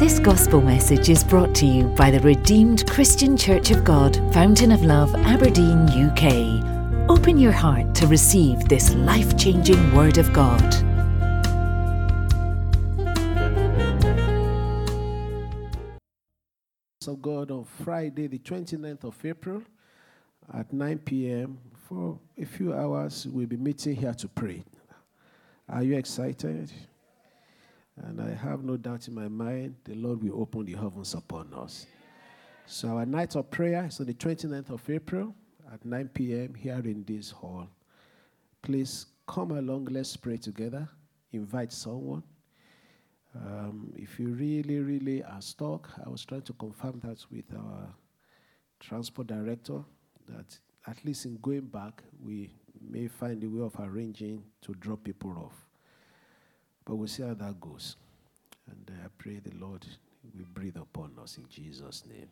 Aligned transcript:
This 0.00 0.18
gospel 0.18 0.62
message 0.62 1.10
is 1.10 1.22
brought 1.22 1.54
to 1.56 1.66
you 1.66 1.84
by 1.88 2.10
the 2.10 2.20
Redeemed 2.20 2.88
Christian 2.88 3.36
Church 3.36 3.70
of 3.70 3.84
God, 3.84 4.16
Fountain 4.32 4.72
of 4.72 4.82
Love, 4.82 5.14
Aberdeen, 5.14 5.76
UK. 5.90 7.10
Open 7.10 7.36
your 7.36 7.52
heart 7.52 7.94
to 7.96 8.06
receive 8.06 8.66
this 8.66 8.94
life 8.94 9.36
changing 9.36 9.94
Word 9.94 10.16
of 10.16 10.32
God. 10.32 10.64
of 17.06 17.20
God 17.20 17.50
on 17.50 17.64
Friday, 17.84 18.26
the 18.26 18.38
29th 18.38 19.04
of 19.04 19.22
April 19.22 19.62
at 20.54 20.72
9 20.72 20.98
p.m. 21.00 21.58
For 21.86 22.18
a 22.38 22.46
few 22.46 22.72
hours, 22.72 23.26
we'll 23.30 23.46
be 23.46 23.58
meeting 23.58 23.96
here 23.96 24.14
to 24.14 24.28
pray. 24.28 24.64
Are 25.68 25.82
you 25.82 25.98
excited? 25.98 26.72
And 28.04 28.20
I 28.20 28.34
have 28.34 28.64
no 28.64 28.76
doubt 28.76 29.08
in 29.08 29.14
my 29.14 29.28
mind 29.28 29.76
the 29.84 29.94
Lord 29.94 30.22
will 30.22 30.40
open 30.40 30.64
the 30.64 30.74
heavens 30.74 31.14
upon 31.14 31.52
us. 31.54 31.86
So, 32.66 32.96
our 32.96 33.06
night 33.06 33.36
of 33.36 33.50
prayer 33.50 33.84
is 33.86 34.00
on 34.00 34.06
the 34.06 34.14
29th 34.14 34.70
of 34.70 34.88
April 34.88 35.34
at 35.72 35.84
9 35.84 36.08
p.m. 36.14 36.54
here 36.54 36.80
in 36.84 37.04
this 37.04 37.30
hall. 37.30 37.68
Please 38.62 39.06
come 39.26 39.52
along, 39.52 39.86
let's 39.90 40.16
pray 40.16 40.36
together. 40.36 40.88
Invite 41.32 41.72
someone. 41.72 42.22
Um, 43.34 43.92
if 43.96 44.18
you 44.18 44.28
really, 44.28 44.80
really 44.80 45.22
are 45.22 45.40
stuck, 45.40 45.88
I 46.04 46.08
was 46.08 46.24
trying 46.24 46.42
to 46.42 46.52
confirm 46.54 47.00
that 47.04 47.24
with 47.30 47.44
our 47.56 47.94
transport 48.80 49.28
director 49.28 49.84
that 50.28 50.58
at 50.86 51.04
least 51.04 51.26
in 51.26 51.36
going 51.36 51.66
back, 51.66 52.02
we 52.24 52.50
may 52.80 53.06
find 53.06 53.42
a 53.44 53.48
way 53.48 53.62
of 53.64 53.74
arranging 53.78 54.42
to 54.62 54.74
drop 54.74 55.04
people 55.04 55.32
off. 55.38 55.69
But 56.90 56.96
we'll 56.96 57.06
see 57.06 57.22
how 57.22 57.34
that 57.34 57.60
goes. 57.60 57.94
And 58.68 58.90
uh, 58.90 59.04
I 59.04 59.08
pray 59.16 59.38
the 59.38 59.56
Lord 59.56 59.86
will 60.36 60.44
breathe 60.52 60.76
upon 60.76 61.12
us 61.22 61.38
in 61.38 61.44
Jesus' 61.48 62.02
name. 62.04 62.26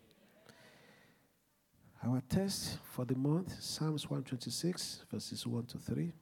Our 2.04 2.20
text 2.28 2.78
for 2.82 3.04
the 3.04 3.14
month 3.14 3.54
Psalms 3.62 4.10
126, 4.10 5.04
verses 5.12 5.46
1 5.46 5.66
to 5.66 5.78
3. 5.78 6.12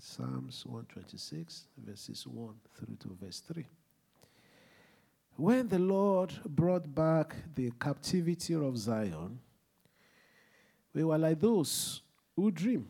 Psalms 0.00 0.64
126, 0.64 1.66
verses 1.86 2.26
1 2.26 2.54
through 2.74 2.96
to 3.00 3.18
verse 3.22 3.40
3. 3.40 3.66
When 5.36 5.68
the 5.68 5.78
Lord 5.78 6.32
brought 6.46 6.94
back 6.94 7.36
the 7.54 7.70
captivity 7.78 8.54
of 8.54 8.78
Zion, 8.78 9.38
we 10.94 11.04
were 11.04 11.18
like 11.18 11.38
those 11.38 12.00
who 12.34 12.50
dream. 12.50 12.88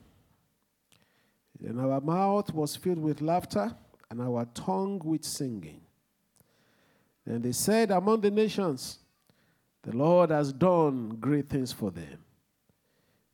And 1.66 1.80
our 1.80 2.00
mouth 2.00 2.54
was 2.54 2.76
filled 2.76 2.98
with 2.98 3.20
laughter, 3.20 3.74
and 4.10 4.20
our 4.20 4.46
tongue 4.54 5.00
with 5.04 5.24
singing. 5.24 5.80
Then 7.26 7.42
they 7.42 7.52
said 7.52 7.90
among 7.90 8.20
the 8.20 8.30
nations, 8.30 8.98
The 9.82 9.96
Lord 9.96 10.30
has 10.30 10.52
done 10.52 11.16
great 11.20 11.48
things 11.48 11.72
for 11.72 11.90
them. 11.90 12.18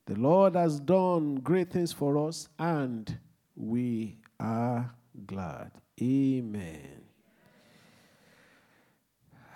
The 0.07 0.15
Lord 0.17 0.57
has 0.57 0.81
done 0.81 1.37
great 1.37 1.71
things 1.71 1.93
for 1.93 2.29
us, 2.29 2.49
and 2.59 3.17
we 3.55 4.19
are 4.39 4.93
glad. 5.27 5.73
Amen. 6.01 7.03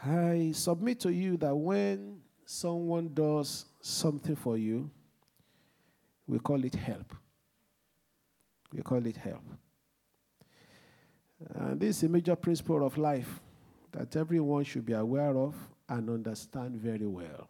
I 0.05 0.53
submit 0.55 1.01
to 1.01 1.13
you 1.13 1.37
that 1.39 1.55
when 1.55 2.21
someone 2.45 3.13
does 3.15 3.65
something 3.81 4.37
for 4.37 4.59
you, 4.59 4.91
we 6.27 6.39
call 6.39 6.63
it 6.65 6.75
help. 6.75 7.15
We 8.73 8.83
call 8.83 9.05
it 9.07 9.17
help. 9.17 9.43
And 11.55 11.81
this 11.81 11.99
is 11.99 12.03
a 12.05 12.09
major 12.09 12.37
principle 12.37 12.85
of 12.85 12.97
life 12.97 13.41
that 13.93 14.17
everyone 14.17 14.65
should 14.65 14.87
be 14.87 14.93
aware 14.93 15.37
of 15.37 15.55
and 15.89 16.09
understand 16.09 16.77
very 16.77 17.07
well. 17.07 17.49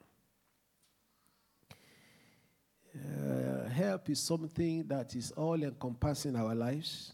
Uh, 2.95 3.69
help 3.69 4.11
is 4.11 4.21
something 4.21 4.87
that 4.87 5.15
is 5.17 5.33
all 5.33 5.61
encompassing 5.63 6.37
our 6.37 6.55
lives, 6.55 7.13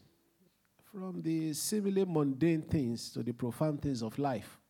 from 0.93 1.23
the 1.23 1.53
seemingly 1.53 2.05
mundane 2.05 2.63
things 2.63 3.11
to 3.11 3.23
the 3.23 3.33
profound 3.33 3.81
things 3.81 4.03
of 4.03 4.19
life 4.19 4.61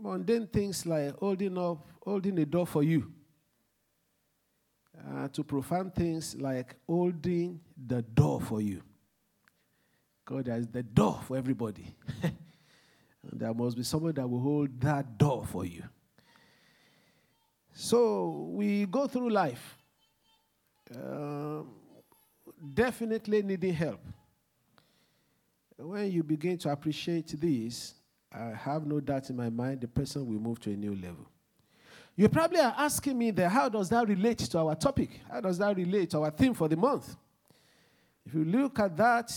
mundane 0.00 0.46
things 0.46 0.86
like 0.86 1.16
holding 1.18 1.56
up, 1.58 1.86
holding 2.02 2.38
a 2.38 2.46
door 2.46 2.66
for 2.66 2.82
you, 2.82 3.12
uh, 5.08 5.28
to 5.28 5.44
profound 5.44 5.94
things 5.94 6.34
like 6.36 6.76
holding 6.86 7.60
the 7.86 8.02
door 8.02 8.40
for 8.40 8.60
you. 8.60 8.82
God 10.24 10.46
has 10.46 10.66
the 10.66 10.82
door 10.82 11.20
for 11.26 11.36
everybody. 11.36 11.94
there 13.32 13.52
must 13.52 13.76
be 13.76 13.82
someone 13.82 14.14
that 14.14 14.28
will 14.28 14.40
hold 14.40 14.80
that 14.80 15.18
door 15.18 15.44
for 15.46 15.64
you. 15.64 15.82
So 17.72 18.48
we 18.50 18.86
go 18.86 19.06
through 19.06 19.30
life, 19.30 19.76
um, 20.94 21.68
definitely 22.72 23.42
needing 23.42 23.74
help. 23.74 24.00
When 25.76 26.10
you 26.10 26.22
begin 26.22 26.56
to 26.58 26.70
appreciate 26.70 27.34
this, 27.40 27.94
I 28.32 28.52
have 28.54 28.86
no 28.86 29.00
doubt 29.00 29.28
in 29.28 29.36
my 29.36 29.50
mind 29.50 29.80
the 29.80 29.88
person 29.88 30.24
will 30.26 30.40
move 30.40 30.60
to 30.60 30.70
a 30.70 30.76
new 30.76 30.94
level. 30.94 31.26
You 32.16 32.28
probably 32.28 32.60
are 32.60 32.74
asking 32.78 33.18
me 33.18 33.32
there, 33.32 33.48
how 33.48 33.68
does 33.68 33.88
that 33.88 34.08
relate 34.08 34.38
to 34.38 34.58
our 34.58 34.76
topic? 34.76 35.20
How 35.30 35.40
does 35.40 35.58
that 35.58 35.76
relate 35.76 36.10
to 36.10 36.20
our 36.20 36.30
theme 36.30 36.54
for 36.54 36.68
the 36.68 36.76
month? 36.76 37.16
If 38.24 38.34
you 38.34 38.44
look 38.44 38.78
at 38.78 38.96
that 38.96 39.32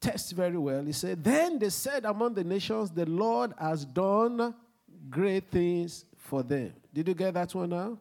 text 0.00 0.32
very 0.32 0.58
well, 0.58 0.84
he 0.84 0.92
said, 0.92 1.22
Then 1.22 1.58
they 1.58 1.70
said 1.70 2.04
among 2.04 2.34
the 2.34 2.44
nations, 2.44 2.90
the 2.90 3.06
Lord 3.06 3.52
has 3.58 3.84
done 3.84 4.54
great 5.10 5.50
things 5.50 6.04
for 6.16 6.42
them. 6.42 6.72
Did 6.92 7.08
you 7.08 7.14
get 7.14 7.34
that 7.34 7.54
one 7.54 7.70
now? 7.70 7.98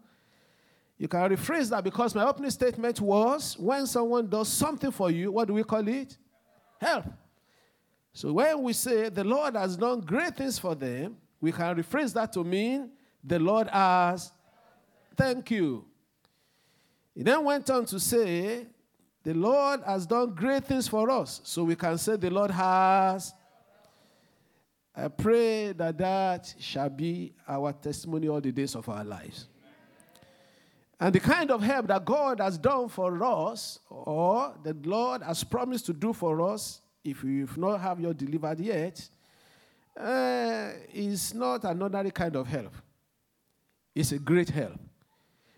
You 0.98 1.08
can 1.08 1.30
rephrase 1.30 1.70
that 1.70 1.84
because 1.84 2.16
my 2.16 2.26
opening 2.26 2.50
statement 2.50 3.00
was 3.00 3.56
when 3.60 3.86
someone 3.86 4.28
does 4.28 4.48
something 4.48 4.92
for 4.92 5.12
you, 5.12 5.32
what 5.32 5.48
do 5.48 5.54
we 5.54 5.64
call 5.64 5.88
it? 5.88 6.18
Help. 6.80 7.06
So 8.14 8.34
when 8.34 8.64
we 8.64 8.74
say 8.74 9.10
the 9.10 9.24
Lord 9.24 9.56
has 9.56 9.78
done 9.78 10.02
great 10.02 10.36
things 10.36 10.58
for 10.58 10.74
them, 10.74 11.18
we 11.40 11.52
can 11.52 11.76
rephrase 11.76 12.14
that 12.14 12.34
to 12.34 12.44
mean 12.44 12.90
the 13.24 13.38
Lord 13.38 13.68
has 13.68 14.32
thank 15.16 15.52
you. 15.52 15.86
He 17.14 17.24
then 17.24 17.44
went 17.44 17.70
on 17.70 17.86
to 17.86 18.00
say, 18.00 18.68
the 19.28 19.34
Lord 19.34 19.82
has 19.86 20.06
done 20.06 20.34
great 20.34 20.64
things 20.64 20.88
for 20.88 21.12
us. 21.12 21.42
So 21.44 21.66
we 21.66 21.76
can 21.76 21.98
say 21.98 22.16
the 22.16 22.30
Lord 22.30 22.50
has. 22.50 23.34
I 24.96 25.10
pray 25.10 25.74
that 25.74 25.98
that 25.98 26.56
shall 26.58 26.90
be 26.90 27.34
our 27.46 27.74
testimony 27.74 28.30
all 28.30 28.40
the 28.40 28.54
days 28.54 28.74
of 28.74 28.88
our 28.88 29.04
lives. 29.04 29.50
And 30.98 31.14
the 31.14 31.20
kind 31.20 31.52
of 31.52 31.62
help 31.62 31.88
that 31.88 32.06
God 32.06 32.40
has 32.40 32.58
done 32.58 32.88
for 32.88 33.22
us, 33.22 33.80
or 33.90 34.54
the 34.64 34.74
Lord 34.86 35.22
has 35.24 35.44
promised 35.44 35.88
to 35.88 35.94
do 35.94 36.14
for 36.14 36.50
us, 36.50 36.80
if 37.04 37.22
you've 37.22 37.58
not 37.58 37.82
have 37.82 38.00
your 38.00 38.14
delivered 38.14 38.62
yet, 38.62 39.10
uh, 40.00 40.70
is 40.94 41.34
not 41.34 41.66
an 41.66 41.82
ordinary 41.82 42.12
kind 42.12 42.38
of 42.38 42.48
help. 42.48 42.74
It's 43.94 44.14
a 44.14 44.20
great 44.20 44.52
help. 44.52 44.80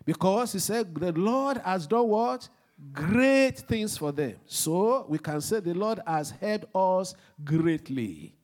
Because 0.04 0.54
he 0.54 0.58
said, 0.58 0.92
the 0.92 1.12
Lord 1.12 1.58
has 1.58 1.86
done 1.86 2.08
what? 2.08 2.48
Great 2.92 3.58
things 3.58 3.98
for 3.98 4.10
them. 4.10 4.36
So 4.46 5.04
we 5.08 5.18
can 5.18 5.40
say 5.40 5.60
the 5.60 5.74
Lord 5.74 6.00
has 6.06 6.30
helped 6.30 6.74
us 6.74 7.14
greatly. 7.44 8.34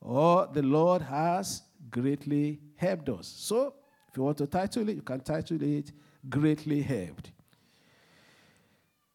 Or 0.00 0.48
the 0.52 0.62
Lord 0.62 1.02
has 1.02 1.62
greatly 1.90 2.60
helped 2.76 3.08
us. 3.08 3.26
So 3.26 3.74
if 4.08 4.16
you 4.16 4.22
want 4.22 4.38
to 4.38 4.46
title 4.46 4.88
it, 4.88 4.96
you 4.96 5.02
can 5.02 5.20
title 5.20 5.62
it 5.62 5.92
Greatly 6.28 6.80
Helped. 6.82 7.32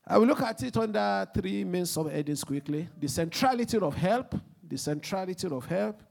I 0.06 0.18
will 0.18 0.28
look 0.28 0.42
at 0.42 0.62
it 0.64 0.76
under 0.76 1.28
three 1.34 1.64
main 1.64 1.84
subheadings 1.84 2.46
quickly 2.46 2.90
the 3.00 3.08
centrality 3.08 3.78
of 3.78 3.96
help, 3.96 4.36
the 4.68 4.78
centrality 4.78 5.48
of 5.48 5.66
help, 5.66 6.04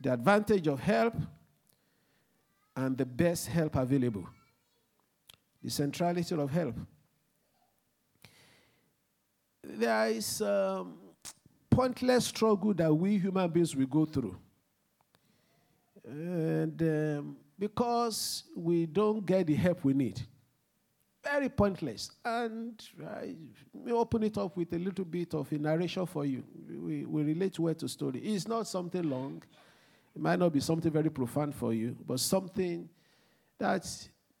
the 0.00 0.12
advantage 0.12 0.66
of 0.66 0.80
help, 0.80 1.14
and 2.74 2.96
the 2.96 3.04
best 3.04 3.48
help 3.48 3.76
available. 3.76 4.26
The 5.62 5.70
centrality 5.70 6.34
of 6.34 6.50
help. 6.50 6.76
There 9.68 10.08
is 10.08 10.40
a 10.40 10.80
um, 10.80 10.94
pointless 11.68 12.26
struggle 12.26 12.74
that 12.74 12.92
we 12.92 13.18
human 13.18 13.50
beings 13.50 13.76
will 13.76 13.86
go 13.86 14.04
through. 14.04 14.36
And 16.04 16.80
um, 16.82 17.36
because 17.58 18.44
we 18.56 18.86
don't 18.86 19.24
get 19.24 19.46
the 19.46 19.54
help 19.54 19.84
we 19.84 19.92
need 19.92 20.20
very 21.32 21.48
pointless. 21.48 22.10
And 22.24 22.82
I 23.06 23.34
may 23.74 23.92
open 23.92 24.22
it 24.22 24.38
up 24.38 24.56
with 24.56 24.72
a 24.72 24.78
little 24.78 25.04
bit 25.04 25.34
of 25.34 25.50
a 25.52 25.58
narration 25.58 26.06
for 26.06 26.24
you. 26.24 26.42
We, 26.68 27.04
we 27.04 27.22
relate 27.22 27.58
well 27.58 27.74
to 27.74 27.88
story. 27.88 28.20
It's 28.20 28.48
not 28.48 28.66
something 28.66 29.02
long. 29.02 29.42
It 30.14 30.22
might 30.22 30.38
not 30.38 30.52
be 30.52 30.60
something 30.60 30.90
very 30.90 31.10
profound 31.10 31.54
for 31.54 31.72
you, 31.72 31.96
but 32.06 32.20
something 32.20 32.88
that 33.58 33.86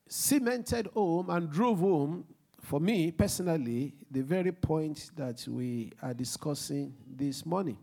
cemented 0.08 0.88
home 0.94 1.30
and 1.30 1.50
drove 1.50 1.80
home, 1.80 2.24
for 2.60 2.80
me 2.80 3.10
personally, 3.10 3.94
the 4.10 4.22
very 4.22 4.52
point 4.52 5.10
that 5.16 5.46
we 5.48 5.92
are 6.02 6.14
discussing 6.14 6.94
this 7.06 7.46
morning. 7.46 7.78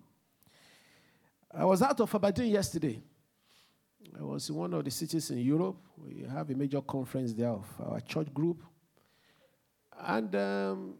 I 1.51 1.63
was 1.65 1.81
out 1.81 1.99
of 2.01 2.13
Aberdeen 2.13 2.51
yesterday. 2.51 3.01
I 4.17 4.23
was 4.23 4.49
in 4.49 4.55
one 4.55 4.73
of 4.73 4.83
the 4.83 4.91
cities 4.91 5.31
in 5.31 5.39
Europe. 5.39 5.77
We 5.97 6.25
have 6.29 6.49
a 6.49 6.55
major 6.55 6.81
conference 6.81 7.33
there 7.33 7.49
of 7.49 7.65
our 7.79 7.99
church 8.01 8.33
group. 8.33 8.61
And 9.97 10.35
um, 10.35 10.93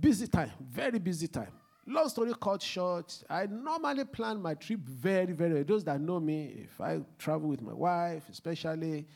busy 0.00 0.26
time, 0.26 0.50
very 0.60 0.98
busy 0.98 1.28
time. 1.28 1.52
Long 1.86 2.08
story 2.08 2.32
cut 2.40 2.62
short, 2.62 3.22
I 3.28 3.46
normally 3.46 4.04
plan 4.06 4.40
my 4.40 4.54
trip 4.54 4.80
very, 4.80 5.32
very 5.32 5.54
well. 5.54 5.64
Those 5.64 5.84
that 5.84 6.00
know 6.00 6.18
me, 6.18 6.64
if 6.64 6.80
I 6.80 7.00
travel 7.18 7.48
with 7.50 7.60
my 7.60 7.74
wife, 7.74 8.22
especially, 8.30 9.06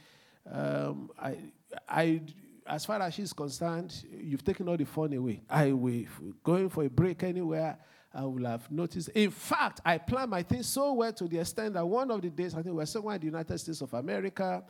um, 0.51 1.11
I, 1.19 1.37
I, 1.89 2.21
as 2.69 2.85
far 2.85 3.01
as 3.01 3.15
she's 3.15 3.33
concerned, 3.33 4.05
you've 4.11 4.45
taken 4.45 4.69
all 4.69 4.77
the 4.77 4.85
fun 4.85 5.13
away. 5.15 5.43
I 5.49 5.73
will 5.73 6.05
going 6.45 6.69
for 6.69 6.85
a 6.85 6.91
break 6.91 7.23
anywhere. 7.23 7.79
I 8.13 8.25
will 8.25 8.45
have 8.47 8.71
noticed. 8.71 9.09
In 9.11 9.31
fact, 9.31 9.81
I 9.85 9.99
plan 9.99 10.31
my 10.31 10.43
things 10.43 10.67
so 10.67 10.93
well 10.95 11.13
to 11.13 11.29
the 11.29 11.39
extent 11.39 11.75
that 11.75 11.87
one 11.87 12.11
of 12.11 12.23
the 12.23 12.31
days, 12.31 12.55
I 12.55 12.59
think 12.59 12.67
we 12.67 12.73
were 12.73 12.87
somewhere 12.87 13.15
in 13.15 13.21
the 13.21 13.27
United 13.27 13.59
States 13.59 13.81
of 13.81 13.93
America, 13.95 14.65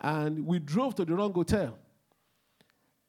and 0.00 0.46
we 0.46 0.58
drove 0.58 0.94
to 0.96 1.04
the 1.04 1.14
wrong 1.14 1.32
hotel. 1.32 1.78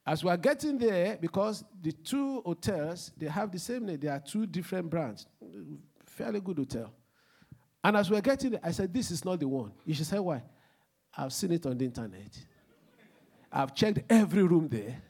As 0.08 0.24
we 0.24 0.30
are 0.30 0.38
getting 0.38 0.78
there, 0.78 1.18
because 1.20 1.64
the 1.82 1.92
two 1.92 2.42
hotels, 2.42 3.12
they 3.18 3.28
have 3.28 3.52
the 3.52 3.60
same 3.60 3.86
name, 3.86 4.00
they 4.00 4.08
are 4.08 4.20
two 4.20 4.46
different 4.46 4.90
brands. 4.90 5.26
Fairly 6.06 6.40
good 6.40 6.58
hotel. 6.58 6.94
And 7.84 7.98
as 7.98 8.10
we 8.10 8.18
are 8.18 8.22
getting 8.22 8.52
there, 8.52 8.62
I 8.64 8.72
said, 8.72 8.94
This 8.94 9.12
is 9.12 9.26
not 9.26 9.40
the 9.40 9.48
one. 9.48 9.72
You 9.86 9.94
should 9.94 10.06
say, 10.06 10.20
Why? 10.20 10.44
I've 11.18 11.34
seen 11.34 11.52
it 11.52 11.66
on 11.66 11.78
the 11.78 11.86
internet. 11.86 12.38
I've 13.52 13.74
checked 13.74 14.00
every 14.10 14.44
room 14.44 14.68
there. 14.68 15.02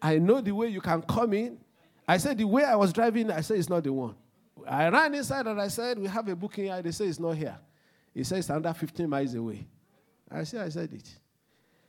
I 0.00 0.18
know 0.18 0.40
the 0.40 0.52
way 0.52 0.68
you 0.68 0.80
can 0.80 1.02
come 1.02 1.32
in. 1.32 1.58
I 2.06 2.18
said, 2.18 2.38
The 2.38 2.44
way 2.44 2.64
I 2.64 2.76
was 2.76 2.92
driving, 2.92 3.30
I 3.30 3.40
said, 3.40 3.58
It's 3.58 3.68
not 3.68 3.84
the 3.84 3.92
one. 3.92 4.14
I 4.68 4.88
ran 4.88 5.14
inside 5.14 5.46
and 5.46 5.60
I 5.60 5.68
said, 5.68 5.98
We 5.98 6.08
have 6.08 6.28
a 6.28 6.36
booking 6.36 6.64
here. 6.64 6.82
They 6.82 6.90
say 6.90 7.06
it's 7.06 7.20
not 7.20 7.36
here. 7.36 7.58
He 8.14 8.24
says 8.24 8.38
it's 8.38 8.50
under 8.50 8.72
15 8.72 9.08
miles 9.08 9.34
away. 9.34 9.66
I 10.30 10.44
said, 10.44 10.62
I 10.62 10.68
said 10.70 10.92
it. 10.92 11.08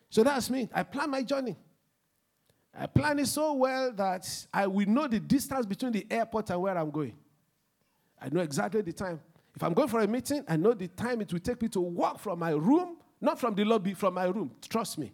So 0.10 0.24
that's 0.24 0.50
me. 0.50 0.70
I 0.74 0.84
plan 0.84 1.10
my 1.10 1.24
journey. 1.24 1.56
I 2.78 2.86
plan 2.86 3.18
it 3.20 3.28
so 3.28 3.54
well 3.54 3.92
that 3.94 4.48
I 4.54 4.68
will 4.68 4.88
know 4.88 5.08
the 5.08 5.20
distance 5.20 5.66
between 5.66 5.92
the 5.92 6.06
airport 6.10 6.50
and 6.50 6.62
where 6.62 6.78
I'm 6.78 6.92
going. 6.92 7.16
I 8.22 8.30
know 8.30 8.42
exactly 8.42 8.82
the 8.82 8.94
time. 8.94 9.20
If 9.56 9.64
I'm 9.64 9.74
going 9.74 9.88
for 9.88 10.02
a 10.02 10.08
meeting, 10.08 10.44
I 10.48 10.56
know 10.58 10.74
the 10.74 10.88
time 10.88 11.22
it 11.22 11.34
will 11.34 11.40
take 11.40 11.62
me 11.62 11.68
to 11.70 11.82
walk 11.82 12.20
from 12.20 12.40
my 12.40 12.52
room, 12.52 12.98
not 13.20 13.40
from 13.40 13.56
the 13.56 13.64
lobby, 13.64 13.96
from 13.96 14.14
my 14.14 14.26
room. 14.26 14.52
Trust 14.70 15.00
me. 15.00 15.12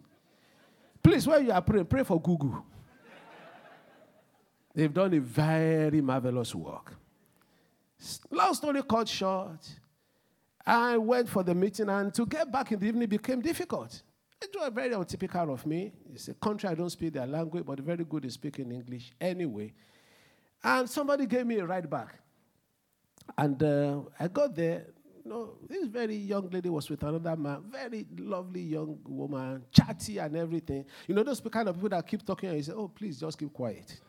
Please, 1.04 1.26
while 1.26 1.42
you 1.42 1.52
are 1.52 1.60
praying, 1.60 1.84
pray 1.84 2.02
for 2.02 2.18
Google. 2.20 2.64
They've 4.74 4.92
done 4.92 5.12
a 5.12 5.20
very 5.20 6.00
marvelous 6.00 6.54
work. 6.54 6.94
Long 8.30 8.54
story 8.54 8.82
cut 8.82 9.08
short, 9.08 9.60
I 10.66 10.96
went 10.96 11.28
for 11.28 11.42
the 11.42 11.54
meeting, 11.54 11.90
and 11.90 12.12
to 12.14 12.24
get 12.24 12.50
back 12.50 12.72
in 12.72 12.80
the 12.80 12.86
evening 12.86 13.08
became 13.08 13.40
difficult. 13.42 14.02
It 14.40 14.50
was 14.58 14.72
very 14.74 14.94
untypical 14.94 15.52
of 15.52 15.64
me. 15.66 15.92
It's 16.12 16.28
a 16.28 16.34
country 16.34 16.68
I 16.70 16.74
don't 16.74 16.90
speak 16.90 17.12
their 17.12 17.26
language, 17.26 17.64
but 17.66 17.80
very 17.80 18.04
good 18.04 18.24
at 18.24 18.32
speaking 18.32 18.72
English 18.72 19.12
anyway. 19.20 19.72
And 20.62 20.88
somebody 20.88 21.26
gave 21.26 21.46
me 21.46 21.58
a 21.58 21.66
ride 21.66 21.88
back. 21.88 22.18
And 23.36 23.62
uh, 23.62 24.00
I 24.18 24.28
got 24.28 24.54
there. 24.54 24.86
Know, 25.26 25.54
this 25.66 25.86
very 25.86 26.16
young 26.16 26.50
lady 26.50 26.68
was 26.68 26.90
with 26.90 27.02
another 27.02 27.34
man, 27.34 27.64
very 27.70 28.06
lovely 28.18 28.60
young 28.60 28.98
woman, 29.06 29.64
chatty 29.72 30.18
and 30.18 30.36
everything. 30.36 30.84
You 31.06 31.14
know, 31.14 31.22
those 31.22 31.40
kind 31.40 31.66
of 31.66 31.76
people 31.76 31.88
that 31.88 32.06
keep 32.06 32.26
talking 32.26 32.50
and 32.50 32.58
you 32.58 32.64
say, 32.64 32.72
oh, 32.72 32.88
please 32.88 33.20
just 33.20 33.38
keep 33.38 33.50
quiet. 33.50 34.00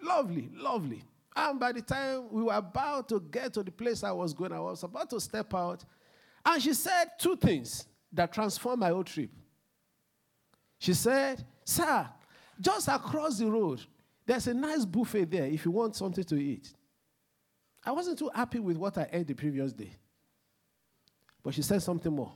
lovely, 0.00 0.50
lovely. 0.54 1.02
And 1.34 1.58
by 1.58 1.72
the 1.72 1.82
time 1.82 2.28
we 2.30 2.44
were 2.44 2.54
about 2.54 3.08
to 3.08 3.20
get 3.20 3.54
to 3.54 3.64
the 3.64 3.72
place 3.72 4.04
I 4.04 4.12
was 4.12 4.32
going, 4.32 4.52
I 4.52 4.60
was 4.60 4.84
about 4.84 5.10
to 5.10 5.20
step 5.20 5.52
out. 5.52 5.84
And 6.44 6.62
she 6.62 6.74
said 6.74 7.10
two 7.18 7.36
things 7.36 7.86
that 8.12 8.32
transformed 8.32 8.80
my 8.80 8.90
whole 8.90 9.04
trip. 9.04 9.30
She 10.78 10.94
said, 10.94 11.44
Sir, 11.64 12.08
just 12.60 12.86
across 12.86 13.38
the 13.38 13.50
road, 13.50 13.80
there's 14.24 14.46
a 14.46 14.54
nice 14.54 14.84
buffet 14.84 15.24
there 15.24 15.46
if 15.46 15.64
you 15.64 15.72
want 15.72 15.96
something 15.96 16.24
to 16.24 16.36
eat. 16.36 16.72
I 17.84 17.92
wasn't 17.92 18.18
too 18.18 18.30
happy 18.34 18.58
with 18.58 18.76
what 18.76 18.98
I 18.98 19.08
ate 19.12 19.26
the 19.26 19.34
previous 19.34 19.72
day. 19.72 19.96
But 21.42 21.54
she 21.54 21.62
said 21.62 21.82
something 21.82 22.12
more. 22.12 22.32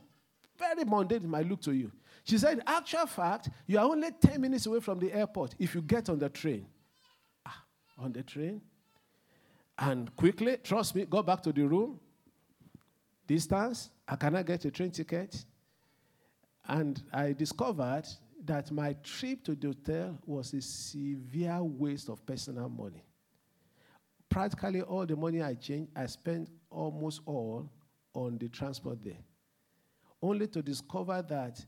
Very 0.57 0.85
mundane, 0.85 1.27
might 1.27 1.47
look 1.47 1.61
to 1.61 1.73
you. 1.73 1.91
She 2.23 2.37
said, 2.37 2.61
actual 2.65 3.05
fact, 3.05 3.49
you 3.67 3.77
are 3.77 3.85
only 3.85 4.09
10 4.11 4.39
minutes 4.39 4.65
away 4.65 4.79
from 4.79 4.99
the 4.99 5.11
airport 5.11 5.55
if 5.59 5.75
you 5.75 5.81
get 5.81 6.09
on 6.09 6.19
the 6.19 6.29
train. 6.29 6.65
Ah, 7.45 7.63
on 7.97 8.13
the 8.13 8.23
train? 8.23 8.61
And 9.77 10.15
quickly, 10.15 10.57
trust 10.63 10.95
me, 10.95 11.05
go 11.05 11.21
back 11.23 11.41
to 11.43 11.51
the 11.51 11.67
room. 11.67 11.99
Distance, 13.27 13.89
I 14.07 14.15
cannot 14.15 14.45
get 14.45 14.63
a 14.65 14.71
train 14.71 14.91
ticket. 14.91 15.43
And 16.67 17.01
I 17.11 17.33
discovered 17.33 18.03
that 18.45 18.71
my 18.71 18.93
trip 19.03 19.43
to 19.45 19.55
the 19.55 19.67
hotel 19.67 20.17
was 20.25 20.53
a 20.53 20.61
severe 20.61 21.61
waste 21.61 22.09
of 22.09 22.25
personal 22.25 22.69
money. 22.69 23.03
Practically 24.33 24.81
all 24.81 25.05
the 25.05 25.15
money 25.15 25.43
I 25.43 25.53
changed, 25.53 25.91
I 25.95 26.07
spent 26.07 26.49
almost 26.71 27.21
all 27.27 27.69
on 28.15 28.39
the 28.39 28.49
transport 28.49 28.97
there. 29.03 29.19
Only 30.19 30.47
to 30.47 30.63
discover 30.63 31.23
that 31.29 31.63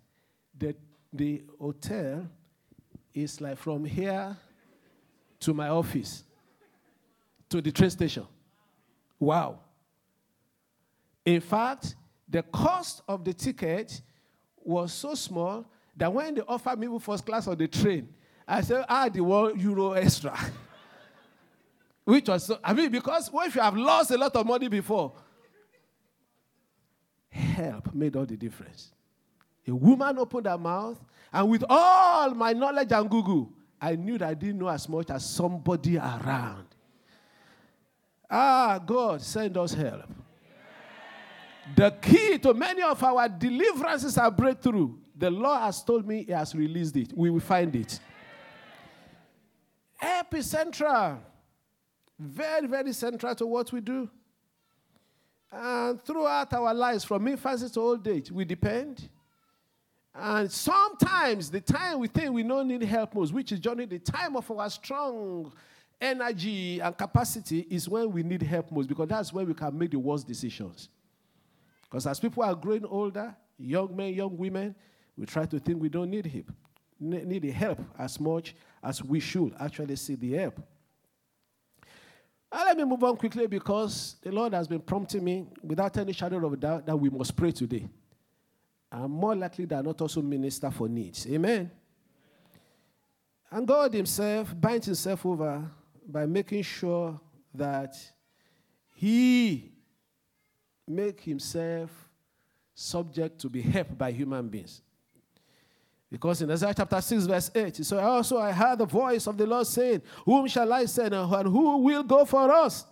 the, 0.58 0.76
the 1.14 1.44
hotel 1.60 2.28
is 3.14 3.40
like 3.40 3.60
from 3.60 3.86
here 3.86 4.36
to 5.42 5.54
my 5.54 5.70
office 5.70 6.24
to 7.50 7.62
the 7.62 7.72
train 7.72 7.92
station. 7.92 8.26
Wow. 9.20 9.60
In 11.24 11.42
fact, 11.42 11.96
the 12.28 12.42
cost 12.42 13.04
of 13.08 13.24
the 13.24 13.34
ticket 13.36 14.02
was 14.64 14.92
so 14.92 15.14
small 15.14 15.70
that 15.96 16.12
when 16.12 16.34
they 16.34 16.42
offered 16.42 16.80
me 16.80 16.88
first 17.00 17.28
class 17.28 17.46
on 17.46 17.60
the 17.60 17.68
train, 17.68 18.10
I 18.48 18.62
said, 18.62 18.86
ah, 18.90 19.08
the 19.08 19.22
one 19.22 19.60
euro 19.60 19.92
extra. 19.92 20.36
Which 22.06 22.30
was 22.30 22.46
so, 22.46 22.60
I 22.64 22.74
mean, 22.74 22.92
because 22.92 23.32
what 23.32 23.48
if 23.48 23.56
you 23.56 23.62
have 23.62 23.76
lost 23.76 24.12
a 24.12 24.18
lot 24.18 24.36
of 24.36 24.46
money 24.46 24.68
before? 24.68 25.14
Help 27.30 27.94
made 27.94 28.16
all 28.16 28.26
the 28.26 28.38
difference. 28.38 28.92
A 29.68 29.74
woman 29.74 30.20
opened 30.20 30.46
her 30.46 30.58
mouth, 30.58 31.04
and 31.34 31.50
with 31.50 31.64
all 31.68 32.30
my 32.36 32.54
knowledge 32.54 32.92
and 32.92 33.10
Google, 33.10 33.52
I 33.82 33.96
knew 33.96 34.20
that 34.20 34.30
I 34.30 34.34
didn't 34.36 34.60
know 34.60 34.68
as 34.68 34.88
much 34.88 35.10
as 35.10 35.26
somebody 35.26 35.98
around. 35.98 36.68
Ah, 38.30 38.80
God, 38.86 39.22
send 39.22 39.58
us 39.58 39.74
help. 39.74 40.10
The 41.76 41.90
key 41.90 42.38
to 42.38 42.54
many 42.54 42.84
of 42.84 43.04
our 43.04 43.28
deliverances 43.28 44.18
and 44.18 44.38
breakthrough, 44.38 44.94
the 45.18 45.32
Lord 45.32 45.62
has 45.62 45.84
told 45.84 46.08
me 46.08 46.24
He 46.24 46.32
has 46.32 46.54
released 46.54 46.96
it. 46.96 47.12
We 47.16 47.32
will 47.32 47.40
find 47.40 47.76
it. 47.76 48.00
Epicentral. 50.02 51.18
Very, 52.18 52.68
very 52.68 52.94
central 52.94 53.36
to 53.36 53.46
what 53.46 53.72
we 53.72 53.82
do. 53.82 54.10
And 55.52 56.02
throughout 56.02 56.54
our 56.54 56.74
lives, 56.74 57.04
from 57.04 57.28
infancy 57.28 57.70
to 57.70 57.80
old 57.80 58.08
age, 58.08 58.32
we 58.32 58.46
depend. 58.46 59.10
And 60.14 60.50
sometimes 60.52 61.52
the 61.52 61.62
time 61.62 62.00
we 62.00 62.08
think 62.08 62.32
we 62.32 62.44
don't 62.44 62.68
need 62.68 62.84
help 62.84 63.14
most, 63.16 63.34
which 63.34 63.52
is 63.52 63.60
during 63.60 63.88
the 63.90 64.00
time 64.00 64.36
of 64.38 64.50
our 64.50 64.70
strong 64.70 65.52
energy 66.00 66.80
and 66.80 66.98
capacity, 66.98 67.66
is 67.70 67.90
when 67.90 68.12
we 68.12 68.24
need 68.24 68.42
help 68.42 68.72
most 68.72 68.88
because 68.88 69.08
that's 69.08 69.34
when 69.34 69.46
we 69.46 69.54
can 69.54 69.78
make 69.78 69.92
the 69.92 70.00
worst 70.00 70.28
decisions. 70.28 70.90
Because 71.84 72.08
as 72.08 72.20
people 72.20 72.44
are 72.44 72.56
growing 72.56 72.86
older, 72.86 73.36
young 73.58 73.96
men, 73.96 74.14
young 74.14 74.38
women, 74.38 74.74
we 75.18 75.26
try 75.26 75.46
to 75.46 75.60
think 75.60 75.82
we 75.82 75.90
don't 75.90 76.10
need 76.10 76.26
help, 76.26 76.52
need 77.00 77.44
help 77.46 77.80
as 77.98 78.20
much 78.20 78.56
as 78.84 79.04
we 79.04 79.20
should 79.20 79.54
actually 79.60 79.96
see 79.96 80.16
the 80.16 80.34
help. 80.34 80.62
And 82.56 82.64
let 82.64 82.78
me 82.78 82.86
move 82.86 83.04
on 83.04 83.18
quickly 83.18 83.48
because 83.48 84.16
the 84.22 84.32
Lord 84.32 84.54
has 84.54 84.66
been 84.66 84.80
prompting 84.80 85.26
me 85.26 85.46
without 85.62 85.98
any 85.98 86.14
shadow 86.14 86.46
of 86.46 86.58
doubt 86.58 86.86
that 86.86 86.96
we 86.96 87.10
must 87.10 87.36
pray 87.36 87.52
today. 87.52 87.86
I'm 88.90 89.12
more 89.12 89.36
likely 89.36 89.66
than 89.66 89.84
not 89.84 90.00
also 90.00 90.22
minister 90.22 90.72
for 90.72 90.88
needs. 90.88 91.28
Amen. 91.28 91.70
And 93.52 93.68
God 93.68 93.94
Himself 93.94 94.56
binds 94.58 94.86
Himself 94.86 95.26
over 95.26 95.70
by 96.08 96.26
making 96.26 96.62
sure 96.62 97.20
that 97.54 97.94
He 98.94 99.74
make 100.88 101.20
himself 101.20 101.90
subject 102.74 103.40
to 103.40 103.50
be 103.50 103.62
helped 103.62 103.98
by 103.98 104.12
human 104.12 104.48
beings. 104.48 104.82
Because 106.12 106.42
in 106.42 106.52
Isaiah 106.52 106.74
chapter 106.76 107.02
6, 107.02 107.26
verse 107.26 107.52
8, 107.54 107.86
so 107.86 108.00
also 108.00 108.38
I 108.38 108.52
heard 108.52 108.78
the 108.78 108.86
voice 108.86 109.28
of 109.28 109.38
the 109.38 109.46
Lord 109.46 109.68
saying, 109.68 110.02
Whom 110.24 110.48
shall 110.48 110.72
I 110.72 110.86
send 110.86 111.14
and 111.14 111.48
who 111.48 111.78
will 111.78 112.04
go 112.04 112.26
for 112.26 112.52
us? 112.52 112.86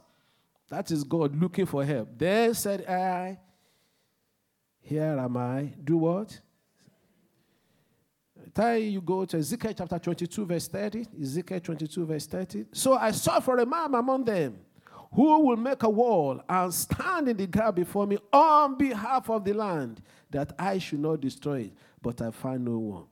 That 0.69 0.89
is 0.89 1.03
God 1.03 1.39
looking 1.39 1.65
for 1.65 1.85
help. 1.85 2.09
Then 2.17 2.53
said 2.53 2.85
I, 2.87 3.37
Here 4.81 5.17
am 5.19 5.37
I. 5.37 5.73
Do 5.83 5.97
what? 5.97 6.39
Time 8.53 8.83
you 8.83 9.01
go 9.01 9.25
to 9.25 9.37
Ezekiel 9.37 9.73
chapter 9.75 9.97
22, 9.97 10.45
verse 10.45 10.67
30. 10.67 11.07
Ezekiel 11.21 11.59
22, 11.59 12.05
verse 12.05 12.27
30. 12.27 12.65
So 12.71 12.95
I 12.95 13.11
saw 13.11 13.39
for 13.39 13.57
a 13.57 13.65
man 13.65 13.95
among 13.95 14.25
them 14.25 14.57
Who 15.13 15.39
will 15.45 15.57
make 15.57 15.81
a 15.83 15.89
wall 15.89 16.41
and 16.47 16.73
stand 16.73 17.29
in 17.29 17.37
the 17.37 17.47
gap 17.47 17.75
before 17.75 18.05
me 18.05 18.17
on 18.31 18.77
behalf 18.77 19.29
of 19.29 19.43
the 19.43 19.53
land, 19.53 20.01
that 20.29 20.53
I 20.57 20.77
should 20.77 20.99
not 20.99 21.21
destroy 21.21 21.61
it? 21.61 21.73
But 22.03 22.21
I 22.21 22.31
find 22.31 22.65
no 22.65 22.77
one. 22.77 23.05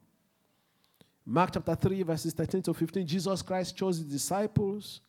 Mark 1.26 1.52
chapter 1.54 1.76
3, 1.76 2.04
verses 2.04 2.34
13 2.34 2.62
to 2.64 2.74
15, 2.74 3.08
Jesus 3.08 3.42
Christ 3.42 3.76
chose 3.76 3.98
his 3.98 4.06
disciples. 4.06 5.00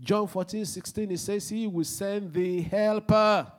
John 0.00 0.26
14, 0.26 0.64
16, 0.64 1.10
he 1.10 1.16
says, 1.16 1.48
He 1.48 1.66
will 1.66 1.84
send 1.84 2.32
the 2.32 2.62
helper. 2.62 3.52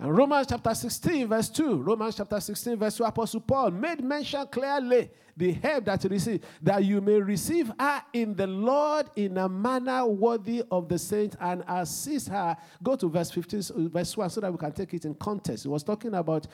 And 0.00 0.16
Romans 0.16 0.46
chapter 0.48 0.72
16, 0.72 1.26
verse 1.26 1.48
2, 1.48 1.82
Romans 1.82 2.14
chapter 2.14 2.38
16, 2.38 2.76
verse 2.76 2.96
2, 2.98 3.04
Apostle 3.04 3.40
Paul 3.40 3.72
made 3.72 4.02
mention 4.02 4.46
clearly 4.46 5.10
the 5.36 5.52
help 5.52 5.86
that 5.86 6.04
you 6.04 6.10
receive, 6.10 6.44
that 6.62 6.84
you 6.84 7.00
may 7.00 7.20
receive 7.20 7.72
her 7.80 8.02
in 8.12 8.36
the 8.36 8.46
Lord 8.46 9.10
in 9.16 9.36
a 9.38 9.48
manner 9.48 10.06
worthy 10.06 10.62
of 10.70 10.88
the 10.88 10.98
saints 11.00 11.36
and 11.40 11.64
assist 11.66 12.28
her. 12.28 12.56
Go 12.80 12.94
to 12.94 13.08
verse 13.08 13.32
15, 13.32 13.90
verse 13.90 14.16
1, 14.16 14.30
so 14.30 14.40
that 14.40 14.52
we 14.52 14.58
can 14.58 14.70
take 14.70 14.94
it 14.94 15.04
in 15.04 15.16
context. 15.16 15.64
He 15.64 15.68
was 15.68 15.82
talking 15.82 16.14
about 16.14 16.46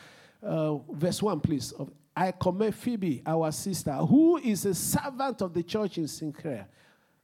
uh, 0.42 0.76
verse 0.92 1.22
1, 1.22 1.40
please. 1.40 1.72
Of, 1.72 1.90
I 2.16 2.32
commend 2.32 2.74
Phoebe, 2.74 3.22
our 3.26 3.52
sister, 3.52 3.92
who 3.92 4.38
is 4.38 4.64
a 4.64 4.74
servant 4.74 5.42
of 5.42 5.52
the 5.52 5.62
church 5.62 5.98
in 5.98 6.04
Cenchrea 6.04 6.64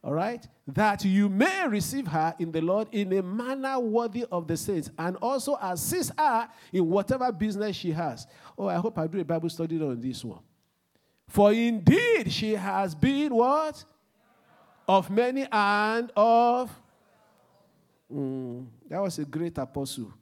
all 0.03 0.15
right, 0.15 0.47
that 0.67 1.05
you 1.05 1.29
may 1.29 1.69
receive 1.69 2.07
her 2.07 2.35
in 2.39 2.51
the 2.51 2.61
Lord 2.61 2.89
in 2.91 3.13
a 3.13 3.23
manner 3.23 3.79
worthy 3.79 4.25
of 4.33 4.47
the 4.47 4.57
saints, 4.57 4.91
and 4.99 5.17
also 5.17 5.59
assist 5.61 6.13
her 6.19 6.49
in 6.73 6.89
whatever 6.89 7.31
business 7.31 7.77
she 7.77 7.93
has. 7.93 8.27
Oh, 8.57 8.67
I 8.67 8.77
hope 8.77 8.99
I 8.99 9.07
do 9.07 9.21
a 9.21 9.25
Bible 9.25 9.51
study 9.51 9.81
on 9.81 10.01
this 10.01 10.25
one. 10.25 10.41
For 11.29 11.53
indeed 11.53 12.33
she 12.33 12.55
has 12.55 12.95
been 12.95 13.35
what? 13.35 13.85
Of 14.89 15.11
many 15.11 15.47
and 15.53 16.11
of. 16.17 16.71
Mm, 18.13 18.67
that 18.89 19.01
was 19.01 19.19
a 19.19 19.25
great 19.25 19.57
apostle. 19.59 20.13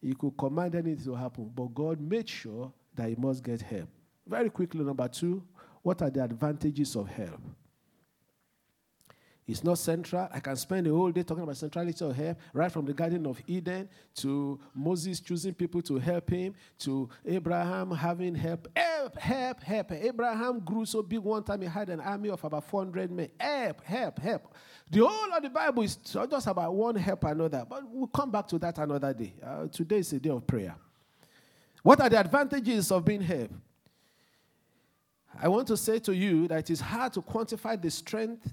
He 0.00 0.14
could 0.14 0.36
command 0.36 0.74
anything 0.74 1.04
to 1.04 1.14
happen, 1.14 1.50
but 1.54 1.74
God 1.74 2.00
made 2.00 2.28
sure 2.28 2.72
that 2.94 3.08
he 3.08 3.14
must 3.14 3.44
get 3.44 3.60
help. 3.60 3.88
Very 4.26 4.50
quickly, 4.50 4.82
number 4.84 5.06
two, 5.06 5.42
what 5.82 6.02
are 6.02 6.10
the 6.10 6.24
advantages 6.24 6.96
of 6.96 7.08
help? 7.08 7.40
It's 9.48 9.64
not 9.64 9.78
central. 9.78 10.28
I 10.30 10.40
can 10.40 10.56
spend 10.56 10.86
the 10.86 10.90
whole 10.90 11.10
day 11.10 11.22
talking 11.22 11.42
about 11.42 11.56
centrality 11.56 12.04
of 12.04 12.14
help, 12.14 12.36
right 12.52 12.70
from 12.70 12.84
the 12.84 12.92
Garden 12.92 13.26
of 13.26 13.40
Eden 13.46 13.88
to 14.16 14.60
Moses 14.74 15.20
choosing 15.20 15.54
people 15.54 15.80
to 15.82 15.96
help 15.96 16.28
him, 16.28 16.54
to 16.80 17.08
Abraham 17.24 17.90
having 17.92 18.34
help. 18.34 18.68
Help, 18.76 19.16
help, 19.16 19.62
help. 19.62 19.92
Abraham 19.92 20.60
grew 20.60 20.84
so 20.84 21.02
big 21.02 21.20
one 21.20 21.42
time 21.42 21.62
he 21.62 21.66
had 21.66 21.88
an 21.88 22.00
army 22.00 22.28
of 22.28 22.44
about 22.44 22.62
400 22.64 23.10
men. 23.10 23.30
Help, 23.40 23.82
help, 23.84 24.18
help. 24.18 24.54
The 24.90 24.98
whole 25.00 25.32
of 25.34 25.42
the 25.42 25.48
Bible 25.48 25.82
is 25.82 25.96
just 25.96 26.46
about 26.46 26.74
one 26.74 26.96
help 26.96 27.24
another, 27.24 27.64
but 27.66 27.82
we'll 27.90 28.06
come 28.08 28.30
back 28.30 28.48
to 28.48 28.58
that 28.58 28.76
another 28.76 29.14
day. 29.14 29.32
Uh, 29.42 29.66
today 29.68 29.98
is 29.98 30.12
a 30.12 30.20
day 30.20 30.28
of 30.28 30.46
prayer. 30.46 30.74
What 31.82 32.02
are 32.02 32.10
the 32.10 32.20
advantages 32.20 32.92
of 32.92 33.02
being 33.02 33.22
helped? 33.22 33.54
I 35.40 35.48
want 35.48 35.68
to 35.68 35.76
say 35.78 36.00
to 36.00 36.14
you 36.14 36.48
that 36.48 36.58
it 36.58 36.70
is 36.70 36.80
hard 36.82 37.14
to 37.14 37.22
quantify 37.22 37.80
the 37.80 37.90
strength 37.90 38.52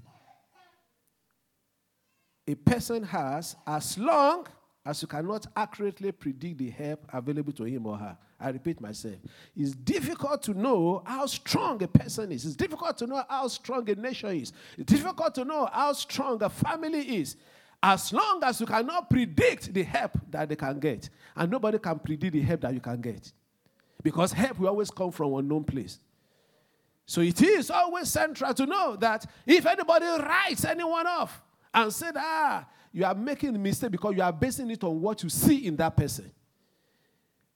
a 2.46 2.54
person 2.54 3.02
has 3.02 3.56
as 3.66 3.98
long 3.98 4.46
as 4.84 5.02
you 5.02 5.08
cannot 5.08 5.46
accurately 5.56 6.12
predict 6.12 6.58
the 6.58 6.70
help 6.70 7.04
available 7.12 7.52
to 7.52 7.64
him 7.64 7.86
or 7.86 7.98
her. 7.98 8.16
I 8.38 8.50
repeat 8.50 8.80
myself. 8.80 9.16
It's 9.56 9.72
difficult 9.72 10.42
to 10.44 10.54
know 10.54 11.02
how 11.04 11.26
strong 11.26 11.82
a 11.82 11.88
person 11.88 12.30
is. 12.30 12.44
It's 12.44 12.54
difficult 12.54 12.96
to 12.98 13.06
know 13.06 13.24
how 13.28 13.48
strong 13.48 13.88
a 13.90 13.94
nation 13.96 14.30
is. 14.36 14.52
It's 14.78 14.92
difficult 14.92 15.34
to 15.36 15.44
know 15.44 15.68
how 15.72 15.92
strong 15.94 16.40
a 16.42 16.48
family 16.48 17.16
is. 17.16 17.36
As 17.82 18.12
long 18.12 18.40
as 18.44 18.60
you 18.60 18.66
cannot 18.66 19.10
predict 19.10 19.74
the 19.74 19.82
help 19.82 20.12
that 20.30 20.48
they 20.48 20.56
can 20.56 20.78
get. 20.78 21.10
And 21.34 21.50
nobody 21.50 21.78
can 21.78 21.98
predict 21.98 22.32
the 22.32 22.42
help 22.42 22.60
that 22.60 22.74
you 22.74 22.80
can 22.80 23.00
get. 23.00 23.32
Because 24.02 24.32
help 24.32 24.60
will 24.60 24.68
always 24.68 24.90
come 24.90 25.10
from 25.10 25.34
unknown 25.34 25.64
place. 25.64 25.98
So 27.06 27.22
it 27.22 27.40
is 27.42 27.70
always 27.70 28.08
central 28.08 28.52
to 28.54 28.66
know 28.66 28.96
that 28.96 29.26
if 29.46 29.66
anybody 29.66 30.06
writes 30.06 30.64
anyone 30.64 31.06
off, 31.06 31.42
and 31.76 31.92
said, 31.92 32.14
ah, 32.16 32.66
you 32.90 33.04
are 33.04 33.14
making 33.14 33.54
a 33.54 33.58
mistake 33.58 33.90
because 33.90 34.14
you 34.16 34.22
are 34.22 34.32
basing 34.32 34.70
it 34.70 34.82
on 34.82 35.00
what 35.00 35.22
you 35.22 35.28
see 35.28 35.66
in 35.66 35.76
that 35.76 35.94
person. 35.94 36.30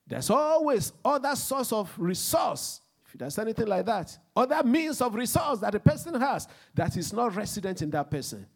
There's 0.06 0.28
always 0.28 0.92
other 1.02 1.34
source 1.34 1.72
of 1.72 1.92
resource, 1.96 2.82
if 3.06 3.18
there's 3.18 3.38
anything 3.38 3.66
like 3.66 3.86
that, 3.86 4.16
other 4.36 4.62
means 4.62 5.00
of 5.00 5.14
resource 5.14 5.60
that 5.60 5.74
a 5.74 5.80
person 5.80 6.14
has 6.20 6.46
that 6.74 6.96
is 6.96 7.12
not 7.12 7.34
resident 7.34 7.80
in 7.80 7.90
that 7.90 8.10
person. 8.10 8.46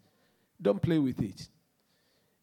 Don't 0.60 0.80
play 0.80 0.98
with 0.98 1.20
it. 1.20 1.48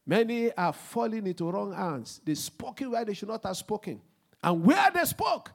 Many 0.06 0.51
are 0.54 0.74
falling 0.74 1.28
into 1.28 1.50
wrong 1.50 1.74
hands. 1.74 2.22
They 2.25 2.34
spoken 2.34 2.92
where 2.92 3.06
they 3.06 3.13
should 3.13 3.30
not 3.30 3.44
have 3.46 3.56
spoken. 3.56 4.01
And 4.44 4.63
where 4.63 4.90
they 4.92 5.06
spoke, 5.06 5.51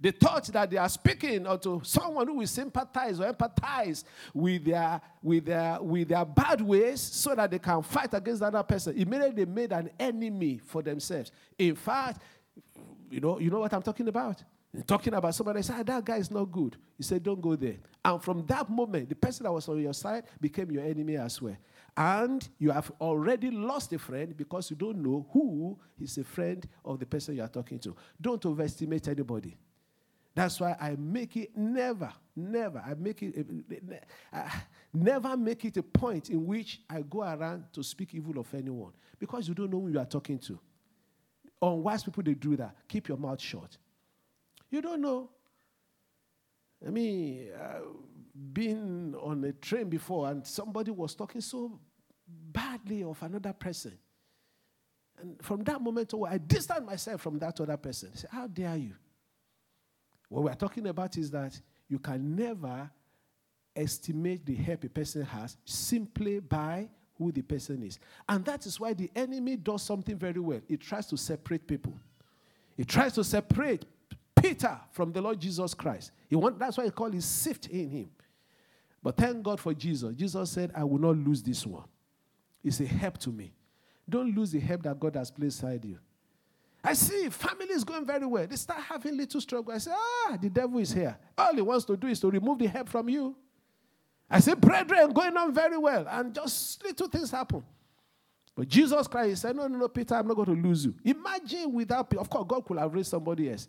they 0.00 0.12
thought 0.12 0.44
that 0.46 0.70
they 0.70 0.76
are 0.76 0.88
speaking 0.88 1.46
or 1.46 1.58
to 1.58 1.80
someone 1.84 2.26
who 2.26 2.34
will 2.34 2.46
sympathize 2.46 3.18
or 3.18 3.32
empathize 3.32 4.04
with 4.32 4.64
their, 4.64 5.00
with, 5.22 5.46
their, 5.46 5.82
with 5.82 6.08
their 6.08 6.24
bad 6.24 6.60
ways 6.60 7.00
so 7.00 7.34
that 7.34 7.50
they 7.50 7.58
can 7.58 7.82
fight 7.82 8.14
against 8.14 8.42
another 8.42 8.62
person. 8.62 8.96
Immediately 8.96 9.44
they 9.44 9.50
made 9.50 9.72
an 9.72 9.90
enemy 9.98 10.60
for 10.64 10.82
themselves. 10.82 11.32
In 11.58 11.74
fact, 11.74 12.22
you 13.10 13.20
know, 13.20 13.40
you 13.40 13.50
know 13.50 13.60
what 13.60 13.72
I'm 13.72 13.82
talking 13.82 14.06
about? 14.08 14.42
talking 14.86 15.14
about 15.14 15.34
somebody 15.34 15.62
said, 15.62 15.76
ah, 15.78 15.82
that 15.82 16.04
guy 16.04 16.16
is 16.16 16.30
not 16.30 16.44
good. 16.44 16.76
He 16.96 17.02
said, 17.02 17.22
don't 17.22 17.40
go 17.40 17.56
there. 17.56 17.76
And 18.04 18.22
from 18.22 18.44
that 18.46 18.68
moment, 18.68 19.08
the 19.08 19.14
person 19.14 19.44
that 19.44 19.52
was 19.52 19.68
on 19.68 19.80
your 19.80 19.94
side 19.94 20.24
became 20.40 20.70
your 20.70 20.84
enemy 20.84 21.16
as 21.16 21.40
well. 21.40 21.56
And 21.96 22.46
you 22.58 22.70
have 22.70 22.92
already 23.00 23.50
lost 23.50 23.92
a 23.92 23.98
friend 23.98 24.36
because 24.36 24.70
you 24.70 24.76
don't 24.76 24.98
know 24.98 25.26
who 25.32 25.78
is 25.98 26.18
a 26.18 26.24
friend 26.24 26.66
of 26.84 27.00
the 27.00 27.06
person 27.06 27.36
you 27.36 27.42
are 27.42 27.48
talking 27.48 27.78
to. 27.80 27.96
Don't 28.20 28.44
overestimate 28.44 29.08
anybody. 29.08 29.56
That's 30.38 30.60
why 30.60 30.76
I 30.80 30.94
make 30.94 31.36
it 31.36 31.56
never, 31.56 32.12
never, 32.36 32.80
I 32.86 32.94
make 32.94 33.24
it, 33.24 33.44
I 34.32 34.62
never 34.94 35.36
make 35.36 35.64
it 35.64 35.76
a 35.78 35.82
point 35.82 36.30
in 36.30 36.46
which 36.46 36.80
I 36.88 37.02
go 37.02 37.22
around 37.22 37.64
to 37.72 37.82
speak 37.82 38.14
evil 38.14 38.38
of 38.38 38.54
anyone 38.54 38.92
because 39.18 39.48
you 39.48 39.54
don't 39.54 39.68
know 39.68 39.80
who 39.80 39.88
you 39.88 39.98
are 39.98 40.06
talking 40.06 40.38
to. 40.38 40.56
Unwise 41.60 42.04
people, 42.04 42.22
they 42.22 42.34
do 42.34 42.54
that. 42.54 42.76
Keep 42.86 43.08
your 43.08 43.16
mouth 43.16 43.40
shut. 43.40 43.78
You 44.70 44.80
don't 44.80 45.00
know. 45.00 45.28
I 46.86 46.90
mean, 46.90 47.48
uh, 47.60 47.80
been 48.52 49.16
on 49.20 49.42
a 49.42 49.50
train 49.54 49.88
before 49.88 50.28
and 50.30 50.46
somebody 50.46 50.92
was 50.92 51.16
talking 51.16 51.40
so 51.40 51.80
badly 52.28 53.02
of 53.02 53.20
another 53.24 53.54
person. 53.54 53.98
And 55.20 55.34
from 55.42 55.64
that 55.64 55.80
moment 55.82 56.14
on, 56.14 56.32
I 56.32 56.38
distanced 56.38 56.84
myself 56.84 57.22
from 57.22 57.40
that 57.40 57.60
other 57.60 57.76
person. 57.76 58.10
I 58.14 58.16
say, 58.16 58.28
How 58.30 58.46
dare 58.46 58.76
you? 58.76 58.94
What 60.28 60.44
we're 60.44 60.54
talking 60.54 60.86
about 60.86 61.16
is 61.16 61.30
that 61.30 61.58
you 61.88 61.98
can 61.98 62.36
never 62.36 62.90
estimate 63.74 64.44
the 64.44 64.54
help 64.54 64.84
a 64.84 64.88
person 64.88 65.22
has 65.24 65.56
simply 65.64 66.40
by 66.40 66.88
who 67.16 67.32
the 67.32 67.42
person 67.42 67.82
is. 67.82 67.98
And 68.28 68.44
that 68.44 68.66
is 68.66 68.78
why 68.78 68.92
the 68.92 69.10
enemy 69.14 69.56
does 69.56 69.82
something 69.82 70.16
very 70.16 70.40
well. 70.40 70.60
It 70.68 70.80
tries 70.80 71.06
to 71.08 71.16
separate 71.16 71.66
people. 71.66 71.94
It 72.76 72.86
tries 72.86 73.14
to 73.14 73.24
separate 73.24 73.84
Peter 74.40 74.78
from 74.92 75.12
the 75.12 75.20
Lord 75.20 75.40
Jesus 75.40 75.74
Christ. 75.74 76.12
He 76.28 76.36
want, 76.36 76.58
that's 76.58 76.78
why 76.78 76.84
he 76.84 76.90
called 76.90 77.14
it 77.14 77.22
sift 77.22 77.66
in 77.66 77.90
him. 77.90 78.10
But 79.02 79.16
thank 79.16 79.42
God 79.42 79.60
for 79.60 79.74
Jesus. 79.74 80.14
Jesus 80.14 80.50
said, 80.50 80.72
I 80.74 80.84
will 80.84 80.98
not 80.98 81.16
lose 81.16 81.42
this 81.42 81.66
one. 81.66 81.84
It's 82.62 82.80
a 82.80 82.86
help 82.86 83.18
to 83.18 83.30
me. 83.30 83.52
Don't 84.08 84.34
lose 84.34 84.52
the 84.52 84.60
help 84.60 84.82
that 84.82 84.98
God 84.98 85.16
has 85.16 85.30
placed 85.30 85.62
inside 85.62 85.84
you. 85.84 85.98
I 86.82 86.92
see 86.92 87.28
family 87.28 87.66
is 87.70 87.84
going 87.84 88.06
very 88.06 88.26
well. 88.26 88.46
They 88.46 88.56
start 88.56 88.80
having 88.80 89.16
little 89.16 89.40
struggle. 89.40 89.72
I 89.72 89.78
say, 89.78 89.90
ah, 89.92 90.38
the 90.40 90.48
devil 90.48 90.78
is 90.78 90.92
here. 90.92 91.16
All 91.36 91.54
he 91.54 91.60
wants 91.60 91.84
to 91.86 91.96
do 91.96 92.06
is 92.06 92.20
to 92.20 92.30
remove 92.30 92.58
the 92.58 92.66
help 92.66 92.88
from 92.88 93.08
you. 93.08 93.34
I 94.30 94.40
say, 94.40 94.54
brethren, 94.54 95.12
going 95.12 95.36
on 95.36 95.52
very 95.52 95.78
well. 95.78 96.06
And 96.08 96.34
just 96.34 96.84
little 96.84 97.08
things 97.08 97.30
happen. 97.30 97.64
But 98.54 98.68
Jesus 98.68 99.06
Christ 99.06 99.42
said, 99.42 99.56
no, 99.56 99.66
no, 99.66 99.78
no, 99.78 99.88
Peter, 99.88 100.14
I'm 100.14 100.26
not 100.26 100.34
going 100.34 100.54
to 100.54 100.68
lose 100.68 100.84
you. 100.84 100.94
Imagine 101.04 101.72
without, 101.72 102.10
Peter. 102.10 102.20
of 102.20 102.28
course, 102.28 102.44
God 102.46 102.64
could 102.64 102.78
have 102.78 102.92
raised 102.92 103.10
somebody 103.10 103.50
else. 103.50 103.68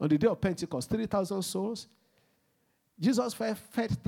On 0.00 0.08
the 0.08 0.18
day 0.18 0.26
of 0.26 0.40
Pentecost, 0.40 0.90
3,000 0.90 1.42
souls. 1.42 1.86
Jesus 2.98 3.34
fed 3.34 3.58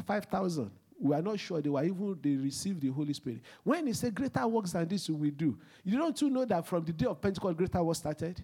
5,000 0.06 0.70
we 1.00 1.14
are 1.14 1.22
not 1.22 1.38
sure 1.38 1.60
they 1.60 1.68
were 1.68 1.84
even 1.84 2.18
they 2.20 2.34
received 2.36 2.80
the 2.80 2.88
Holy 2.88 3.12
Spirit. 3.12 3.40
When 3.62 3.86
he 3.86 3.92
said 3.92 4.14
greater 4.14 4.46
works 4.46 4.72
than 4.72 4.86
this 4.88 5.08
we 5.08 5.30
do, 5.30 5.56
you 5.84 5.98
don't 5.98 6.20
you 6.20 6.28
know 6.30 6.44
that 6.44 6.66
from 6.66 6.84
the 6.84 6.92
day 6.92 7.06
of 7.06 7.20
Pentecost, 7.20 7.56
greater 7.56 7.82
works 7.82 7.98
started? 7.98 8.42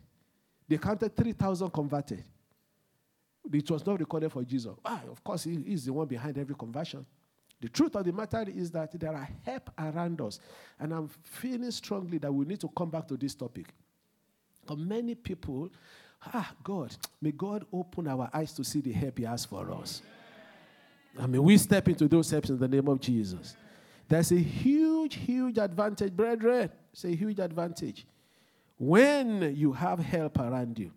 They 0.69 0.79
counted 0.79 1.15
3,000 1.15 1.71
converted. 1.71 2.25
It 3.53 3.71
was 3.71 3.85
not 3.85 4.01
recorded 4.01 4.33
for 4.33 4.43
Jesus. 4.43 4.73
Ah, 4.85 5.03
of 5.11 5.23
course, 5.23 5.45
he 5.45 5.53
is 5.67 5.85
the 5.85 5.93
one 5.93 6.07
behind 6.07 6.39
every 6.39 6.55
conversion. 6.55 7.05
The 7.61 7.69
truth 7.69 7.95
of 7.97 8.05
the 8.05 8.13
matter 8.13 8.45
is 8.47 8.71
that 8.71 8.99
there 8.99 9.15
are 9.15 9.29
help 9.45 9.71
around 9.79 10.21
us. 10.21 10.41
And 10.79 10.93
I'm 10.93 11.09
feeling 11.23 11.71
strongly 11.71 12.19
that 12.19 12.33
we 12.33 12.45
need 12.45 12.61
to 12.61 12.69
come 12.69 12.91
back 12.91 13.07
to 13.09 13.17
this 13.17 13.35
topic. 13.35 13.67
For 14.67 14.77
many 14.77 15.15
people, 15.15 15.71
ah, 16.33 16.53
God, 16.63 16.97
may 17.21 17.33
God 17.33 17.67
open 17.73 18.09
our 18.09 18.31
eyes 18.33 18.53
to 18.55 18.65
see 18.65 18.81
the 18.81 18.93
help 18.93 19.19
He 19.19 19.25
has 19.25 19.45
for 19.45 19.71
us. 19.73 20.03
I 21.19 21.27
mean, 21.27 21.43
we 21.43 21.57
step 21.59 21.89
into 21.89 22.09
those 22.09 22.29
steps 22.29 22.51
in 22.51 22.59
the 22.59 22.69
name 22.69 22.89
of 22.89 23.01
Jesus. 23.01 23.57
There's 24.09 24.33
a 24.33 24.39
huge, 24.39 25.15
huge 25.15 25.59
advantage, 25.59 26.13
brethren. 26.13 26.71
It's 26.93 27.05
a 27.05 27.15
huge 27.15 27.39
advantage 27.39 28.07
when 28.79 29.55
you 29.57 29.73
have 29.73 29.99
help 29.99 30.39
around 30.39 30.79
you. 30.79 30.93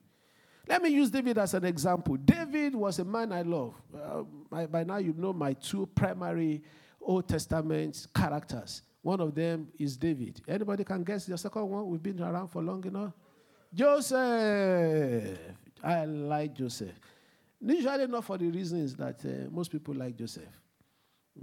Let 0.68 0.82
me 0.82 0.90
use 0.90 1.10
David 1.10 1.38
as 1.38 1.54
an 1.54 1.64
example. 1.64 2.18
David 2.18 2.76
was 2.76 3.00
a 3.00 3.06
man 3.06 3.32
I 3.32 3.42
love. 3.42 3.74
Uh, 3.96 4.24
by, 4.50 4.66
by 4.66 4.84
now, 4.84 4.98
you 4.98 5.14
know 5.18 5.32
my 5.32 5.54
two 5.54 5.86
primary 5.96 6.62
Old 7.02 7.30
Testament 7.30 8.08
characters. 8.14 8.82
One 9.02 9.22
of 9.22 9.34
them 9.34 9.70
is 9.80 9.96
David. 9.96 10.42
Anybody 10.48 10.84
can 10.84 11.04
guess 11.04 11.26
the 11.26 11.38
second 11.38 11.70
one? 11.70 11.88
We've 11.88 12.04
been 12.04 12.22
around 12.22 12.50
for 12.50 12.62
long 12.62 12.84
enough. 12.84 13.14
Joseph. 13.74 15.40
I 15.82 16.04
like 16.06 16.56
Joseph. 16.56 17.00
Usually 17.60 18.08
not 18.08 18.24
for 18.24 18.38
the 18.38 18.48
reasons 18.50 18.96
that 18.96 19.20
uh, 19.26 19.50
most 19.50 19.72
people 19.72 19.94
like 19.96 20.16
Joseph. 20.16 20.44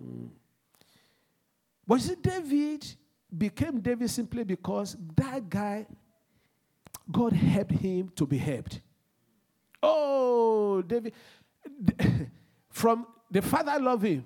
Mm. 0.01 0.29
But 1.87 1.95
you 1.97 2.01
see, 2.01 2.15
David 2.21 2.87
became 3.37 3.81
David 3.81 4.09
simply 4.11 4.45
because 4.45 4.97
that 5.17 5.49
guy, 5.49 5.87
God 7.11 7.33
helped 7.33 7.73
him 7.73 8.11
to 8.17 8.27
be 8.27 8.39
helped. 8.39 8.81
Oh, 9.83 10.83
David. 10.83 11.13
From 12.71 13.07
the 13.31 13.43
father 13.43 13.79
loved 13.79 14.05
him 14.05 14.25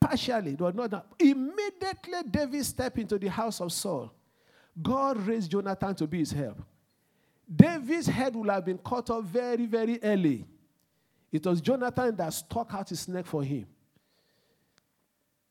partially, 0.00 0.54
but 0.54 0.74
not 0.74 1.06
Immediately, 1.18 2.22
David 2.30 2.64
stepped 2.64 2.98
into 2.98 3.18
the 3.18 3.28
house 3.28 3.60
of 3.60 3.72
Saul. 3.72 4.12
God 4.80 5.18
raised 5.26 5.50
Jonathan 5.50 5.94
to 5.94 6.06
be 6.06 6.18
his 6.18 6.32
help. 6.32 6.62
David's 7.54 8.06
head 8.06 8.34
would 8.34 8.50
have 8.50 8.64
been 8.64 8.78
cut 8.78 9.10
off 9.10 9.24
very, 9.24 9.66
very 9.66 10.02
early. 10.02 10.46
It 11.34 11.44
was 11.44 11.60
Jonathan 11.60 12.14
that 12.14 12.32
stuck 12.32 12.72
out 12.72 12.88
his 12.88 13.08
neck 13.08 13.26
for 13.26 13.42
him. 13.42 13.66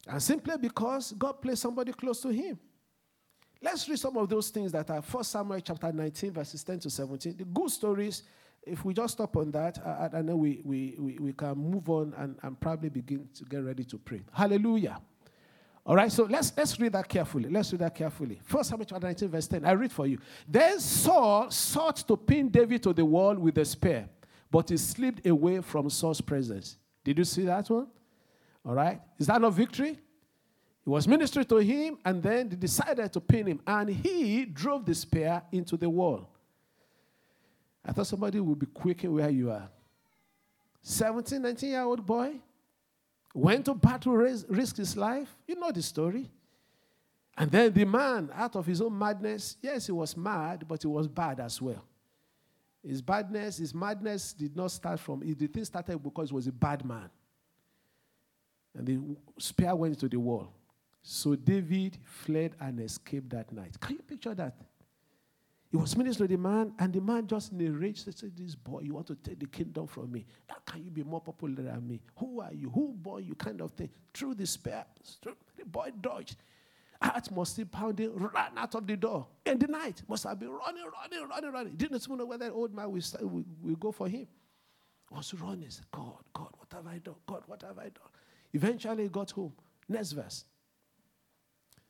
And 0.07 0.23
simply 0.23 0.55
because 0.57 1.11
God 1.11 1.41
placed 1.41 1.61
somebody 1.61 1.91
close 1.91 2.21
to 2.21 2.29
him. 2.29 2.57
Let's 3.61 3.89
read 3.89 3.99
some 3.99 4.15
of 4.15 4.29
those 4.29 4.49
things 4.49 4.71
that 4.71 4.89
are 4.89 5.01
1 5.01 5.23
Samuel 5.25 5.59
chapter 5.59 5.91
19, 5.91 6.31
verses 6.31 6.63
10 6.63 6.79
to 6.79 6.89
17. 6.89 7.35
The 7.35 7.43
good 7.43 7.69
stories, 7.69 8.23
if 8.65 8.85
we 8.85 8.93
just 8.93 9.15
stop 9.15 9.35
on 9.35 9.51
that, 9.51 9.77
uh, 9.85 10.07
and 10.13 10.29
then 10.29 10.37
we, 10.37 10.61
we, 10.63 10.95
we, 10.97 11.17
we 11.19 11.33
can 11.33 11.55
move 11.57 11.89
on 11.89 12.13
and, 12.17 12.37
and 12.41 12.57
probably 12.61 12.87
begin 12.87 13.27
to 13.35 13.43
get 13.43 13.61
ready 13.61 13.83
to 13.83 13.97
pray. 13.97 14.21
Hallelujah. 14.31 15.01
All 15.85 15.97
right, 15.97 16.09
so 16.09 16.23
let's 16.23 16.53
let's 16.55 16.79
read 16.79 16.93
that 16.93 17.09
carefully. 17.09 17.49
Let's 17.49 17.73
read 17.73 17.81
that 17.81 17.93
carefully. 17.93 18.39
First 18.45 18.69
Samuel 18.69 18.85
chapter 18.85 19.05
19, 19.05 19.27
verse 19.27 19.47
10. 19.47 19.65
I 19.65 19.71
read 19.73 19.91
for 19.91 20.07
you. 20.07 20.17
Then 20.47 20.79
Saul 20.79 21.51
sought 21.51 21.97
to 22.07 22.15
pin 22.15 22.47
David 22.47 22.81
to 22.83 22.93
the 22.93 23.03
wall 23.03 23.35
with 23.35 23.57
a 23.57 23.65
spear, 23.65 24.07
but 24.53 24.69
he 24.69 24.77
slipped 24.77 25.25
away 25.25 25.61
from 25.61 25.89
Saul's 25.89 26.21
presence. 26.21 26.77
Did 27.03 27.17
you 27.17 27.23
see 27.23 27.41
that 27.45 27.67
one? 27.71 27.87
All 28.63 28.75
right. 28.75 29.01
Is 29.17 29.25
that 29.25 29.41
not 29.41 29.51
victory? 29.51 29.97
He 30.83 30.89
was 30.91 31.07
ministering 31.07 31.47
to 31.47 31.57
him, 31.57 31.97
and 32.05 32.21
then 32.21 32.49
they 32.49 32.55
decided 32.55 33.11
to 33.13 33.19
pin 33.19 33.47
him, 33.47 33.61
and 33.65 33.89
he 33.89 34.45
drove 34.45 34.85
the 34.85 34.93
spear 34.93 35.41
into 35.51 35.75
the 35.75 35.89
wall. 35.89 36.29
I 37.83 37.93
thought 37.93 38.05
somebody 38.05 38.39
would 38.39 38.59
be 38.59 38.67
quaking 38.67 39.11
where 39.11 39.31
you 39.31 39.49
are. 39.49 39.67
17, 40.83 41.41
19 41.41 41.69
year 41.71 41.81
old 41.81 42.05
boy 42.05 42.35
went 43.33 43.65
to 43.65 43.73
battle, 43.73 44.13
risk 44.13 44.77
his 44.77 44.95
life. 44.95 45.35
You 45.47 45.55
know 45.55 45.71
the 45.71 45.81
story. 45.81 46.29
And 47.35 47.49
then 47.49 47.73
the 47.73 47.85
man, 47.85 48.29
out 48.35 48.55
of 48.55 48.67
his 48.67 48.81
own 48.81 48.95
madness, 48.95 49.57
yes, 49.63 49.87
he 49.87 49.91
was 49.91 50.15
mad, 50.15 50.67
but 50.67 50.79
he 50.83 50.87
was 50.87 51.07
bad 51.07 51.39
as 51.39 51.59
well. 51.59 51.83
His 52.85 53.01
badness, 53.01 53.57
his 53.57 53.73
madness 53.73 54.33
did 54.33 54.55
not 54.55 54.71
start 54.71 54.99
from, 54.99 55.21
the 55.21 55.47
thing 55.47 55.63
started 55.65 56.01
because 56.03 56.29
he 56.29 56.35
was 56.35 56.47
a 56.47 56.51
bad 56.51 56.83
man. 56.85 57.09
And 58.75 58.85
the 58.87 58.99
spear 59.39 59.75
went 59.75 59.99
to 59.99 60.09
the 60.09 60.19
wall. 60.19 60.51
So 61.01 61.35
David 61.35 61.97
fled 62.03 62.55
and 62.59 62.79
escaped 62.79 63.29
that 63.29 63.51
night. 63.51 63.79
Can 63.79 63.97
you 63.97 64.01
picture 64.01 64.33
that? 64.33 64.55
He 65.69 65.77
was 65.77 65.97
ministering 65.97 66.29
to 66.29 66.35
the 66.35 66.41
man, 66.41 66.71
and 66.77 66.93
the 66.93 67.01
man 67.01 67.25
just 67.25 67.51
in 67.51 67.65
a 67.65 67.71
rage 67.71 68.03
said, 68.03 68.15
This 68.37 68.53
boy, 68.53 68.81
you 68.81 68.93
want 68.93 69.07
to 69.07 69.15
take 69.15 69.39
the 69.39 69.47
kingdom 69.47 69.87
from 69.87 70.11
me. 70.11 70.23
How 70.47 70.57
can 70.65 70.83
you 70.83 70.91
be 70.91 71.03
more 71.03 71.19
popular 71.19 71.63
than 71.63 71.87
me? 71.87 71.99
Who 72.17 72.41
are 72.41 72.53
you? 72.53 72.69
Who 72.69 72.93
born 72.95 73.25
you? 73.25 73.33
Kind 73.33 73.59
of 73.59 73.71
thing. 73.71 73.89
Through 74.13 74.35
the 74.35 74.45
spear, 74.45 74.85
the 75.23 75.65
boy 75.65 75.91
dodged. 75.99 76.35
Heart 77.03 77.31
must 77.31 77.57
be 77.57 77.65
pounding, 77.65 78.11
ran 78.15 78.57
out 78.57 78.75
of 78.75 78.87
the 78.87 78.95
door. 78.95 79.27
In 79.45 79.59
the 79.59 79.67
night, 79.67 80.01
must 80.07 80.23
have 80.23 80.39
been 80.39 80.51
running, 80.51 80.85
running, 80.85 81.27
running, 81.29 81.51
running. 81.51 81.75
Didn't 81.75 82.01
even 82.01 82.17
know 82.17 82.25
whether 82.25 82.45
the 82.45 82.53
old 82.53 82.73
man 82.73 82.89
will, 82.89 83.01
will, 83.21 83.43
will 83.61 83.75
go 83.75 83.91
for 83.91 84.07
him. 84.07 84.25
Was 85.11 85.33
running. 85.33 85.69
Said, 85.69 85.85
God, 85.91 86.23
God, 86.33 86.49
what 86.57 86.71
have 86.71 86.87
I 86.87 86.99
done? 86.99 87.15
God, 87.27 87.43
what 87.45 87.61
have 87.61 87.77
I 87.77 87.83
done? 87.83 88.09
Eventually, 88.53 89.03
he 89.03 89.09
got 89.09 89.31
home. 89.31 89.51
Next 89.89 90.13
verse. 90.13 90.45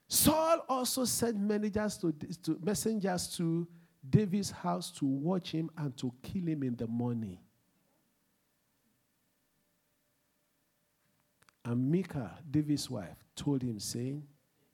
Saul 0.07 0.65
also 0.67 1.05
sent 1.05 1.39
managers 1.39 1.97
to, 1.97 2.11
to, 2.43 2.57
messengers 2.63 3.27
to 3.37 3.67
David's 4.09 4.49
house 4.49 4.91
to 4.93 5.05
watch 5.05 5.51
him 5.51 5.69
and 5.77 5.95
to 5.97 6.11
kill 6.23 6.47
him 6.47 6.63
in 6.63 6.75
the 6.75 6.87
morning. 6.87 7.37
And 11.63 11.91
Michal, 11.91 12.31
David's 12.49 12.89
wife, 12.89 13.23
told 13.35 13.61
him, 13.61 13.79
saying, 13.79 14.23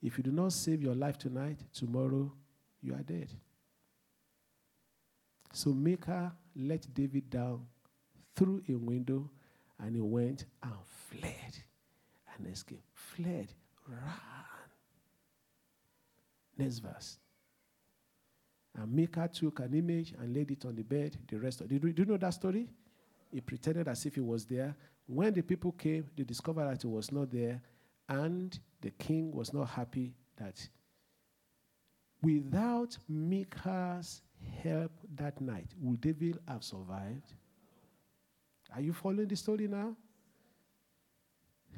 If 0.02 0.18
you 0.18 0.24
do 0.24 0.32
not 0.32 0.54
save 0.54 0.82
your 0.82 0.96
life 0.96 1.18
tonight, 1.18 1.60
tomorrow 1.74 2.32
you 2.82 2.94
are 2.94 3.04
dead. 3.04 3.30
So 5.52 5.72
Michal 5.72 6.32
let 6.56 6.94
David 6.94 7.30
down 7.30 7.66
through 8.36 8.62
a 8.70 8.76
window 8.76 9.30
and 9.80 9.96
he 9.96 10.02
went 10.02 10.46
and 10.64 10.74
fled 11.10 11.58
and 12.38 12.48
escaped. 12.48 12.84
Fled, 12.94 13.52
ran. 13.88 14.00
Next 16.58 16.80
verse. 16.80 17.18
And 18.76 18.94
Michal 18.94 19.28
took 19.28 19.60
an 19.60 19.74
image 19.74 20.14
and 20.18 20.34
laid 20.34 20.52
it 20.52 20.66
on 20.66 20.76
the 20.76 20.84
bed. 20.84 21.18
The 21.28 21.40
rest 21.40 21.62
of, 21.62 21.68
do 21.68 21.76
you, 21.76 21.94
do 21.94 22.04
you 22.04 22.06
know 22.06 22.18
that 22.18 22.34
story? 22.34 22.70
He 23.32 23.42
pretended 23.42 23.88
as 23.88 24.06
if 24.06 24.16
he 24.16 24.22
was 24.22 24.46
there. 24.46 24.76
When 25.08 25.34
the 25.34 25.42
people 25.42 25.72
came, 25.72 26.06
they 26.16 26.24
discovered 26.24 26.66
that 26.66 26.82
he 26.82 26.88
was 26.88 27.12
not 27.12 27.32
there, 27.32 27.62
and 28.08 28.58
the 28.82 28.92
king 28.92 29.32
was 29.32 29.54
not 29.54 29.70
happy 29.70 30.14
that 30.38 30.68
without 32.22 32.98
Michal's 33.08 34.22
help 34.64 34.92
that 35.16 35.40
night, 35.42 35.68
would 35.82 36.02
David 36.02 36.38
have 36.48 36.64
survived? 36.64 37.34
Are 38.76 38.82
you 38.82 38.94
following 38.94 39.28
the 39.28 39.36
story 39.36 39.68
now? 39.68 39.96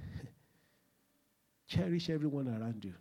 Cherish 1.67 2.09
everyone 2.09 2.47
around 2.47 2.83
you 2.83 2.93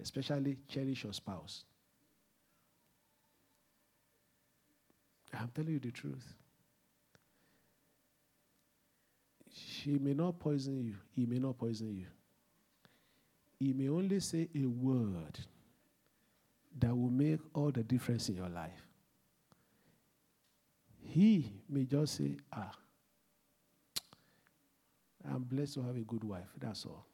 especially 0.00 0.56
cherish 0.68 1.04
your 1.04 1.12
spouse. 1.12 1.64
I'm 5.34 5.50
telling 5.54 5.72
you 5.72 5.78
the 5.78 5.90
truth. 5.90 6.34
She 9.66 9.98
may 9.98 10.14
not 10.14 10.38
poison 10.38 10.80
you, 10.80 10.94
he 11.14 11.26
may 11.26 11.38
not 11.38 11.58
poison 11.58 11.94
you. 11.94 12.06
He 13.58 13.72
may 13.72 13.88
only 13.88 14.20
say 14.20 14.48
a 14.54 14.66
word 14.66 15.38
that 16.78 16.94
will 16.96 17.10
make 17.10 17.40
all 17.54 17.72
the 17.72 17.82
difference 17.82 18.28
in 18.28 18.36
your 18.36 18.48
life. 18.48 18.86
He 21.00 21.52
may 21.68 21.84
just 21.84 22.16
say, 22.16 22.36
Ah, 22.52 22.70
I'm 25.28 25.42
blessed 25.42 25.74
to 25.74 25.82
have 25.82 25.96
a 25.96 26.00
good 26.00 26.22
wife. 26.22 26.48
That's 26.58 26.84
all. 26.86 27.06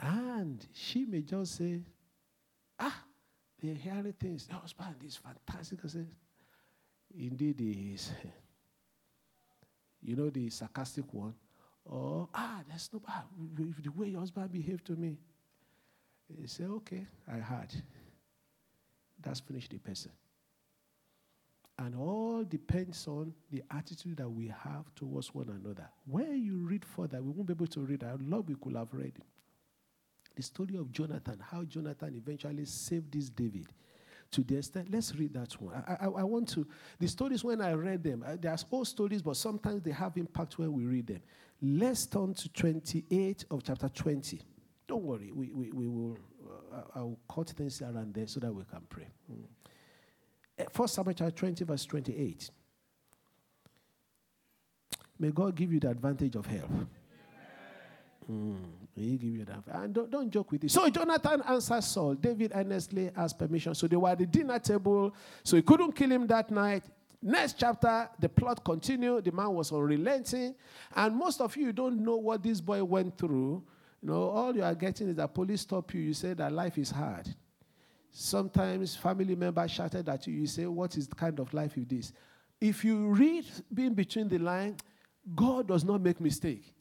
And 0.00 0.66
she 0.72 1.04
may 1.04 1.20
just 1.20 1.56
say, 1.56 1.80
ah, 2.78 3.04
they're 3.62 3.74
hearing 3.74 4.14
things. 4.18 4.46
The 4.46 4.54
husband 4.54 4.96
is 5.06 5.16
fantastic. 5.16 5.80
I 5.84 5.88
say, 5.88 6.06
indeed 7.18 7.60
he 7.60 7.92
is. 7.94 8.10
You 10.02 10.16
know 10.16 10.30
the 10.30 10.48
sarcastic 10.50 11.12
one? 11.12 11.34
Or, 11.84 12.28
ah, 12.34 12.60
that's 12.68 12.92
no 12.92 13.00
bad. 13.00 13.24
The 13.82 13.90
way 13.90 14.08
your 14.08 14.20
husband 14.20 14.52
behaved 14.52 14.86
to 14.86 14.92
me. 14.92 15.18
He 16.40 16.46
say, 16.46 16.64
okay, 16.64 17.06
I 17.28 17.38
heard. 17.38 17.74
That's 19.22 19.40
finished 19.40 19.70
the 19.70 19.78
person. 19.78 20.12
And 21.78 21.94
all 21.96 22.44
depends 22.44 23.06
on 23.08 23.32
the 23.50 23.62
attitude 23.70 24.18
that 24.18 24.28
we 24.28 24.48
have 24.48 24.94
towards 24.94 25.34
one 25.34 25.48
another. 25.48 25.88
When 26.06 26.42
you 26.42 26.58
read 26.58 26.84
further, 26.84 27.22
we 27.22 27.30
won't 27.30 27.46
be 27.46 27.52
able 27.52 27.66
to 27.68 27.80
read. 27.80 28.04
I 28.04 28.14
love 28.20 28.48
we 28.48 28.54
could 28.54 28.76
have 28.76 28.92
read 28.92 29.14
the 30.36 30.42
story 30.42 30.76
of 30.76 30.92
Jonathan, 30.92 31.38
how 31.50 31.64
Jonathan 31.64 32.14
eventually 32.14 32.64
saved 32.64 33.12
this 33.12 33.28
David 33.28 33.66
to 34.32 34.42
the 34.42 34.58
extent. 34.58 34.88
Let's 34.90 35.14
read 35.14 35.34
that 35.34 35.52
one. 35.60 35.74
I, 35.86 36.04
I, 36.04 36.06
I 36.06 36.22
want 36.24 36.48
to. 36.50 36.66
The 36.98 37.08
stories, 37.08 37.42
when 37.42 37.60
I 37.60 37.72
read 37.72 38.02
them, 38.02 38.24
uh, 38.26 38.36
there's 38.40 38.64
old 38.70 38.86
stories, 38.86 39.22
but 39.22 39.36
sometimes 39.36 39.82
they 39.82 39.90
have 39.90 40.16
impact 40.16 40.58
when 40.58 40.72
we 40.72 40.84
read 40.84 41.06
them. 41.06 41.20
Let's 41.62 42.06
turn 42.06 42.34
to 42.34 42.48
28 42.48 43.44
of 43.50 43.62
chapter 43.64 43.88
20. 43.88 44.40
Don't 44.86 45.02
worry, 45.02 45.30
we, 45.32 45.52
we, 45.52 45.70
we 45.72 45.86
will. 45.86 46.18
Uh, 46.72 46.82
I'll 46.94 47.18
cut 47.32 47.50
things 47.50 47.82
around 47.82 48.14
there 48.14 48.26
so 48.26 48.40
that 48.40 48.52
we 48.52 48.64
can 48.64 48.80
pray. 48.88 49.08
Mm. 49.30 50.70
First 50.72 50.94
Samuel 50.94 51.14
chapter 51.14 51.34
20, 51.34 51.64
verse 51.64 51.84
28. 51.84 52.50
May 55.18 55.30
God 55.30 55.54
give 55.54 55.72
you 55.72 55.80
the 55.80 55.90
advantage 55.90 56.34
of 56.34 56.46
help. 56.46 56.70
Mm, 58.30 58.56
he 58.94 59.16
give 59.16 59.36
you 59.36 59.44
that. 59.44 59.62
And 59.68 59.94
don't, 59.94 60.10
don't 60.10 60.30
joke 60.30 60.50
with 60.52 60.64
it. 60.64 60.70
So 60.70 60.88
Jonathan 60.90 61.42
answered 61.48 61.82
Saul. 61.84 62.14
David 62.14 62.52
earnestly 62.54 63.10
asked 63.16 63.38
permission. 63.38 63.74
So 63.74 63.86
they 63.86 63.96
were 63.96 64.10
at 64.10 64.18
the 64.18 64.26
dinner 64.26 64.58
table. 64.58 65.14
So 65.42 65.56
he 65.56 65.62
couldn't 65.62 65.92
kill 65.92 66.10
him 66.10 66.26
that 66.26 66.50
night. 66.50 66.84
Next 67.22 67.58
chapter, 67.58 68.08
the 68.18 68.28
plot 68.28 68.64
continued. 68.64 69.24
The 69.24 69.32
man 69.32 69.54
was 69.54 69.72
unrelenting. 69.72 70.54
And 70.94 71.16
most 71.16 71.40
of 71.40 71.56
you 71.56 71.72
don't 71.72 72.00
know 72.00 72.16
what 72.16 72.42
this 72.42 72.60
boy 72.60 72.82
went 72.82 73.16
through. 73.16 73.62
You 74.02 74.08
know, 74.08 74.30
all 74.30 74.56
you 74.56 74.62
are 74.62 74.74
getting 74.74 75.08
is 75.08 75.16
that 75.16 75.34
police 75.34 75.60
stop 75.60 75.92
you. 75.94 76.00
You 76.00 76.14
say 76.14 76.32
that 76.34 76.52
life 76.52 76.78
is 76.78 76.90
hard. 76.90 77.28
Sometimes 78.10 78.96
family 78.96 79.36
members 79.36 79.70
shouted 79.70 80.08
at 80.08 80.26
you. 80.26 80.34
You 80.34 80.46
say, 80.46 80.66
What 80.66 80.96
is 80.96 81.06
the 81.06 81.14
kind 81.14 81.38
of 81.38 81.52
life 81.54 81.76
is 81.76 81.86
this? 81.86 82.12
If 82.60 82.84
you 82.84 83.08
read 83.08 83.44
being 83.72 83.94
between 83.94 84.28
the 84.28 84.38
line, 84.38 84.76
God 85.34 85.68
does 85.68 85.84
not 85.84 86.00
make 86.00 86.20
mistake. 86.20 86.74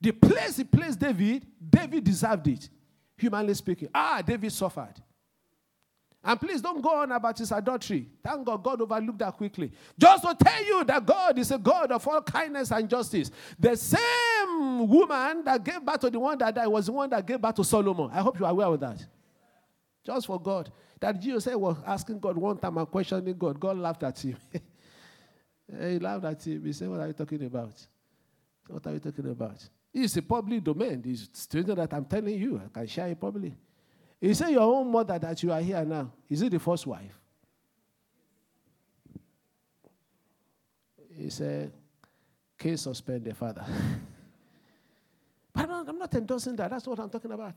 The 0.00 0.12
place 0.12 0.56
he 0.56 0.64
placed 0.64 0.98
David, 0.98 1.46
David 1.68 2.04
deserved 2.04 2.46
it, 2.48 2.68
humanly 3.16 3.54
speaking. 3.54 3.88
Ah, 3.94 4.22
David 4.24 4.52
suffered. 4.52 4.94
And 6.22 6.38
please 6.40 6.60
don't 6.60 6.82
go 6.82 6.96
on 6.96 7.12
about 7.12 7.38
his 7.38 7.52
adultery. 7.52 8.08
Thank 8.22 8.44
God, 8.44 8.62
God 8.62 8.82
overlooked 8.82 9.18
that 9.20 9.36
quickly. 9.36 9.72
Just 9.96 10.24
to 10.24 10.34
tell 10.34 10.64
you 10.64 10.84
that 10.84 11.06
God 11.06 11.38
is 11.38 11.50
a 11.50 11.58
God 11.58 11.92
of 11.92 12.06
all 12.06 12.20
kindness 12.22 12.72
and 12.72 12.88
justice. 12.88 13.30
The 13.58 13.76
same 13.76 14.88
woman 14.88 15.44
that 15.44 15.62
gave 15.62 15.80
birth 15.80 16.00
to 16.00 16.10
the 16.10 16.18
one 16.18 16.36
that 16.38 16.54
died 16.54 16.66
was 16.66 16.86
the 16.86 16.92
one 16.92 17.08
that 17.10 17.24
gave 17.24 17.40
birth 17.40 17.54
to 17.54 17.64
Solomon. 17.64 18.10
I 18.12 18.20
hope 18.20 18.38
you 18.38 18.44
are 18.44 18.50
aware 18.50 18.66
of 18.66 18.80
that. 18.80 19.06
Just 20.04 20.26
for 20.26 20.40
God. 20.40 20.72
That 21.00 21.20
Jesus 21.20 21.46
was 21.54 21.76
asking 21.86 22.18
God 22.18 22.36
one 22.36 22.58
time 22.58 22.76
and 22.78 22.90
questioning 22.90 23.38
God. 23.38 23.60
God 23.60 23.78
laughed 23.78 24.02
at 24.02 24.18
him. 24.18 24.36
he 25.80 25.98
laughed 26.00 26.24
at 26.24 26.44
him. 26.44 26.64
He 26.64 26.72
said, 26.72 26.88
What 26.88 27.00
are 27.00 27.06
you 27.06 27.12
talking 27.12 27.44
about? 27.44 27.86
What 28.66 28.86
are 28.86 28.92
you 28.92 28.98
talking 29.00 29.30
about? 29.30 29.68
It's 29.92 30.16
a 30.16 30.22
public 30.22 30.62
domain. 30.62 31.02
It's 31.04 31.28
something 31.50 31.74
that 31.74 31.92
I'm 31.92 32.04
telling 32.04 32.38
you. 32.38 32.60
I 32.64 32.68
can 32.68 32.86
share 32.86 33.08
it 33.08 33.20
publicly. 33.20 33.56
He 34.20 34.34
said, 34.34 34.50
Your 34.50 34.62
own 34.62 34.90
mother 34.90 35.18
that 35.18 35.42
you 35.42 35.52
are 35.52 35.60
here 35.60 35.84
now, 35.84 36.12
is 36.28 36.42
it 36.42 36.50
the 36.50 36.58
first 36.58 36.86
wife? 36.86 37.18
He 41.16 41.30
said, 41.30 41.72
Case 42.58 42.82
suspend 42.82 43.24
the 43.24 43.34
father. 43.34 43.64
but 45.54 45.70
I'm 45.70 45.98
not 45.98 46.14
endorsing 46.14 46.56
that. 46.56 46.70
That's 46.70 46.86
what 46.86 46.98
I'm 46.98 47.10
talking 47.10 47.32
about. 47.32 47.54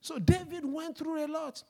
So 0.00 0.18
David 0.18 0.64
went 0.64 0.98
through 0.98 1.24
a 1.24 1.28
lot. 1.28 1.62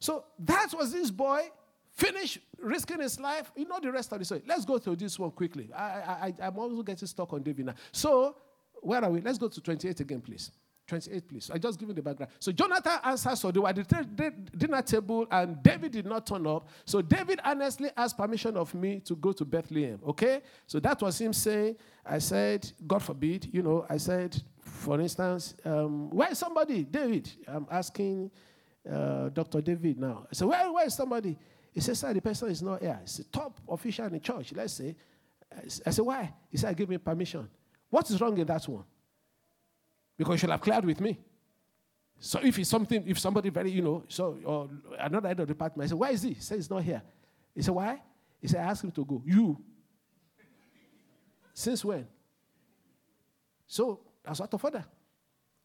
So 0.00 0.24
that 0.40 0.72
was 0.76 0.92
this 0.92 1.10
boy, 1.10 1.48
finished 1.92 2.38
risking 2.58 3.00
his 3.00 3.20
life. 3.20 3.52
You 3.56 3.66
know 3.66 3.78
the 3.80 3.92
rest 3.92 4.12
of 4.12 4.18
the 4.18 4.24
story. 4.24 4.42
Let's 4.46 4.64
go 4.64 4.78
through 4.78 4.96
this 4.96 5.18
one 5.18 5.30
quickly. 5.30 5.70
I, 5.72 5.82
I, 5.82 6.34
I'm 6.42 6.58
also 6.58 6.82
getting 6.82 7.06
stuck 7.06 7.32
on 7.32 7.42
David 7.42 7.66
now. 7.66 7.74
So, 7.92 8.36
where 8.84 9.02
are 9.02 9.10
we? 9.10 9.20
Let's 9.20 9.38
go 9.38 9.48
to 9.48 9.60
28 9.60 10.00
again, 10.00 10.20
please. 10.20 10.50
28, 10.86 11.28
please. 11.28 11.50
I 11.52 11.56
just 11.56 11.78
give 11.78 11.88
you 11.88 11.94
the 11.94 12.02
background. 12.02 12.30
So 12.38 12.52
Jonathan 12.52 12.98
answered, 13.02 13.36
so 13.36 13.50
they 13.50 13.58
were 13.58 13.68
at 13.68 13.76
the 13.76 14.32
dinner 14.56 14.82
table, 14.82 15.26
and 15.30 15.62
David 15.62 15.92
did 15.92 16.04
not 16.04 16.26
turn 16.26 16.46
up. 16.46 16.68
So 16.84 17.00
David 17.00 17.40
honestly 17.42 17.90
asked 17.96 18.18
permission 18.18 18.56
of 18.56 18.74
me 18.74 19.00
to 19.00 19.16
go 19.16 19.32
to 19.32 19.44
Bethlehem. 19.44 19.98
Okay? 20.06 20.42
So 20.66 20.80
that 20.80 21.00
was 21.00 21.18
him 21.18 21.32
saying, 21.32 21.76
I 22.04 22.18
said, 22.18 22.70
God 22.86 23.02
forbid, 23.02 23.48
you 23.52 23.62
know, 23.62 23.86
I 23.88 23.96
said, 23.96 24.40
for 24.60 25.00
instance, 25.00 25.54
um, 25.64 26.10
where 26.10 26.30
is 26.30 26.38
somebody? 26.38 26.84
David. 26.84 27.30
I'm 27.48 27.66
asking 27.70 28.30
uh, 28.90 29.30
Dr. 29.30 29.62
David 29.62 29.98
now. 29.98 30.26
I 30.30 30.34
said, 30.34 30.48
where, 30.48 30.70
where 30.70 30.86
is 30.86 30.94
somebody? 30.94 31.38
He 31.72 31.80
said, 31.80 31.96
sir, 31.96 32.12
the 32.12 32.20
person 32.20 32.50
is 32.50 32.62
not 32.62 32.82
here. 32.82 33.00
It's 33.02 33.18
a 33.20 33.24
top 33.24 33.58
official 33.68 34.04
in 34.04 34.12
the 34.12 34.20
church, 34.20 34.52
let's 34.54 34.74
say. 34.74 34.94
I 35.86 35.90
said, 35.90 36.04
why? 36.04 36.32
He 36.50 36.58
said, 36.58 36.76
give 36.76 36.88
me 36.88 36.98
permission. 36.98 37.48
What 37.94 38.10
is 38.10 38.20
wrong 38.20 38.36
in 38.36 38.46
that 38.48 38.66
one? 38.66 38.82
Because 40.18 40.32
you 40.32 40.38
should 40.38 40.50
have 40.50 40.60
cleared 40.60 40.84
with 40.84 41.00
me. 41.00 41.16
So 42.18 42.40
if 42.42 42.58
it's 42.58 42.68
something, 42.68 43.04
if 43.06 43.20
somebody 43.20 43.50
very, 43.50 43.70
you 43.70 43.82
know, 43.82 44.02
so 44.08 44.36
or 44.44 44.68
another 44.98 45.28
head 45.28 45.38
of 45.38 45.46
the 45.46 45.54
department, 45.54 45.86
I 45.86 45.88
said, 45.90 45.98
why 45.98 46.10
is 46.10 46.22
he? 46.22 46.30
He 46.30 46.40
said, 46.40 46.56
he's 46.56 46.68
not 46.68 46.82
here. 46.82 47.00
He 47.54 47.62
said, 47.62 47.72
why? 47.72 48.02
He 48.40 48.48
said, 48.48 48.62
I 48.62 48.70
asked 48.70 48.82
him 48.82 48.90
to 48.90 49.04
go. 49.04 49.22
You. 49.24 49.62
Since 51.52 51.84
when? 51.84 52.08
So 53.68 54.00
that's 54.24 54.40
what 54.40 54.52
of 54.52 54.64
order. 54.64 54.84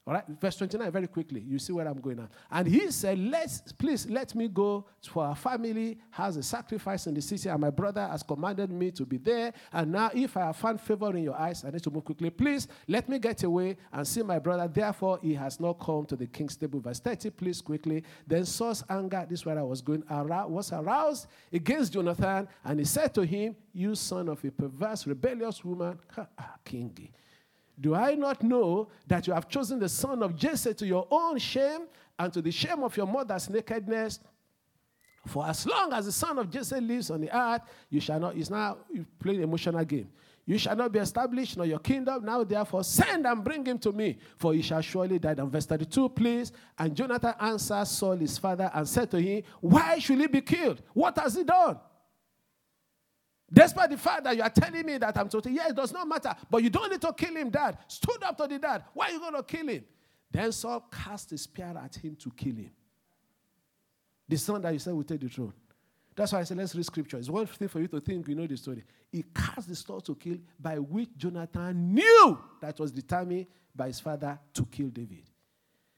All 0.09 0.15
right, 0.15 0.23
verse 0.41 0.55
29, 0.55 0.91
very 0.91 1.05
quickly. 1.05 1.45
You 1.47 1.59
see 1.59 1.71
where 1.71 1.87
I'm 1.87 2.01
going 2.01 2.17
now. 2.17 2.29
And 2.49 2.67
he 2.67 2.89
said, 2.89 3.19
Let's 3.19 3.71
please 3.71 4.09
let 4.09 4.33
me 4.33 4.47
go 4.47 4.85
for 5.07 5.23
our 5.23 5.35
family 5.35 5.99
has 6.09 6.35
a 6.35 6.41
sacrifice 6.41 7.05
in 7.05 7.13
the 7.13 7.21
city, 7.21 7.47
and 7.47 7.61
my 7.61 7.69
brother 7.69 8.07
has 8.07 8.23
commanded 8.23 8.71
me 8.71 8.89
to 8.89 9.05
be 9.05 9.17
there. 9.17 9.53
And 9.71 9.91
now, 9.91 10.09
if 10.11 10.35
I 10.35 10.47
have 10.47 10.55
found 10.55 10.81
favor 10.81 11.15
in 11.15 11.25
your 11.25 11.39
eyes, 11.39 11.63
I 11.63 11.69
need 11.69 11.83
to 11.83 11.91
move 11.91 12.05
quickly. 12.05 12.31
Please 12.31 12.67
let 12.87 13.07
me 13.07 13.19
get 13.19 13.43
away 13.43 13.77
and 13.93 14.07
see 14.07 14.23
my 14.23 14.39
brother. 14.39 14.67
Therefore, 14.67 15.19
he 15.21 15.35
has 15.35 15.59
not 15.59 15.73
come 15.73 16.07
to 16.07 16.15
the 16.15 16.25
king's 16.25 16.55
table. 16.55 16.79
Verse 16.79 16.99
30, 16.99 17.29
please 17.29 17.61
quickly. 17.61 18.03
Then 18.25 18.45
Saul's 18.45 18.83
anger, 18.89 19.27
this 19.29 19.41
is 19.41 19.45
where 19.45 19.59
I 19.59 19.61
was 19.61 19.79
going, 19.79 20.03
was 20.09 20.71
aroused 20.73 21.27
against 21.53 21.93
Jonathan, 21.93 22.47
and 22.65 22.79
he 22.79 22.85
said 22.85 23.13
to 23.13 23.21
him, 23.21 23.55
You 23.73 23.93
son 23.93 24.27
of 24.29 24.43
a 24.43 24.49
perverse, 24.49 25.05
rebellious 25.05 25.63
woman, 25.63 25.99
king. 26.65 27.09
Do 27.79 27.95
I 27.95 28.15
not 28.15 28.43
know 28.43 28.89
that 29.07 29.25
you 29.27 29.33
have 29.33 29.47
chosen 29.47 29.79
the 29.79 29.89
son 29.89 30.21
of 30.21 30.35
Jesse 30.35 30.73
to 30.73 30.85
your 30.85 31.07
own 31.09 31.37
shame 31.37 31.87
and 32.17 32.33
to 32.33 32.41
the 32.41 32.51
shame 32.51 32.83
of 32.83 32.95
your 32.97 33.07
mother's 33.07 33.49
nakedness? 33.49 34.19
For 35.27 35.45
as 35.45 35.65
long 35.65 35.93
as 35.93 36.05
the 36.05 36.11
son 36.11 36.37
of 36.39 36.49
Jesse 36.49 36.79
lives 36.79 37.11
on 37.11 37.21
the 37.21 37.35
earth, 37.35 37.61
you 37.89 37.99
shall 38.01 38.19
not, 38.19 38.35
it's 38.35 38.49
now 38.49 38.77
playing 39.19 39.41
emotional 39.41 39.83
game. 39.85 40.09
You 40.45 40.57
shall 40.57 40.75
not 40.75 40.91
be 40.91 40.97
established, 40.97 41.57
nor 41.57 41.67
your 41.67 41.77
kingdom. 41.77 42.25
Now, 42.25 42.43
therefore, 42.43 42.83
send 42.83 43.27
and 43.27 43.43
bring 43.43 43.63
him 43.63 43.77
to 43.79 43.91
me, 43.91 44.17
for 44.35 44.51
he 44.51 44.63
shall 44.63 44.81
surely 44.81 45.19
die. 45.19 45.35
And 45.37 45.51
verse 45.51 45.67
32, 45.67 46.09
please. 46.09 46.51
And 46.75 46.95
Jonathan 46.95 47.35
answered 47.39 47.85
Saul, 47.85 48.15
his 48.15 48.35
father, 48.39 48.71
and 48.73 48.89
said 48.89 49.11
to 49.11 49.21
him, 49.21 49.43
Why 49.61 49.99
should 49.99 50.19
he 50.19 50.25
be 50.25 50.41
killed? 50.41 50.81
What 50.93 51.19
has 51.19 51.35
he 51.35 51.43
done? 51.43 51.77
Despite 53.51 53.89
the 53.89 53.97
fact 53.97 54.23
that 54.25 54.35
you 54.35 54.43
are 54.43 54.49
telling 54.49 54.85
me 54.85 54.97
that 54.97 55.17
I'm 55.17 55.27
total, 55.27 55.51
yeah, 55.51 55.69
it 55.69 55.75
does 55.75 55.91
not 55.91 56.07
matter. 56.07 56.35
But 56.49 56.63
you 56.63 56.69
don't 56.69 56.91
need 56.91 57.01
to 57.01 57.13
kill 57.13 57.35
him, 57.35 57.49
dad. 57.49 57.77
Stood 57.87 58.23
up 58.23 58.37
to 58.37 58.47
the 58.47 58.59
dad. 58.59 58.83
Why 58.93 59.07
are 59.07 59.11
you 59.11 59.19
going 59.19 59.33
to 59.33 59.43
kill 59.43 59.67
him? 59.67 59.83
Then 60.31 60.51
Saul 60.51 60.85
cast 60.91 61.31
a 61.31 61.37
spear 61.37 61.73
at 61.83 61.95
him 61.95 62.15
to 62.17 62.29
kill 62.31 62.55
him. 62.55 62.71
The 64.27 64.37
son 64.37 64.61
that 64.61 64.73
you 64.73 64.79
said 64.79 64.93
will 64.93 65.03
take 65.03 65.21
the 65.21 65.29
throne. 65.29 65.53
That's 66.15 66.33
why 66.33 66.41
I 66.41 66.43
said, 66.43 66.57
let's 66.57 66.75
read 66.75 66.85
scripture. 66.85 67.17
It's 67.17 67.29
one 67.29 67.47
thing 67.47 67.67
for 67.67 67.79
you 67.79 67.87
to 67.87 67.99
think 67.99 68.27
you 68.27 68.35
know 68.35 68.45
the 68.45 68.57
story. 68.57 68.83
He 69.11 69.23
cast 69.33 69.69
the 69.69 69.75
sword 69.75 70.05
to 70.05 70.15
kill, 70.15 70.37
by 70.59 70.77
which 70.77 71.09
Jonathan 71.17 71.93
knew 71.95 72.37
that 72.61 72.79
was 72.79 72.91
determined 72.91 73.47
by 73.75 73.87
his 73.87 73.99
father 73.99 74.37
to 74.53 74.65
kill 74.65 74.89
David. 74.89 75.23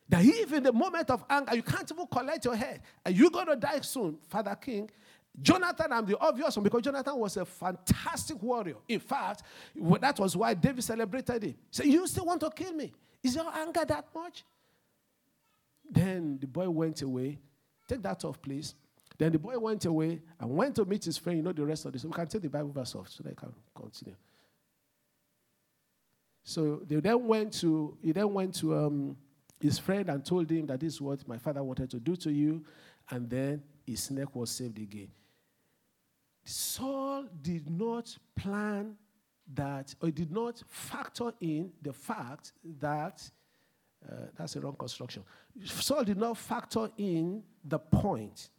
That 0.07 0.23
if 0.23 0.53
in 0.53 0.63
the 0.63 0.73
moment 0.73 1.09
of 1.09 1.23
anger, 1.29 1.55
you 1.55 1.63
can't 1.63 1.91
even 1.91 2.05
collect 2.05 2.45
your 2.45 2.55
head, 2.55 2.81
and 3.05 3.15
you're 3.15 3.31
going 3.31 3.47
to 3.47 3.55
die 3.55 3.81
soon, 3.81 4.17
Father 4.29 4.55
King, 4.55 4.89
Jonathan, 5.39 5.93
I'm 5.93 6.05
the 6.05 6.17
obvious 6.19 6.55
one 6.55 6.63
because 6.63 6.81
Jonathan 6.81 7.17
was 7.17 7.37
a 7.37 7.45
fantastic 7.45 8.41
warrior. 8.41 8.75
In 8.87 8.99
fact, 8.99 9.43
that 9.75 10.19
was 10.19 10.35
why 10.35 10.53
David 10.53 10.83
celebrated 10.83 11.43
him. 11.43 11.55
So 11.69 11.83
you 11.83 12.05
still 12.07 12.25
want 12.25 12.41
to 12.41 12.49
kill 12.49 12.73
me? 12.73 12.91
Is 13.23 13.35
your 13.35 13.51
anger 13.53 13.85
that 13.85 14.07
much? 14.13 14.43
Then 15.89 16.37
the 16.39 16.47
boy 16.47 16.69
went 16.69 17.01
away. 17.01 17.39
Take 17.87 18.01
that 18.03 18.23
off, 18.25 18.41
please. 18.41 18.75
Then 19.17 19.31
the 19.31 19.39
boy 19.39 19.57
went 19.59 19.85
away 19.85 20.21
and 20.39 20.49
went 20.49 20.75
to 20.75 20.85
meet 20.85 21.05
his 21.05 21.17
friend. 21.17 21.37
You 21.37 21.43
know 21.43 21.53
the 21.53 21.65
rest 21.65 21.85
of 21.85 21.93
this. 21.93 22.03
We 22.03 22.11
can 22.11 22.27
take 22.27 22.41
the 22.41 22.49
Bible 22.49 22.71
verse 22.71 22.95
off 22.95 23.09
so 23.09 23.23
they 23.23 23.35
can 23.35 23.53
continue. 23.75 24.15
So 26.43 26.81
they 26.87 26.99
then 26.99 27.25
went 27.27 27.53
to 27.59 27.97
he 28.01 28.11
then 28.11 28.33
went 28.33 28.55
to 28.55 28.75
um, 28.75 29.17
his 29.59 29.77
friend 29.77 30.09
and 30.09 30.25
told 30.25 30.49
him 30.49 30.65
that 30.67 30.79
this 30.79 30.93
is 30.93 31.01
what 31.01 31.27
my 31.27 31.37
father 31.37 31.61
wanted 31.61 31.91
to 31.91 31.99
do 31.99 32.15
to 32.15 32.31
you, 32.31 32.65
and 33.11 33.29
then 33.29 33.61
his 33.85 34.11
neck 34.11 34.35
was 34.35 34.49
saved 34.49 34.77
again. 34.77 35.11
Saul 36.43 37.25
did 37.41 37.69
not 37.69 38.17
plan 38.35 38.95
that, 39.53 39.93
or 40.01 40.11
did 40.11 40.31
not 40.31 40.63
factor 40.67 41.33
in 41.39 41.71
the 41.81 41.93
fact 41.93 42.53
that, 42.79 43.29
uh, 44.09 44.15
that's 44.37 44.55
a 44.55 44.61
wrong 44.61 44.75
construction. 44.75 45.23
Saul 45.65 46.03
did 46.03 46.17
not 46.17 46.37
factor 46.37 46.89
in 46.97 47.43
the 47.63 47.79
point 47.79 48.49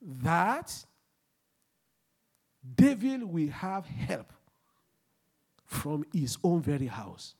that 0.00 0.84
David 2.74 3.22
will 3.22 3.50
have 3.50 3.86
help 3.86 4.32
from 5.64 6.04
his 6.12 6.38
own 6.42 6.62
very 6.62 6.86
house. 6.86 7.34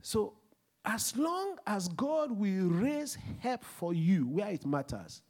So, 0.00 0.34
as 0.84 1.16
long 1.16 1.56
as 1.66 1.88
God 1.88 2.30
will 2.30 2.68
raise 2.68 3.16
help 3.40 3.64
for 3.64 3.94
you 3.94 4.26
where 4.26 4.50
it 4.50 4.66
matters, 4.66 5.22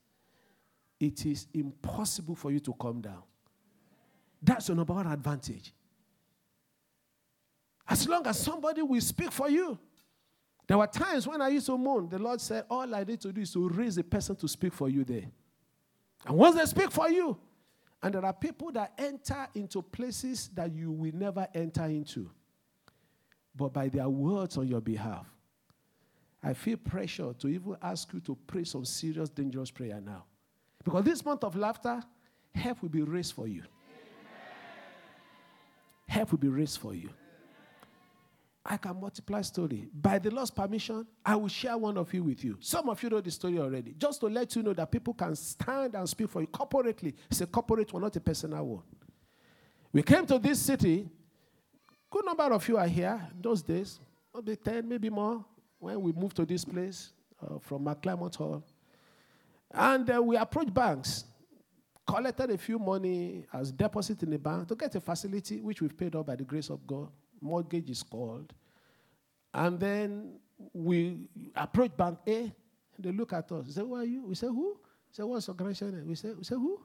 it 0.98 1.24
is 1.26 1.46
impossible 1.54 2.34
for 2.34 2.50
you 2.50 2.60
to 2.60 2.72
come 2.74 3.00
down. 3.00 3.22
That's 4.42 4.68
your 4.68 4.76
number 4.76 4.92
one 4.94 5.06
advantage. 5.06 5.72
As 7.88 8.08
long 8.08 8.26
as 8.26 8.38
somebody 8.38 8.82
will 8.82 9.00
speak 9.00 9.30
for 9.30 9.48
you. 9.48 9.78
There 10.66 10.78
were 10.78 10.86
times 10.86 11.26
when 11.28 11.42
I 11.42 11.48
used 11.48 11.66
to 11.66 11.76
moan, 11.76 12.08
the 12.08 12.18
Lord 12.18 12.40
said, 12.40 12.64
All 12.70 12.94
I 12.94 13.04
need 13.04 13.20
to 13.20 13.32
do 13.32 13.42
is 13.42 13.52
to 13.52 13.68
raise 13.68 13.98
a 13.98 14.02
person 14.02 14.34
to 14.36 14.48
speak 14.48 14.72
for 14.72 14.88
you 14.88 15.04
there. 15.04 15.24
And 16.26 16.36
once 16.36 16.56
they 16.56 16.64
speak 16.64 16.90
for 16.90 17.10
you, 17.10 17.36
and 18.02 18.14
there 18.14 18.24
are 18.24 18.32
people 18.32 18.72
that 18.72 18.92
enter 18.96 19.46
into 19.54 19.82
places 19.82 20.48
that 20.54 20.72
you 20.72 20.90
will 20.90 21.14
never 21.14 21.46
enter 21.54 21.84
into. 21.84 22.30
but 23.54 23.72
by 23.72 23.88
their 23.88 24.08
words 24.08 24.56
on 24.56 24.66
your 24.66 24.80
behalf. 24.80 25.26
I 26.44 26.52
feel 26.52 26.76
pressure 26.76 27.33
to 27.33 27.48
even 27.48 27.76
ask 27.80 28.12
you 28.12 28.20
to 28.20 28.37
pray 28.46 28.64
some 28.64 28.85
serious, 28.85 29.30
dangerous 29.30 29.70
prayer 29.70 30.00
now. 30.04 30.24
Because 30.85 31.02
this 31.04 31.24
month 31.24 31.42
of 31.42 31.57
laughter, 31.57 32.02
help 32.54 32.83
will 32.83 32.90
be 32.90 33.00
raised 33.00 33.33
for 33.33 33.48
you. 33.48 33.62
Help 36.07 36.33
will 36.33 36.38
be 36.38 36.48
raised 36.48 36.78
for 36.78 36.94
you. 36.94 37.09
I 38.66 38.76
can 38.76 39.00
multiply 39.00 39.40
story. 39.40 39.88
By 39.92 40.18
the 40.18 40.30
Lord's 40.30 40.50
permission, 40.50 41.07
I 41.24 41.35
will 41.37 41.48
share 41.48 41.78
one 41.78 41.96
of 41.96 42.12
you 42.12 42.22
with 42.24 42.44
you. 42.44 42.59
Some 42.61 42.90
of 42.90 43.02
you 43.02 43.09
know 43.09 43.20
the 43.20 43.30
story 43.30 43.59
already. 43.59 43.94
Just 43.96 44.20
to 44.20 44.26
let 44.26 44.54
you 44.54 44.62
know 44.62 44.74
that 44.74 44.90
people 44.90 45.14
can 45.14 45.35
stand 45.37 45.94
and 45.94 46.07
speak 46.09 46.28
for 46.28 46.42
you 46.42 46.46
corporately. 46.46 47.14
It's 47.30 47.40
a 47.40 47.46
corporate 47.46 47.92
one, 47.92 48.02
not 48.02 48.16
a 48.16 48.20
personal 48.20 48.64
one. 48.66 48.83
We 49.92 50.02
came 50.02 50.26
to 50.26 50.38
this 50.38 50.61
city. 50.61 51.09
Good 52.11 52.24
number 52.26 52.44
of 52.44 52.68
you 52.68 52.76
are 52.76 52.87
here 52.87 53.20
those 53.40 53.62
days. 53.62 53.98
Maybe 54.35 54.57
10, 54.57 54.88
maybe 54.88 55.11
more, 55.11 55.44
when 55.85 56.01
we 56.01 56.12
moved 56.12 56.37
to 56.37 56.44
this 56.44 56.64
place 56.64 57.12
uh, 57.42 57.59
from 57.61 57.85
McClymont 57.85 58.35
Hall. 58.37 58.64
And 59.73 60.09
uh, 60.11 60.23
we 60.23 60.37
approached 60.37 60.75
banks, 60.75 61.25
collected 62.07 62.51
a 62.51 62.59
few 62.59 62.79
money 62.79 63.47
as 63.53 63.73
deposit 63.73 64.23
in 64.23 64.31
the 64.31 64.38
bank 64.38 64.68
to 64.68 64.75
get 64.75 64.94
a 64.94 65.01
facility 65.01 65.61
which 65.61 65.81
we've 65.81 65.97
paid 65.97 66.14
off 66.14 66.27
by 66.27 66.37
the 66.37 66.44
grace 66.44 66.70
of 66.70 66.87
God 66.87 67.09
mortgage 67.44 67.90
is 67.90 68.03
called. 68.03 68.53
And 69.53 69.79
then 69.79 70.40
we 70.73 71.29
approached 71.55 71.97
Bank 71.97 72.18
A. 72.27 72.53
They 72.99 73.12
look 73.12 73.33
at 73.33 73.51
us. 73.53 73.66
They 73.66 73.73
say, 73.73 73.81
Who 73.83 73.94
are 73.94 74.05
you? 74.05 74.25
We 74.25 74.35
say, 74.35 74.47
Who? 74.47 74.79
Say, 75.12 75.23
What's 75.23 75.47
your 75.47 75.55
organization? 75.55 76.09
We 76.09 76.14
say, 76.14 76.33
we 76.33 76.42
say 76.44 76.55
Who? 76.57 76.81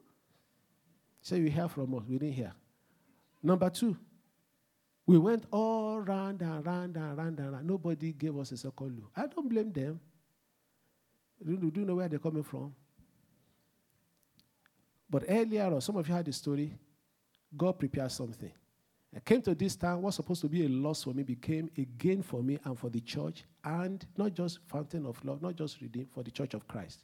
Say, 1.21 1.37
You 1.37 1.49
hear 1.49 1.67
from 1.67 1.95
us. 1.95 2.03
We 2.07 2.19
didn't 2.19 2.33
hear. 2.33 2.53
Number 3.41 3.69
two, 3.69 3.97
we 5.09 5.17
went 5.17 5.43
all 5.49 6.01
round 6.01 6.39
and 6.43 6.63
round 6.63 6.95
and 6.95 7.17
round 7.17 7.39
and 7.39 7.51
round. 7.51 7.65
Nobody 7.65 8.13
gave 8.13 8.37
us 8.37 8.51
a 8.51 8.57
second 8.57 8.95
look. 8.95 9.09
I 9.15 9.25
don't 9.25 9.49
blame 9.49 9.71
them. 9.71 9.99
Do 11.43 11.51
you, 11.53 11.71
do 11.71 11.79
you 11.79 11.85
know 11.87 11.95
where 11.95 12.07
they're 12.07 12.19
coming 12.19 12.43
from? 12.43 12.75
But 15.09 15.23
earlier 15.27 15.63
on, 15.63 15.81
some 15.81 15.95
of 15.95 16.07
you 16.07 16.13
had 16.13 16.25
the 16.25 16.31
story. 16.31 16.77
God 17.57 17.79
prepared 17.79 18.11
something. 18.11 18.51
I 19.15 19.19
came 19.21 19.41
to 19.41 19.55
this 19.55 19.75
town, 19.75 20.03
what's 20.03 20.17
supposed 20.17 20.41
to 20.41 20.47
be 20.47 20.67
a 20.67 20.69
loss 20.69 21.01
for 21.05 21.15
me 21.15 21.23
became 21.23 21.71
a 21.75 21.85
gain 21.85 22.21
for 22.21 22.43
me 22.43 22.59
and 22.63 22.77
for 22.77 22.91
the 22.91 22.99
church, 22.99 23.45
and 23.63 24.05
not 24.15 24.35
just 24.35 24.59
fountain 24.67 25.07
of 25.07 25.25
love, 25.25 25.41
not 25.41 25.55
just 25.55 25.81
redeem, 25.81 26.05
for 26.13 26.21
the 26.21 26.29
church 26.29 26.53
of 26.53 26.67
Christ. 26.67 26.99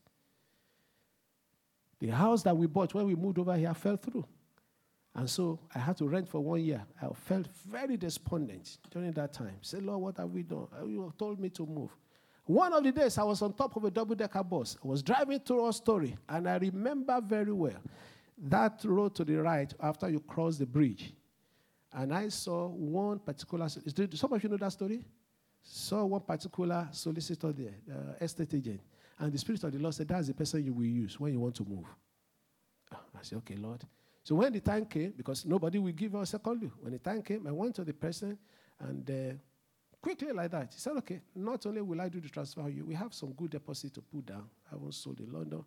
The 1.99 2.09
house 2.09 2.43
that 2.43 2.55
we 2.55 2.67
bought 2.67 2.93
when 2.93 3.07
we 3.07 3.15
moved 3.15 3.39
over 3.39 3.55
here 3.55 3.73
fell 3.73 3.97
through. 3.97 4.25
And 5.15 5.29
so 5.29 5.59
I 5.73 5.79
had 5.79 5.97
to 5.97 6.07
rent 6.07 6.27
for 6.27 6.41
one 6.41 6.61
year. 6.61 6.85
I 7.01 7.07
felt 7.13 7.47
very 7.67 7.95
despondent 7.95 8.77
during 8.91 9.11
that 9.13 9.33
time. 9.33 9.57
Say, 9.61 9.79
Lord, 9.79 10.01
what 10.01 10.17
have 10.17 10.29
we 10.29 10.43
done? 10.43 10.67
You 10.85 11.13
told 11.17 11.39
me 11.39 11.49
to 11.51 11.65
move. 11.65 11.89
One 12.45 12.73
of 12.73 12.83
the 12.83 12.91
days 12.91 13.17
I 13.17 13.23
was 13.23 13.41
on 13.41 13.53
top 13.53 13.75
of 13.75 13.85
a 13.85 13.91
double 13.91 14.13
decker 14.13 14.43
bus. 14.43 14.77
I 14.83 14.87
was 14.87 15.01
driving 15.01 15.39
through 15.39 15.67
a 15.67 15.73
story, 15.73 16.15
and 16.29 16.47
I 16.47 16.57
remember 16.57 17.19
very 17.21 17.53
well 17.53 17.81
that 18.37 18.81
road 18.83 19.15
to 19.15 19.23
the 19.23 19.37
right 19.37 19.73
after 19.79 20.09
you 20.09 20.19
cross 20.19 20.57
the 20.57 20.65
bridge 20.65 21.13
and 21.95 22.13
I 22.13 22.27
saw 22.27 22.67
one 22.67 23.19
particular, 23.19 23.69
some 23.69 24.33
of 24.33 24.43
you 24.43 24.49
know 24.49 24.57
that 24.57 24.71
story? 24.73 25.05
Saw 25.63 26.03
one 26.03 26.21
particular 26.21 26.89
solicitor 26.91 27.53
there, 27.53 27.75
uh, 27.89 28.13
estate 28.23 28.53
agent. 28.53 28.81
And 29.17 29.31
the 29.31 29.37
Spirit 29.37 29.63
of 29.63 29.71
the 29.71 29.79
Lord 29.79 29.95
said, 29.95 30.09
That's 30.09 30.27
the 30.27 30.33
person 30.33 30.63
you 30.63 30.73
will 30.73 30.83
use 30.83 31.17
when 31.19 31.31
you 31.31 31.39
want 31.39 31.55
to 31.55 31.63
move. 31.63 31.85
Ah, 32.91 32.99
I 33.17 33.19
said, 33.21 33.37
Okay, 33.37 33.55
Lord. 33.55 33.81
So 34.25 34.33
when 34.33 34.51
the 34.51 34.59
time 34.59 34.85
came, 34.85 35.13
because 35.15 35.45
nobody 35.45 35.77
will 35.77 35.91
give 35.91 36.15
us 36.15 36.33
a 36.33 36.39
call 36.39 36.55
when 36.55 36.93
the 36.93 36.97
time 36.97 37.21
came, 37.21 37.45
I 37.45 37.51
went 37.51 37.75
to 37.75 37.83
the 37.83 37.93
person 37.93 38.35
and 38.79 39.07
uh, 39.07 39.35
quickly 40.01 40.31
like 40.31 40.49
that, 40.49 40.73
he 40.73 40.79
said, 40.79 40.93
Okay, 40.97 41.21
not 41.35 41.63
only 41.67 41.81
will 41.83 42.01
I 42.01 42.09
do 42.09 42.19
the 42.19 42.29
transfer 42.29 42.63
for 42.63 42.69
you, 42.69 42.85
we 42.85 42.95
have 42.95 43.13
some 43.13 43.33
good 43.33 43.51
deposit 43.51 43.93
to 43.93 44.01
put 44.01 44.25
down. 44.25 44.49
I 44.67 44.73
haven't 44.73 44.95
sold 44.95 45.19
in 45.19 45.31
London. 45.31 45.63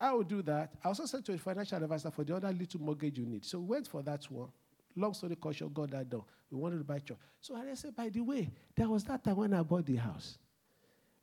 I 0.00 0.12
will 0.12 0.24
do 0.24 0.42
that. 0.42 0.72
I 0.84 0.88
also 0.88 1.06
said 1.06 1.24
to 1.26 1.34
a 1.34 1.38
financial 1.38 1.80
advisor 1.80 2.10
for 2.10 2.24
the 2.24 2.34
other 2.34 2.52
little 2.52 2.80
mortgage 2.80 3.16
you 3.16 3.26
need. 3.26 3.44
So 3.44 3.60
we 3.60 3.66
went 3.66 3.86
for 3.86 4.02
that 4.02 4.28
one. 4.28 4.48
Long 4.96 5.14
story 5.14 5.36
short, 5.52 5.72
got 5.72 5.92
that 5.92 6.10
done. 6.10 6.22
We 6.50 6.58
wanted 6.58 6.78
to 6.78 6.84
buy 6.84 6.98
church. 6.98 7.18
So 7.40 7.54
I 7.54 7.72
said, 7.74 7.94
by 7.94 8.08
the 8.08 8.22
way, 8.22 8.50
there 8.74 8.88
was 8.88 9.04
that 9.04 9.22
time 9.22 9.36
when 9.36 9.54
I 9.54 9.62
bought 9.62 9.86
the 9.86 9.96
house. 9.96 10.36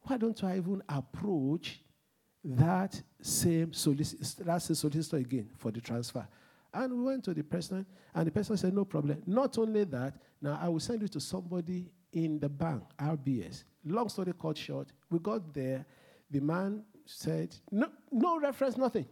Why 0.03 0.15
don't 0.15 0.41
I 0.41 0.55
even 0.55 0.81
approach 0.87 1.81
that 2.45 3.01
same 3.21 3.73
solicitor, 3.73 4.45
that 4.45 4.61
same 4.61 4.75
solicitor 4.75 5.17
again 5.17 5.49
for 5.57 5.69
the 5.69 5.81
transfer? 5.81 6.25
And 6.73 6.93
we 6.93 7.03
went 7.03 7.23
to 7.25 7.33
the 7.33 7.43
person, 7.43 7.85
and 8.13 8.27
the 8.27 8.31
person 8.31 8.57
said, 8.57 8.73
No 8.73 8.85
problem. 8.85 9.21
Not 9.25 9.57
only 9.57 9.83
that, 9.85 10.15
now 10.41 10.59
I 10.61 10.67
will 10.69 10.79
send 10.79 11.01
you 11.01 11.07
to 11.09 11.19
somebody 11.19 11.89
in 12.11 12.39
the 12.39 12.49
bank, 12.49 12.83
RBS. 12.99 13.63
Long 13.85 14.09
story 14.09 14.33
cut 14.39 14.57
short, 14.57 14.89
we 15.09 15.19
got 15.19 15.53
there. 15.53 15.85
The 16.29 16.39
man 16.39 16.83
said, 17.05 17.55
No, 17.71 17.89
no 18.11 18.39
reference, 18.39 18.77
nothing. 18.77 19.05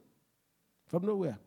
From 0.88 1.06
nowhere 1.06 1.38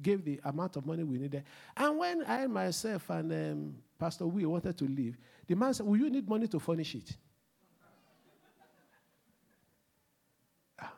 gave 0.00 0.24
the 0.24 0.40
amount 0.44 0.76
of 0.76 0.86
money 0.86 1.02
we 1.02 1.18
needed. 1.18 1.44
And 1.76 1.98
when 1.98 2.24
I 2.26 2.46
myself 2.46 3.10
and 3.10 3.32
um, 3.32 3.74
Pastor 3.98 4.26
We 4.26 4.46
wanted 4.46 4.76
to 4.78 4.84
leave, 4.84 5.18
the 5.46 5.56
man 5.56 5.74
said, 5.74 5.86
Will 5.86 5.98
you 5.98 6.10
need 6.10 6.28
money 6.28 6.46
to 6.48 6.60
furnish 6.60 6.94
it? 6.94 7.16
Ah, 10.80 10.92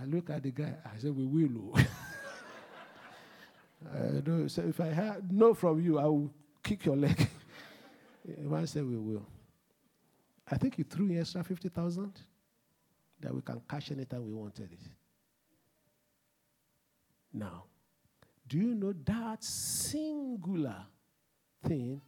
I 0.00 0.04
look 0.04 0.30
at 0.30 0.42
the 0.42 0.50
guy, 0.50 0.74
I 0.84 0.98
said, 0.98 1.16
We 1.16 1.24
will. 1.24 1.78
Uh, 3.84 3.98
I 3.98 4.28
know, 4.28 4.46
so 4.48 4.62
if 4.62 4.80
I 4.80 4.88
had 4.88 5.32
no 5.32 5.54
from 5.54 5.80
you, 5.80 5.98
I 5.98 6.04
will 6.04 6.30
kick 6.62 6.84
your 6.84 6.96
leg. 6.96 7.28
man 8.38 8.66
said, 8.66 8.84
We 8.84 8.96
will. 8.96 9.26
I 10.50 10.56
think 10.56 10.76
he 10.76 10.82
threw 10.82 11.06
in 11.06 11.20
extra 11.20 11.44
50,000 11.44 12.12
that 13.20 13.34
we 13.34 13.42
can 13.42 13.60
cash 13.68 13.90
anytime 13.90 14.26
we 14.26 14.32
wanted 14.32 14.72
it. 14.72 14.80
Now, 17.32 17.64
do 18.48 18.56
you 18.56 18.74
know 18.74 18.94
that 19.04 19.44
singular 19.44 20.76
thing 21.66 22.00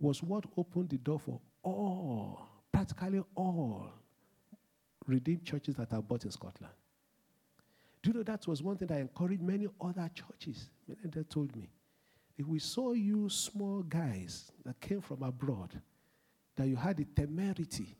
was 0.00 0.22
what 0.22 0.44
opened 0.56 0.88
the 0.88 0.98
door 0.98 1.20
for 1.20 1.40
all, 1.62 2.40
practically 2.72 3.22
all 3.36 3.86
redeemed 5.06 5.44
churches 5.44 5.76
that 5.76 5.92
are 5.92 6.02
bought 6.02 6.24
in 6.24 6.30
Scotland? 6.32 6.72
Do 8.02 8.10
you 8.10 8.14
know 8.14 8.22
that 8.22 8.46
was 8.46 8.62
one 8.62 8.76
thing 8.76 8.88
that 8.88 8.98
encouraged 8.98 9.42
many 9.42 9.68
other 9.80 10.10
churches? 10.14 10.70
They 11.04 11.22
told 11.24 11.54
me, 11.54 11.68
if 12.38 12.46
we 12.46 12.58
saw 12.58 12.92
you 12.92 13.28
small 13.28 13.82
guys 13.82 14.50
that 14.64 14.80
came 14.80 15.02
from 15.02 15.22
abroad, 15.22 15.78
that 16.56 16.66
you 16.66 16.76
had 16.76 16.96
the 16.96 17.04
temerity, 17.04 17.96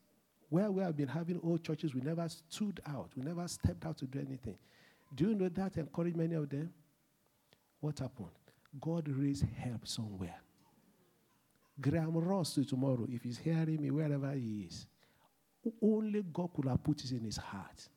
where 0.48 0.70
we 0.70 0.82
have 0.82 0.96
been 0.96 1.08
having 1.08 1.38
old 1.44 1.62
churches, 1.62 1.94
we 1.94 2.00
never 2.00 2.26
stood 2.28 2.80
out, 2.86 3.10
we 3.14 3.22
never 3.22 3.46
stepped 3.46 3.84
out 3.84 3.98
to 3.98 4.06
do 4.06 4.18
anything. 4.18 4.56
Do 5.14 5.28
you 5.28 5.34
know 5.34 5.48
that 5.50 5.76
encouraged 5.76 6.16
many 6.16 6.34
of 6.34 6.48
them? 6.48 6.72
What 7.80 7.98
happened? 7.98 8.28
God 8.80 9.08
raised 9.08 9.44
help 9.56 9.86
somewhere. 9.86 10.40
Graham 11.80 12.16
Ross 12.16 12.54
to 12.54 12.64
tomorrow, 12.64 13.06
if 13.08 13.22
he's 13.22 13.38
hearing 13.38 13.80
me 13.80 13.90
wherever 13.90 14.32
he 14.32 14.66
is, 14.68 14.86
only 15.82 16.22
God 16.32 16.50
could 16.54 16.66
have 16.66 16.82
put 16.82 17.04
it 17.04 17.10
in 17.12 17.24
his 17.24 17.36
heart. 17.36 17.88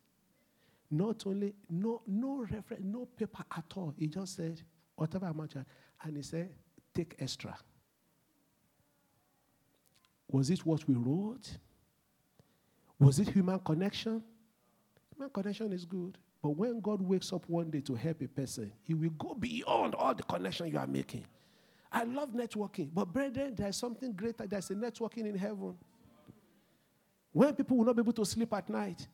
Not 0.94 1.26
only, 1.26 1.56
no, 1.72 2.04
no 2.06 2.46
reference, 2.52 2.84
no 2.84 3.08
paper 3.18 3.44
at 3.58 3.66
all. 3.76 3.96
He 3.98 4.06
just 4.06 4.36
said, 4.36 4.62
whatever 4.96 5.26
amount, 5.26 5.56
and 5.56 6.16
he 6.16 6.22
said, 6.22 6.52
take 6.94 7.16
extra. 7.18 7.58
Was 10.30 10.52
it 10.52 10.64
what 10.64 10.88
we 10.88 10.94
wrote? 10.94 11.58
Was 13.00 13.18
it 13.18 13.30
human 13.30 13.58
connection? 13.58 14.22
Human 15.16 15.32
connection 15.32 15.74
is 15.74 15.84
good. 15.84 16.20
But 16.44 16.52
when 16.52 16.80
God 16.80 17.02
wakes 17.02 17.34
up 17.34 17.50
one 17.50 17.72
day 17.72 17.82
to 17.82 17.96
help 17.96 18.22
a 18.22 18.28
person, 18.28 18.72
He 18.84 18.94
will 18.94 19.10
go 19.12 19.34
beyond 19.34 19.96
all 19.96 20.14
the 20.14 20.22
connection 20.22 20.68
you 20.68 20.78
are 20.78 20.86
making. 20.86 21.26
I 21.92 22.04
love 22.04 22.34
networking, 22.34 22.90
but 22.94 23.06
brethren, 23.06 23.56
there's 23.56 23.78
something 23.78 24.14
greater. 24.14 24.46
There's 24.46 24.70
a 24.70 24.76
networking 24.76 25.26
in 25.26 25.36
heaven. 25.36 25.76
When 27.32 27.56
people 27.56 27.78
will 27.78 27.86
not 27.86 27.96
be 27.96 28.02
able 28.04 28.14
to 28.14 28.26
sleep 28.26 28.54
at 28.54 28.70
night, 28.70 29.08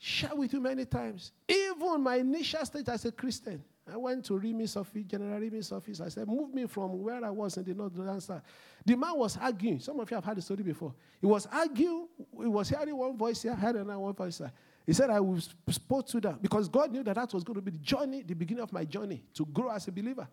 share 0.00 0.34
with 0.34 0.52
you 0.52 0.60
many 0.60 0.86
times. 0.86 1.30
Even 1.46 2.02
my 2.02 2.16
initial 2.16 2.64
state 2.64 2.88
as 2.88 3.04
a 3.04 3.12
Christian, 3.12 3.62
I 3.92 3.96
went 3.96 4.24
to 4.26 4.38
Remy's 4.38 4.74
office, 4.76 5.04
General 5.04 5.38
Remy's 5.38 5.70
office. 5.70 6.00
I 6.00 6.08
said, 6.08 6.26
Move 6.26 6.54
me 6.54 6.66
from 6.66 7.02
where 7.02 7.22
I 7.22 7.30
was 7.30 7.56
in 7.58 7.64
the 7.64 7.74
northern 7.74 8.08
answer. 8.08 8.42
The 8.84 8.96
man 8.96 9.16
was 9.16 9.36
arguing. 9.36 9.78
Some 9.80 10.00
of 10.00 10.10
you 10.10 10.14
have 10.14 10.24
heard 10.24 10.38
the 10.38 10.42
story 10.42 10.62
before. 10.62 10.94
He 11.20 11.26
was 11.26 11.46
arguing. 11.46 12.08
He 12.40 12.46
was 12.46 12.70
hearing 12.70 12.96
one 12.96 13.16
voice 13.16 13.42
here, 13.42 13.54
hearing 13.54 13.76
another 13.76 13.98
one 13.98 14.14
voice 14.14 14.38
here. 14.38 14.52
He 14.86 14.94
said, 14.94 15.10
I 15.10 15.20
will 15.20 15.40
support 15.68 16.06
to 16.08 16.20
that 16.22 16.40
because 16.40 16.68
God 16.68 16.92
knew 16.92 17.02
that 17.02 17.16
that 17.16 17.34
was 17.34 17.44
going 17.44 17.56
to 17.56 17.62
be 17.62 17.72
the 17.72 17.78
journey, 17.78 18.22
the 18.22 18.34
beginning 18.34 18.62
of 18.62 18.72
my 18.72 18.84
journey 18.84 19.22
to 19.34 19.44
grow 19.46 19.70
as 19.70 19.86
a 19.86 19.92
believer. 19.92 20.26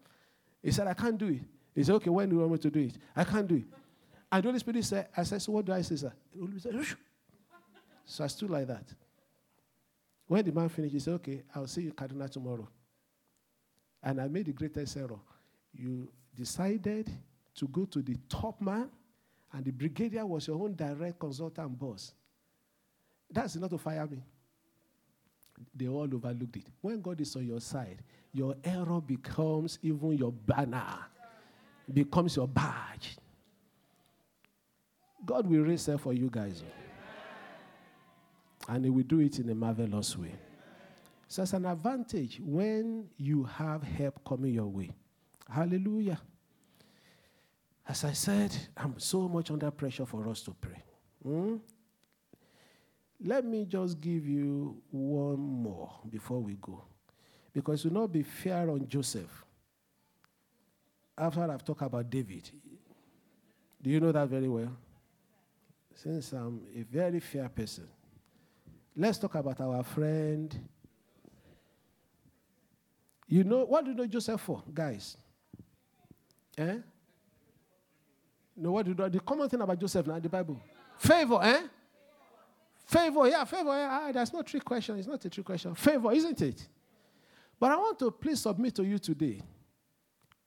He 0.64 0.72
said, 0.72 0.88
I 0.88 0.94
can't 0.94 1.18
do 1.18 1.28
it. 1.28 1.42
He 1.76 1.84
said, 1.84 1.96
Okay, 1.96 2.10
when 2.10 2.30
do 2.30 2.36
you 2.36 2.42
want 2.42 2.54
me 2.54 2.58
to 2.60 2.70
do 2.70 2.80
it? 2.80 2.94
I 3.16 3.24
can't 3.26 3.48
do 3.48 3.56
it. 3.56 3.66
And 4.32 4.44
the 4.44 4.48
Holy 4.48 4.60
Spirit 4.60 4.86
said, 4.86 5.08
I 5.16 5.24
said, 5.24 5.42
So 5.42 5.52
what 5.52 5.66
do 5.66 5.74
I 5.74 5.82
say, 5.82 5.96
sir? 5.96 6.14
The 6.34 6.40
Holy 6.40 6.60
Spirit 6.60 6.86
said, 6.86 6.98
So 8.06 8.24
I 8.24 8.28
stood 8.28 8.50
like 8.50 8.68
that. 8.68 8.86
When 10.28 10.44
the 10.44 10.52
man 10.52 10.70
finished, 10.70 10.94
he 10.94 11.00
said, 11.00 11.14
Okay, 11.16 11.44
I'll 11.56 11.68
see 11.68 11.84
you, 11.84 11.94
Cardinal, 11.94 12.28
tomorrow. 12.28 12.68
And 14.04 14.22
I 14.22 14.28
made 14.28 14.46
the 14.46 14.54
greatest 14.54 14.98
error. 14.98 15.20
You 15.74 16.10
decided 16.36 17.10
to 17.56 17.68
go 17.68 17.86
to 17.86 18.02
the 18.02 18.16
top 18.30 18.62
man 18.62 18.90
and 19.54 19.66
the 19.66 19.72
brigadier 19.72 20.26
was 20.26 20.48
your 20.48 20.62
own 20.62 20.76
direct 20.76 21.20
consultant 21.20 21.68
and 21.68 21.80
boss, 21.80 22.14
that's 23.30 23.56
enough 23.56 23.70
to 23.72 23.78
fire 23.78 24.06
me. 24.08 24.24
They 25.76 25.88
all 25.88 26.04
overlooked 26.04 26.58
it. 26.58 26.66
When 26.82 27.02
God 27.02 27.20
is 27.20 27.36
on 27.36 27.46
your 27.46 27.60
side, 27.60 28.04
your 28.32 28.56
error 28.64 29.02
becomes 29.02 29.80
even 29.82 30.18
your 30.18 30.32
banner, 30.32 31.00
becomes 31.92 32.36
your 32.36 32.48
badge. 32.48 33.18
God 35.26 35.48
will 35.48 35.62
raise 35.62 35.86
her 35.88 35.98
for 35.98 36.14
you 36.14 36.30
guys. 36.32 36.64
And 38.68 38.84
He 38.84 38.90
will 38.90 39.04
do 39.04 39.20
it 39.20 39.40
in 39.40 39.50
a 39.50 39.56
marvelous 39.56 40.18
way. 40.18 40.34
So 41.28 41.44
it's 41.44 41.54
an 41.54 41.66
advantage 41.66 42.40
when 42.44 43.10
you 43.18 43.44
have 43.44 43.84
help 43.84 44.24
coming 44.26 44.54
your 44.54 44.68
way. 44.68 44.92
Hallelujah. 45.50 46.20
As 47.88 48.04
I 48.04 48.14
said, 48.14 48.56
I'm 48.76 49.00
so 49.00 49.28
much 49.28 49.52
under 49.52 49.72
pressure 49.72 50.06
for 50.06 50.28
us 50.30 50.42
to 50.44 50.52
pray. 50.52 50.84
Hmm? 51.24 51.56
Let 53.24 53.46
me 53.46 53.66
just 53.66 54.00
give 54.00 54.28
you 54.28 54.82
one 54.92 55.40
more 55.40 55.90
before 56.10 56.40
we 56.40 56.56
go. 56.62 56.84
Because 57.54 57.84
it 57.84 57.92
will 57.92 58.02
not 58.02 58.12
be 58.12 58.24
fair 58.24 58.70
on 58.70 58.88
Joseph. 58.88 59.44
After 61.18 61.50
I've 61.50 61.64
talked 61.66 61.82
about 61.82 62.10
David. 62.10 62.50
Do 63.82 63.90
you 63.90 64.00
know 64.00 64.12
that 64.12 64.28
very 64.28 64.48
well? 64.48 64.76
Since 65.96 66.34
I'm 66.34 66.62
a 66.76 66.84
very 66.84 67.20
fair 67.20 67.50
person. 67.50 67.88
Let's 69.00 69.20
talk 69.20 69.36
about 69.36 69.62
our 69.62 69.84
friend. 69.84 70.58
You 73.28 73.44
know, 73.44 73.64
what 73.66 73.86
do 73.86 73.92
you 73.92 73.98
know 73.98 74.08
Joseph 74.08 74.42
for, 74.42 74.64
guys? 74.74 75.18
Eh? 76.58 76.78
No, 78.56 78.72
what 78.72 78.86
do 78.86 78.92
you 78.92 78.98
know? 78.98 79.08
The 79.08 79.20
common 79.20 79.48
thing 79.50 79.62
about 79.62 79.80
Joseph 79.80 80.08
now 80.08 80.16
in 80.16 80.24
the 80.24 80.30
Bible. 80.30 80.60
Favor, 80.98 81.40
eh? 81.44 81.62
Favor, 82.88 83.28
yeah, 83.28 83.44
favor. 83.44 83.70
Yeah. 83.70 84.00
Ah, 84.02 84.12
that's 84.12 84.34
not 84.34 84.42
a 84.42 84.44
trick 84.44 84.66
question. 84.66 84.98
It's 84.98 85.08
not 85.08 85.24
a 85.24 85.30
trick 85.30 85.46
question. 85.46 85.76
Favor, 85.76 86.12
isn't 86.14 86.42
it? 86.42 86.68
But 87.60 87.74
I 87.74 87.76
want 87.76 88.00
to 88.00 88.10
please 88.10 88.42
submit 88.42 88.74
to 88.76 88.84
you 88.84 88.98
today. 88.98 89.42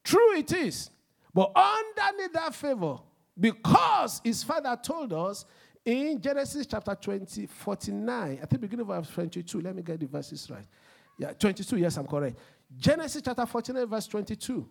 True 0.03 0.37
it 0.37 0.53
is. 0.53 0.91
But 1.33 1.53
underneath 1.55 2.33
that 2.33 2.55
favor, 2.55 2.99
because 3.39 4.21
his 4.25 4.43
father 4.43 4.77
told 4.83 5.13
us 5.13 5.45
in 5.85 6.21
Genesis 6.21 6.66
chapter 6.66 6.95
20, 6.95 7.47
49, 7.47 8.38
I 8.43 8.47
think 8.47 8.61
beginning 8.61 8.83
of 8.83 8.88
verse 8.88 9.11
22. 9.11 9.61
Let 9.61 9.75
me 9.75 9.83
get 9.83 9.99
the 10.01 10.07
verses 10.07 10.49
right. 10.51 10.66
Yeah, 11.19 11.33
22, 11.33 11.77
yes, 11.77 11.97
I'm 11.97 12.07
correct. 12.07 12.38
Genesis 12.77 13.23
chapter 13.25 13.47
49, 13.47 13.87
verse 13.87 14.07
22. 14.07 14.69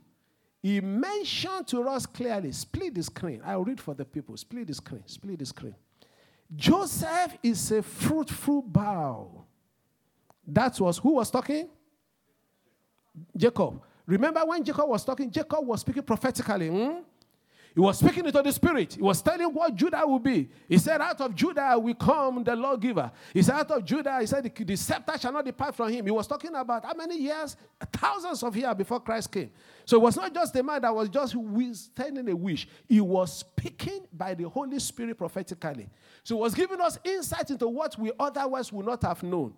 He 0.61 0.81
mentioned 0.81 1.67
to 1.67 1.81
us 1.87 2.05
clearly, 2.05 2.51
split 2.51 2.93
the 2.93 3.03
screen. 3.03 3.41
I'll 3.45 3.63
read 3.63 3.79
for 3.79 3.93
the 3.93 4.05
people. 4.05 4.35
Split 4.35 4.67
the 4.67 4.73
screen, 4.73 5.03
split 5.05 5.39
the 5.39 5.45
screen. 5.45 5.75
Joseph 6.55 7.37
is 7.43 7.71
a 7.71 7.81
fruitful 7.81 8.61
bough. 8.63 9.45
That 10.45 10.79
was 10.79 10.97
who 10.97 11.13
was 11.13 11.29
talking? 11.29 11.69
Jacob. 13.35 13.81
Remember 14.05 14.43
when 14.45 14.63
Jacob 14.63 14.89
was 14.89 15.05
talking? 15.05 15.29
Jacob 15.29 15.65
was 15.65 15.81
speaking 15.81 16.03
prophetically. 16.03 16.67
Hmm? 16.67 16.99
He 17.79 17.81
was 17.81 17.97
speaking 17.97 18.25
into 18.25 18.41
the 18.41 18.51
spirit. 18.51 18.95
He 18.95 19.01
was 19.01 19.21
telling 19.21 19.47
what 19.53 19.73
Judah 19.73 20.05
will 20.05 20.19
be. 20.19 20.49
He 20.67 20.77
said, 20.77 20.99
Out 20.99 21.21
of 21.21 21.33
Judah 21.33 21.79
will 21.79 21.93
come 21.93 22.43
the 22.43 22.53
lawgiver. 22.53 23.09
He 23.33 23.41
said, 23.41 23.55
Out 23.55 23.71
of 23.71 23.85
Judah, 23.85 24.19
he 24.19 24.25
said, 24.25 24.43
the, 24.43 24.63
the 24.65 24.75
scepter 24.75 25.17
shall 25.17 25.31
not 25.31 25.45
depart 25.45 25.73
from 25.73 25.89
him. 25.89 26.03
He 26.03 26.11
was 26.11 26.27
talking 26.27 26.53
about 26.55 26.83
how 26.83 26.93
many 26.93 27.17
years? 27.17 27.55
Thousands 27.93 28.43
of 28.43 28.53
years 28.57 28.75
before 28.75 28.99
Christ 28.99 29.31
came. 29.31 29.51
So 29.85 29.95
it 29.95 30.01
was 30.01 30.17
not 30.17 30.33
just 30.33 30.53
a 30.57 30.61
man 30.61 30.81
that 30.81 30.93
was 30.93 31.07
just 31.07 31.37
telling 31.95 32.27
a 32.27 32.35
wish. 32.35 32.67
He 32.85 32.99
was 32.99 33.37
speaking 33.39 34.01
by 34.11 34.33
the 34.33 34.49
Holy 34.49 34.79
Spirit 34.79 35.17
prophetically. 35.17 35.87
So 36.25 36.35
it 36.35 36.39
was 36.41 36.53
giving 36.53 36.81
us 36.81 36.99
insight 37.05 37.49
into 37.49 37.69
what 37.69 37.97
we 37.97 38.11
otherwise 38.19 38.73
would 38.73 38.87
not 38.87 39.03
have 39.03 39.23
known. 39.23 39.53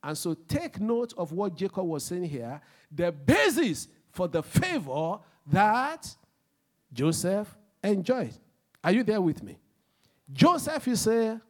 And 0.00 0.16
so 0.16 0.34
take 0.34 0.78
note 0.78 1.12
of 1.18 1.32
what 1.32 1.56
Jacob 1.56 1.86
was 1.86 2.04
saying 2.04 2.26
here. 2.26 2.60
The 2.92 3.10
basis 3.10 3.88
for 4.12 4.28
the 4.28 4.44
favor 4.44 5.18
that 5.48 6.14
Joseph 6.92 7.52
enjoyed. 7.88 8.34
Are 8.82 8.92
you 8.92 9.02
there 9.02 9.20
with 9.20 9.42
me? 9.42 9.58
Joseph 10.32 10.88
is 10.88 11.06
a 11.06 11.40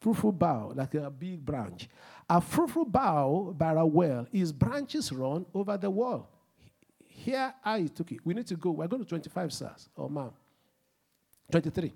fruitful 0.00 0.32
bough, 0.32 0.72
like 0.74 0.94
a 0.94 1.10
big 1.10 1.44
branch. 1.44 1.88
A 2.28 2.40
fruitful 2.40 2.84
bough 2.84 3.54
by 3.56 3.72
a 3.72 3.84
well, 3.84 4.26
his 4.32 4.52
branches 4.52 5.12
run 5.12 5.44
over 5.52 5.76
the 5.76 5.90
wall. 5.90 6.28
Here 7.06 7.52
I 7.64 7.86
took 7.86 8.12
it. 8.12 8.20
We 8.24 8.34
need 8.34 8.46
to 8.46 8.56
go. 8.56 8.70
We're 8.70 8.86
going 8.88 9.02
to 9.02 9.08
25, 9.08 9.52
sirs. 9.52 9.88
Oh, 9.96 10.08
ma'am. 10.08 10.30
23. 11.50 11.92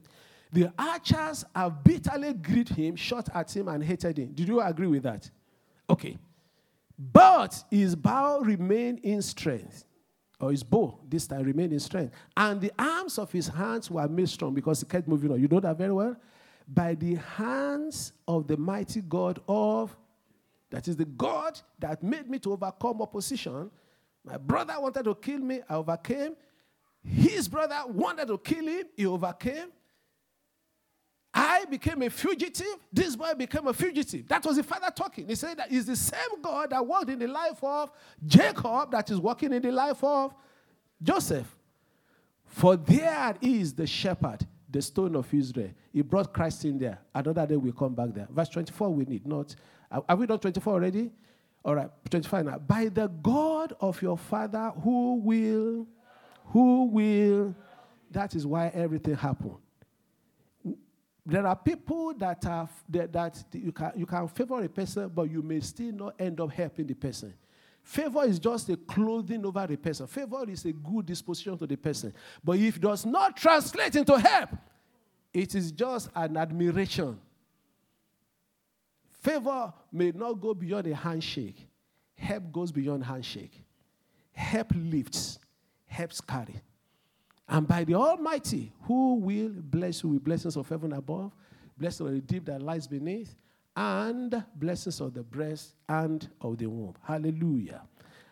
The 0.52 0.72
archers 0.78 1.44
have 1.54 1.82
bitterly 1.82 2.34
greeted 2.34 2.76
him, 2.76 2.96
shot 2.96 3.28
at 3.34 3.56
him, 3.56 3.68
and 3.68 3.82
hated 3.82 4.18
him. 4.18 4.32
Did 4.32 4.48
you 4.48 4.60
agree 4.60 4.86
with 4.86 5.02
that? 5.04 5.30
Okay. 5.88 6.18
But 6.98 7.64
his 7.70 7.96
bow 7.96 8.40
remained 8.40 9.00
in 9.00 9.22
strength 9.22 9.84
or 10.44 10.50
his 10.50 10.62
bow 10.62 10.98
this 11.08 11.26
time 11.26 11.42
remained 11.42 11.72
in 11.72 11.80
strength. 11.80 12.14
And 12.36 12.60
the 12.60 12.72
arms 12.78 13.18
of 13.18 13.32
his 13.32 13.48
hands 13.48 13.90
were 13.90 14.06
made 14.06 14.28
strong 14.28 14.54
because 14.54 14.80
he 14.80 14.86
kept 14.86 15.08
moving 15.08 15.32
on. 15.32 15.40
You 15.40 15.48
know 15.48 15.60
that 15.60 15.76
very 15.76 15.92
well? 15.92 16.16
By 16.68 16.94
the 16.94 17.14
hands 17.14 18.12
of 18.28 18.46
the 18.46 18.56
mighty 18.56 19.00
God 19.00 19.40
of, 19.48 19.96
that 20.70 20.88
is 20.88 20.96
the 20.96 21.04
God 21.04 21.60
that 21.78 22.02
made 22.02 22.28
me 22.28 22.38
to 22.40 22.52
overcome 22.52 23.00
opposition. 23.00 23.70
My 24.24 24.36
brother 24.36 24.74
wanted 24.78 25.04
to 25.04 25.14
kill 25.14 25.38
me, 25.38 25.60
I 25.68 25.74
overcame. 25.74 26.36
His 27.02 27.48
brother 27.48 27.82
wanted 27.86 28.28
to 28.28 28.38
kill 28.38 28.66
him, 28.66 28.84
he 28.96 29.06
overcame. 29.06 29.68
I 31.34 31.64
became 31.64 32.00
a 32.02 32.10
fugitive. 32.10 32.76
This 32.92 33.16
boy 33.16 33.34
became 33.34 33.66
a 33.66 33.74
fugitive. 33.74 34.28
That 34.28 34.44
was 34.44 34.56
the 34.56 34.62
father 34.62 34.92
talking. 34.94 35.26
He 35.26 35.34
said 35.34 35.56
that 35.58 35.72
it's 35.72 35.86
the 35.86 35.96
same 35.96 36.40
God 36.40 36.70
that 36.70 36.86
worked 36.86 37.10
in 37.10 37.18
the 37.18 37.26
life 37.26 37.62
of 37.62 37.90
Jacob 38.24 38.92
that 38.92 39.10
is 39.10 39.18
working 39.18 39.52
in 39.52 39.60
the 39.60 39.72
life 39.72 40.02
of 40.04 40.32
Joseph. 41.02 41.56
For 42.44 42.76
there 42.76 43.36
is 43.40 43.74
the 43.74 43.86
shepherd, 43.86 44.46
the 44.70 44.80
stone 44.80 45.16
of 45.16 45.32
Israel. 45.34 45.70
He 45.92 46.02
brought 46.02 46.32
Christ 46.32 46.64
in 46.66 46.78
there. 46.78 47.00
Another 47.12 47.46
day 47.48 47.56
we 47.56 47.72
come 47.72 47.94
back 47.94 48.14
there. 48.14 48.28
Verse 48.30 48.48
24, 48.50 48.90
we 48.90 49.04
need 49.04 49.26
not. 49.26 49.56
Uh, 49.90 50.02
Are 50.08 50.14
we 50.14 50.26
done 50.26 50.38
24 50.38 50.72
already? 50.72 51.10
All 51.64 51.74
right, 51.74 51.90
25 52.10 52.44
now. 52.44 52.58
By 52.58 52.88
the 52.90 53.08
God 53.08 53.74
of 53.80 54.00
your 54.00 54.18
father 54.18 54.70
who 54.84 55.16
will, 55.16 55.88
who 56.46 56.84
will, 56.84 57.56
that 58.10 58.36
is 58.36 58.46
why 58.46 58.68
everything 58.68 59.16
happened. 59.16 59.56
There 61.26 61.46
are 61.46 61.56
people 61.56 62.12
that 62.14 62.44
are 62.46 62.68
that, 62.90 63.12
that 63.12 63.44
you 63.52 63.72
can 63.72 63.92
you 63.96 64.06
can 64.06 64.28
favor 64.28 64.62
a 64.62 64.68
person, 64.68 65.08
but 65.08 65.30
you 65.30 65.42
may 65.42 65.60
still 65.60 65.92
not 65.92 66.14
end 66.18 66.38
up 66.40 66.52
helping 66.52 66.86
the 66.86 66.94
person. 66.94 67.32
Favor 67.82 68.24
is 68.24 68.38
just 68.38 68.68
a 68.70 68.76
clothing 68.76 69.44
over 69.44 69.66
the 69.66 69.76
person. 69.76 70.06
Favor 70.06 70.48
is 70.48 70.64
a 70.64 70.72
good 70.72 71.06
disposition 71.06 71.56
to 71.58 71.66
the 71.66 71.76
person. 71.76 72.14
But 72.42 72.58
if 72.58 72.76
it 72.76 72.82
does 72.82 73.04
not 73.04 73.36
translate 73.36 73.94
into 73.94 74.18
help, 74.18 74.50
it 75.32 75.54
is 75.54 75.70
just 75.70 76.08
an 76.14 76.36
admiration. 76.36 77.18
Favor 79.20 79.72
may 79.92 80.12
not 80.12 80.34
go 80.34 80.54
beyond 80.54 80.86
a 80.86 80.94
handshake. 80.94 81.68
Help 82.14 82.52
goes 82.52 82.72
beyond 82.72 83.04
handshake. 83.04 83.62
Help 84.32 84.72
lifts, 84.74 85.38
helps 85.86 86.20
carry. 86.20 86.60
And 87.54 87.68
by 87.68 87.84
the 87.84 87.94
Almighty, 87.94 88.72
who 88.82 89.14
will 89.14 89.50
bless 89.50 90.02
you 90.02 90.08
with 90.08 90.24
blessings 90.24 90.56
of 90.56 90.68
heaven 90.68 90.92
above, 90.92 91.30
blessings 91.78 92.08
of 92.08 92.12
the 92.12 92.20
deep 92.20 92.46
that 92.46 92.60
lies 92.60 92.88
beneath, 92.88 93.32
and 93.76 94.42
blessings 94.56 95.00
of 95.00 95.14
the 95.14 95.22
breast 95.22 95.74
and 95.88 96.28
of 96.40 96.58
the 96.58 96.66
womb. 96.66 96.96
Hallelujah. 97.04 97.82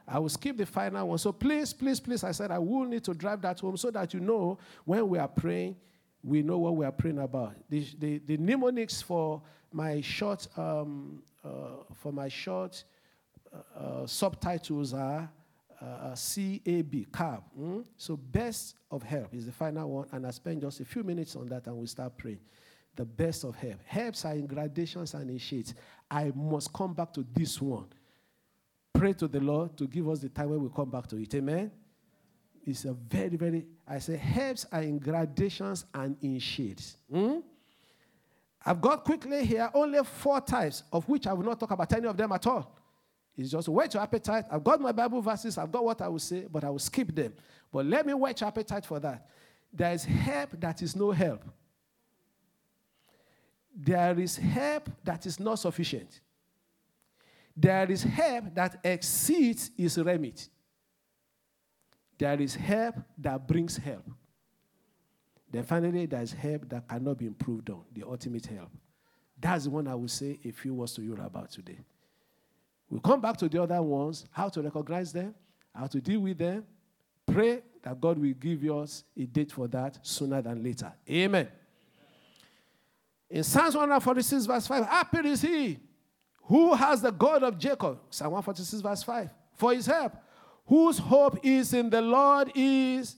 I 0.09 0.19
will 0.19 0.29
skip 0.29 0.57
the 0.57 0.67
final 0.67 1.07
one. 1.07 1.19
So 1.19 1.31
please, 1.31 1.73
please, 1.73 2.01
please, 2.01 2.25
I 2.25 2.33
said 2.33 2.51
I 2.51 2.59
will 2.59 2.85
need 2.85 3.05
to 3.05 3.15
drive 3.15 3.41
that 3.43 3.61
home 3.61 3.77
so 3.77 3.93
that 3.93 4.13
you 4.13 4.19
know 4.19 4.59
when 4.85 5.09
we 5.09 5.21
are 5.21 5.29
praying, 5.29 5.77
we 6.25 6.43
know 6.43 6.59
what 6.59 6.75
we 6.75 6.85
are 6.85 6.91
praying 6.91 7.21
about. 7.21 7.55
The, 7.71 7.87
the, 8.01 8.19
the 8.27 8.37
mnemonics 8.39 9.03
for 9.03 9.41
my 9.73 10.01
short, 10.01 10.49
um, 10.57 11.23
uh, 11.45 11.85
for 11.95 12.11
my 12.11 12.27
short 12.27 12.83
uh, 13.55 13.79
uh, 13.79 14.07
subtitles 14.09 14.93
are 14.93 15.31
uh, 15.83 16.15
CAB, 16.15 17.07
CAB. 17.13 17.43
Mm? 17.59 17.85
So, 17.97 18.17
best 18.17 18.77
of 18.91 19.03
help 19.03 19.35
is 19.35 19.47
the 19.47 19.53
final 19.53 19.89
one, 19.91 20.07
and 20.13 20.27
I 20.27 20.31
spend 20.31 20.61
just 20.61 20.81
a 20.81 20.85
few 20.85 21.03
minutes 21.03 21.35
on 21.37 21.47
that 21.49 21.67
and 21.67 21.77
we 21.77 21.87
start 21.87 22.17
praying. 22.17 22.41
The 22.95 23.05
best 23.05 23.45
of 23.45 23.57
help. 23.57 23.81
Helps 23.85 24.25
are 24.25 24.35
in 24.35 24.47
gradations 24.47 25.15
and 25.15 25.31
in 25.31 25.39
shades. 25.39 25.75
I 26.11 26.31
must 26.35 26.73
come 26.73 26.93
back 26.93 27.13
to 27.15 27.27
this 27.33 27.61
one. 27.61 27.87
Pray 28.93 29.15
to 29.15 29.27
the 29.27 29.41
Lord 29.41 29.77
to 29.79 29.87
give 29.87 30.09
us 30.09 30.21
the 30.21 30.29
time 30.29 30.51
when 30.51 30.63
we 30.63 30.69
come 30.69 30.91
back 30.91 31.07
to 31.09 31.17
it. 31.17 31.35
Amen. 31.35 31.71
It's 32.65 32.85
a 32.85 32.93
very, 32.93 33.37
very, 33.37 33.67
I 33.89 33.99
say, 33.99 34.17
helps 34.17 34.67
are 34.71 34.83
in 34.83 34.99
gradations 34.99 35.87
and 35.95 36.17
in 36.21 36.39
shades. 36.39 36.99
Mm? 37.13 37.43
I've 38.65 38.81
got 38.81 39.05
quickly 39.05 39.45
here 39.45 39.71
only 39.75 39.99
four 40.05 40.41
types, 40.41 40.85
of 40.93 41.09
which 41.09 41.27
I 41.27 41.33
will 41.33 41.45
not 41.45 41.59
talk 41.59 41.73
about 41.73 41.93
any 41.93 42.07
of 42.07 42.17
them 42.17 42.31
at 42.31 42.47
all. 42.47 42.77
It's 43.37 43.51
just 43.51 43.69
whet 43.69 43.95
your 43.95 44.03
appetite. 44.03 44.45
I've 44.51 44.63
got 44.65 44.81
my 44.81 44.93
Bible 44.93 45.23
verses, 45.23 45.59
I've 45.59 45.73
got 45.73 45.85
what 45.85 46.01
I 46.03 46.09
will 46.09 46.19
say, 46.19 46.47
but 46.51 46.65
I 46.65 46.71
will 46.71 46.79
skip 46.79 47.15
them. 47.15 47.33
But 47.73 47.87
let 47.87 48.07
me 48.07 48.15
whet 48.15 48.41
your 48.41 48.49
appetite 48.49 48.85
for 48.85 49.01
that. 49.01 49.29
There 49.73 49.93
is 49.93 50.05
help 50.05 50.51
that 50.61 50.83
is 50.83 50.95
no 50.95 51.11
help. 51.13 51.43
there 53.75 54.19
is 54.19 54.37
help 54.37 54.91
that 55.03 55.27
is 55.27 55.41
not 55.41 55.59
sufficient. 55.59 56.21
There 57.57 57.91
is 57.91 58.03
help 58.03 58.55
that 58.55 58.81
exceeds 58.85 59.71
its 59.77 59.99
remit. 59.99 60.49
There 62.19 62.41
is 62.41 62.55
help 62.55 62.97
that 63.19 63.47
brings 63.47 63.77
help. 63.77 64.05
Then 65.51 65.65
finally, 65.65 66.07
there 66.07 66.23
is 66.23 66.33
help 66.33 66.69
that 66.69 66.89
cannot 66.89 67.19
be 67.19 67.27
improved 67.27 67.69
on, 67.71 67.83
the 67.93 68.05
ultimate 68.05 68.47
help. 68.47 68.71
That's 69.39 69.65
the 69.65 69.71
one 69.71 69.87
I 69.87 69.95
will 69.95 70.09
say 70.09 70.39
a 70.45 70.51
few 70.51 70.75
words 70.75 70.95
to 70.95 71.03
you 71.03 71.15
about 71.15 71.51
today. 71.51 71.79
We'll 72.93 73.01
come 73.01 73.23
back 73.23 73.39
to 73.39 73.49
the 73.49 73.63
other 73.63 73.81
ones, 73.81 74.27
how 74.31 74.51
to 74.51 74.61
recognize 74.61 75.15
them, 75.15 75.35
how 75.75 75.87
to 75.87 75.99
deal 75.99 76.21
with 76.21 76.37
them. 76.37 76.63
Pray 77.27 77.63
that 77.83 77.99
God 77.99 78.19
will 78.19 78.35
give 78.35 78.63
us 78.65 79.05
a 79.17 79.25
date 79.25 79.51
for 79.51 79.67
that 79.69 79.99
sooner 80.03 80.43
than 80.43 80.63
later. 80.63 80.93
Amen. 81.09 81.49
In 83.31 83.43
Psalms 83.45 83.75
146, 83.75 84.45
verse 84.45 84.67
5, 84.67 84.85
happy 84.85 85.27
is 85.27 85.41
he 85.41 85.79
who 86.43 86.75
has 86.75 87.01
the 87.01 87.11
God 87.11 87.43
of 87.43 87.57
Jacob, 87.57 87.99
Psalm 88.11 88.33
146, 88.33 88.83
verse 88.83 89.03
5, 89.03 89.31
for 89.55 89.73
his 89.73 89.87
help, 89.87 90.13
whose 90.67 90.99
hope 90.99 91.39
is 91.43 91.73
in 91.73 91.89
the 91.89 92.03
Lord 92.03 92.53
is 92.55 93.17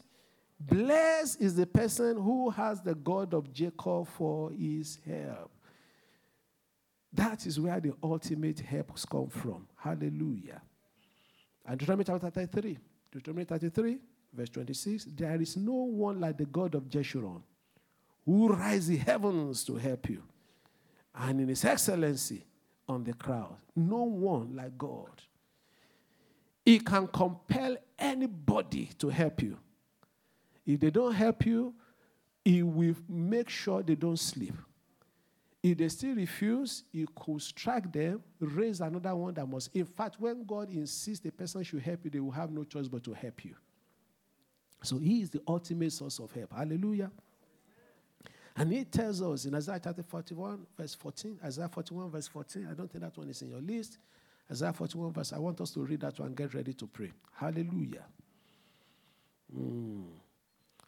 blessed 0.60 1.40
is 1.40 1.56
the 1.56 1.66
person 1.66 2.14
who 2.14 2.48
has 2.50 2.80
the 2.80 2.94
God 2.94 3.34
of 3.34 3.52
Jacob 3.52 4.06
for 4.06 4.52
his 4.52 5.00
help. 5.04 5.50
That 7.14 7.46
is 7.46 7.60
where 7.60 7.80
the 7.80 7.94
ultimate 8.02 8.60
help 8.60 8.92
come 9.08 9.28
from. 9.28 9.68
Hallelujah. 9.76 10.60
And 11.64 11.78
Deuteronomy 11.78 12.04
chapter 12.04 12.28
33, 12.28 12.78
Deuteronomy 13.12 13.44
33, 13.44 13.98
verse 14.32 14.50
26, 14.50 15.06
there 15.14 15.40
is 15.40 15.56
no 15.56 15.72
one 15.72 16.20
like 16.20 16.36
the 16.36 16.46
God 16.46 16.74
of 16.74 16.84
Jeshurun 16.84 17.42
who 18.26 18.48
rise 18.48 18.88
the 18.88 18.96
heavens 18.96 19.64
to 19.64 19.76
help 19.76 20.08
you, 20.08 20.22
and 21.14 21.40
in 21.40 21.48
his 21.48 21.64
excellency 21.64 22.44
on 22.88 23.04
the 23.04 23.12
crowd. 23.12 23.56
No 23.76 24.02
one 24.02 24.56
like 24.56 24.76
God. 24.76 25.22
He 26.64 26.78
can 26.78 27.06
compel 27.06 27.76
anybody 27.98 28.90
to 28.98 29.10
help 29.10 29.42
you. 29.42 29.58
If 30.66 30.80
they 30.80 30.90
don't 30.90 31.12
help 31.12 31.44
you, 31.44 31.74
he 32.44 32.62
will 32.62 32.96
make 33.08 33.50
sure 33.50 33.82
they 33.82 33.94
don't 33.94 34.18
sleep. 34.18 34.54
If 35.64 35.78
they 35.78 35.88
still 35.88 36.14
refuse, 36.14 36.84
he 36.92 37.06
could 37.14 37.40
strike 37.40 37.90
them, 37.90 38.22
raise 38.38 38.82
another 38.82 39.16
one 39.16 39.32
that 39.32 39.46
must. 39.46 39.74
In 39.74 39.86
fact, 39.86 40.16
when 40.20 40.44
God 40.44 40.68
insists 40.68 41.24
the 41.24 41.32
person 41.32 41.62
should 41.64 41.80
help 41.80 42.04
you, 42.04 42.10
they 42.10 42.20
will 42.20 42.30
have 42.32 42.50
no 42.50 42.64
choice 42.64 42.86
but 42.86 43.02
to 43.04 43.14
help 43.14 43.46
you. 43.46 43.54
So 44.82 44.98
he 44.98 45.22
is 45.22 45.30
the 45.30 45.40
ultimate 45.48 45.94
source 45.94 46.18
of 46.18 46.30
help. 46.32 46.52
Hallelujah. 46.52 47.10
And 48.54 48.74
he 48.74 48.84
tells 48.84 49.22
us 49.22 49.46
in 49.46 49.54
Isaiah 49.54 49.80
chapter 49.82 50.02
41, 50.02 50.66
verse 50.76 50.94
14, 50.96 51.38
Isaiah 51.42 51.70
41, 51.72 52.10
verse 52.10 52.28
14, 52.28 52.68
I 52.70 52.74
don't 52.74 52.92
think 52.92 53.02
that 53.02 53.16
one 53.16 53.30
is 53.30 53.40
in 53.40 53.48
your 53.48 53.62
list. 53.62 53.96
Isaiah 54.50 54.74
41, 54.74 55.14
verse, 55.14 55.32
I 55.32 55.38
want 55.38 55.62
us 55.62 55.70
to 55.70 55.80
read 55.80 56.00
that 56.00 56.18
one 56.18 56.28
and 56.28 56.36
get 56.36 56.52
ready 56.52 56.74
to 56.74 56.86
pray. 56.86 57.10
Hallelujah. 57.32 58.04
Mm. 59.58 60.04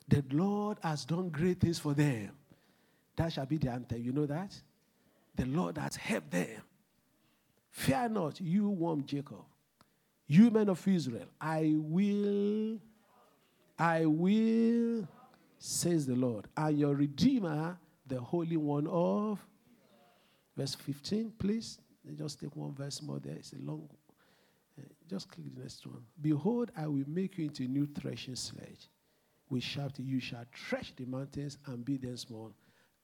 The 0.06 0.22
Lord 0.32 0.76
has 0.82 1.06
done 1.06 1.30
great 1.30 1.60
things 1.60 1.78
for 1.78 1.94
them. 1.94 2.32
That 3.16 3.32
shall 3.32 3.46
be 3.46 3.56
the 3.56 3.70
anthem. 3.70 4.02
You 4.02 4.12
know 4.12 4.26
that? 4.26 4.54
The 5.36 5.46
Lord 5.46 5.78
has 5.78 5.96
helped 5.96 6.30
them. 6.30 6.62
Fear 7.70 8.08
not, 8.08 8.40
you 8.40 8.68
warm 8.70 9.04
Jacob. 9.04 9.44
You 10.26 10.50
men 10.50 10.68
of 10.68 10.86
Israel, 10.88 11.26
I 11.40 11.74
will, 11.76 12.78
I 13.78 14.06
will 14.06 15.06
says 15.58 16.06
the 16.06 16.14
Lord, 16.14 16.46
and 16.56 16.78
your 16.78 16.94
Redeemer, 16.94 17.78
the 18.06 18.20
Holy 18.20 18.56
One 18.56 18.86
of. 18.86 19.44
Verse 20.56 20.74
15, 20.74 21.32
please. 21.38 21.78
Just 22.16 22.40
take 22.40 22.54
one 22.54 22.72
verse 22.72 23.02
more 23.02 23.18
there. 23.18 23.34
It's 23.34 23.52
a 23.52 23.58
long. 23.58 23.88
Uh, 24.78 24.82
just 25.10 25.28
click 25.28 25.52
the 25.54 25.60
next 25.60 25.84
one. 25.86 26.02
Behold, 26.20 26.70
I 26.76 26.86
will 26.86 27.04
make 27.08 27.36
you 27.36 27.46
into 27.46 27.64
a 27.64 27.66
new 27.66 27.86
threshing 27.86 28.36
sledge. 28.36 28.88
We 29.50 29.60
shout, 29.60 29.92
You 29.98 30.20
shall 30.20 30.44
thresh 30.54 30.92
the 30.96 31.04
mountains 31.04 31.58
and 31.66 31.84
be 31.84 31.96
them 31.96 32.16
small, 32.16 32.52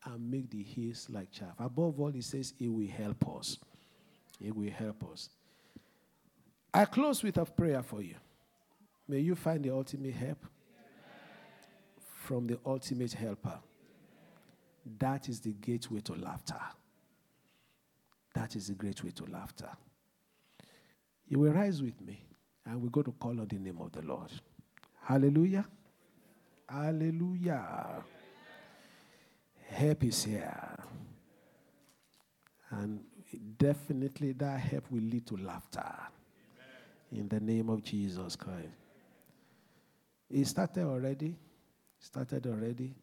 and 0.04 0.30
make 0.30 0.50
the 0.50 0.62
hills 0.62 1.08
like 1.10 1.30
chaff. 1.30 1.54
Above 1.58 2.00
all, 2.00 2.10
he 2.10 2.20
says, 2.20 2.54
It 2.58 2.68
will 2.68 2.88
help 2.88 3.28
us. 3.38 3.58
It 4.40 4.54
will 4.54 4.70
help 4.70 5.04
us. 5.12 5.28
I 6.74 6.84
close 6.86 7.22
with 7.22 7.36
a 7.36 7.44
prayer 7.44 7.82
for 7.82 8.02
you. 8.02 8.14
May 9.06 9.18
you 9.18 9.34
find 9.34 9.62
the 9.62 9.70
ultimate 9.70 10.14
help 10.14 10.44
from 12.22 12.46
the 12.46 12.58
ultimate 12.64 13.12
helper. 13.12 13.58
That 14.98 15.28
is 15.28 15.40
the 15.40 15.52
gateway 15.52 16.00
to 16.00 16.14
laughter. 16.14 16.60
That 18.34 18.56
is 18.56 18.68
the 18.68 18.74
great 18.74 19.02
way 19.04 19.10
to 19.10 19.24
laughter. 19.26 19.68
You 21.28 21.40
will 21.40 21.52
rise 21.52 21.82
with 21.82 22.00
me 22.00 22.24
and 22.64 22.80
we 22.80 22.88
go 22.88 23.02
to 23.02 23.12
call 23.12 23.30
on 23.30 23.46
the 23.48 23.58
name 23.58 23.78
of 23.80 23.92
the 23.92 24.02
Lord. 24.02 24.30
Hallelujah. 25.02 25.66
Hallelujah. 26.68 28.02
Help 29.72 30.04
is 30.04 30.24
here. 30.24 30.76
And 32.70 33.00
definitely 33.58 34.32
that 34.32 34.60
help 34.60 34.90
will 34.90 35.02
lead 35.02 35.26
to 35.26 35.36
laughter. 35.36 35.92
In 37.10 37.28
the 37.28 37.40
name 37.40 37.68
of 37.68 37.82
Jesus 37.82 38.36
Christ. 38.36 38.68
It 40.30 40.46
started 40.46 40.84
already 40.84 41.36
started 42.02 42.46
already. 42.46 42.94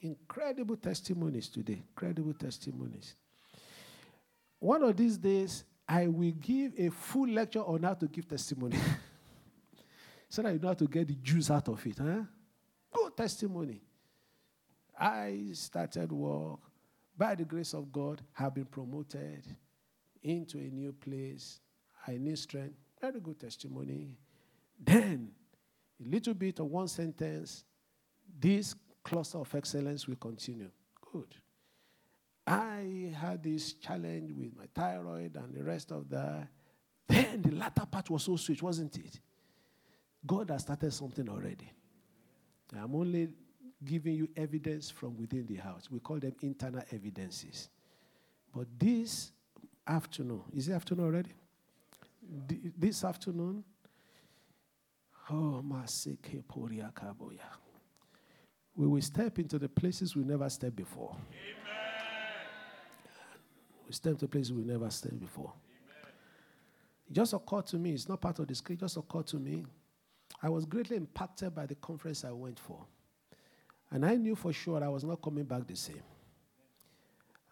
Incredible 0.00 0.76
testimonies 0.76 1.48
today. 1.48 1.82
Incredible 1.88 2.32
testimonies. 2.32 3.14
One 4.58 4.82
of 4.82 4.96
these 4.96 5.16
days, 5.16 5.64
I 5.88 6.06
will 6.06 6.32
give 6.32 6.72
a 6.78 6.90
full 6.90 7.28
lecture 7.28 7.60
on 7.60 7.82
how 7.82 7.94
to 7.94 8.06
give 8.06 8.26
testimony. 8.26 8.76
so 10.28 10.42
that 10.42 10.52
you 10.52 10.58
know 10.58 10.68
how 10.68 10.74
to 10.74 10.88
get 10.88 11.06
the 11.06 11.14
juice 11.14 11.50
out 11.50 11.68
of 11.68 11.86
it. 11.86 11.98
Huh? 11.98 12.22
Good 12.92 13.16
testimony. 13.16 13.80
I 14.98 15.48
started 15.52 16.12
work. 16.12 16.60
By 17.16 17.34
the 17.34 17.44
grace 17.44 17.72
of 17.74 17.92
God, 17.92 18.22
have 18.32 18.54
been 18.54 18.66
promoted 18.66 19.46
into 20.22 20.58
a 20.58 20.68
new 20.70 20.92
place. 20.92 21.60
I 22.06 22.18
need 22.18 22.38
strength. 22.38 22.76
Very 23.00 23.20
good 23.20 23.40
testimony. 23.40 24.16
Then, 24.78 25.30
a 26.04 26.08
little 26.08 26.34
bit 26.34 26.58
of 26.58 26.66
one 26.66 26.88
sentence 26.88 27.64
this 28.38 28.74
cluster 29.02 29.38
of 29.38 29.54
excellence 29.54 30.06
will 30.06 30.16
continue. 30.16 30.70
Good. 31.12 31.34
I 32.46 33.12
had 33.18 33.42
this 33.42 33.72
challenge 33.74 34.32
with 34.32 34.56
my 34.56 34.66
thyroid 34.74 35.36
and 35.36 35.54
the 35.54 35.64
rest 35.64 35.90
of 35.90 36.08
that. 36.10 36.48
Then 37.08 37.42
the 37.42 37.52
latter 37.52 37.86
part 37.86 38.10
was 38.10 38.24
so 38.24 38.36
sweet, 38.36 38.62
wasn't 38.62 38.96
it? 38.98 39.20
God 40.26 40.50
has 40.50 40.62
started 40.62 40.92
something 40.92 41.28
already. 41.28 41.70
I'm 42.76 42.94
only 42.94 43.28
giving 43.84 44.14
you 44.14 44.28
evidence 44.36 44.90
from 44.90 45.16
within 45.16 45.46
the 45.46 45.56
house. 45.56 45.90
We 45.90 46.00
call 46.00 46.18
them 46.18 46.34
internal 46.40 46.82
evidences. 46.92 47.68
But 48.54 48.66
this 48.78 49.32
afternoon, 49.86 50.42
is 50.54 50.68
it 50.68 50.72
afternoon 50.72 51.04
already? 51.06 51.32
this 52.76 53.04
afternoon, 53.04 53.62
oh, 55.30 55.62
Maseke 55.64 56.42
Poria 56.44 56.92
Kaboya 56.92 57.38
we 58.76 58.86
will 58.86 59.00
step 59.00 59.38
into 59.38 59.58
the 59.58 59.68
places 59.68 60.14
we 60.14 60.22
never 60.22 60.48
stepped 60.50 60.76
before. 60.76 61.16
Amen. 61.30 61.72
We 63.86 63.92
step 63.92 64.12
into 64.12 64.28
places 64.28 64.52
we 64.52 64.64
never 64.64 64.90
stepped 64.90 65.18
before. 65.18 65.52
Amen. 65.54 66.12
It 67.08 67.14
just 67.14 67.32
occurred 67.32 67.66
to 67.68 67.78
me, 67.78 67.92
it's 67.92 68.08
not 68.08 68.20
part 68.20 68.38
of 68.38 68.46
the 68.46 68.54
script, 68.54 68.82
just 68.82 68.98
occurred 68.98 69.26
to 69.28 69.38
me. 69.38 69.64
I 70.42 70.50
was 70.50 70.66
greatly 70.66 70.98
impacted 70.98 71.54
by 71.54 71.64
the 71.66 71.76
conference 71.76 72.24
I 72.24 72.32
went 72.32 72.58
for. 72.58 72.84
And 73.90 74.04
I 74.04 74.16
knew 74.16 74.34
for 74.34 74.52
sure 74.52 74.82
I 74.82 74.88
was 74.88 75.04
not 75.04 75.22
coming 75.22 75.44
back 75.44 75.66
the 75.66 75.76
same. 75.76 76.02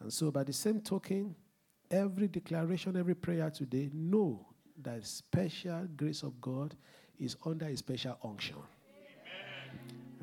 And 0.01 0.13
so, 0.13 0.31
by 0.31 0.45
the 0.45 0.53
same 0.53 0.81
token, 0.81 1.35
every 1.91 2.29
declaration, 2.29 2.97
every 2.97 3.15
prayer 3.15 3.51
today, 3.51 3.91
know 3.93 4.47
that 4.83 5.07
special 5.07 5.87
grace 5.97 6.23
of 6.23 6.41
God 6.41 6.75
is 7.19 7.37
under 7.45 7.67
a 7.67 7.77
special 7.77 8.19
unction 8.25 8.57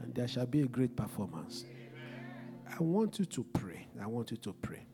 and 0.01 0.13
there 0.13 0.27
shall 0.27 0.45
be 0.45 0.61
a 0.61 0.67
great 0.67 0.95
performance. 0.95 1.65
Amen. 1.69 2.75
I 2.79 2.83
want 2.83 3.19
you 3.19 3.25
to 3.25 3.43
pray. 3.43 3.87
I 4.01 4.07
want 4.07 4.31
you 4.31 4.37
to 4.37 4.53
pray. 4.53 4.85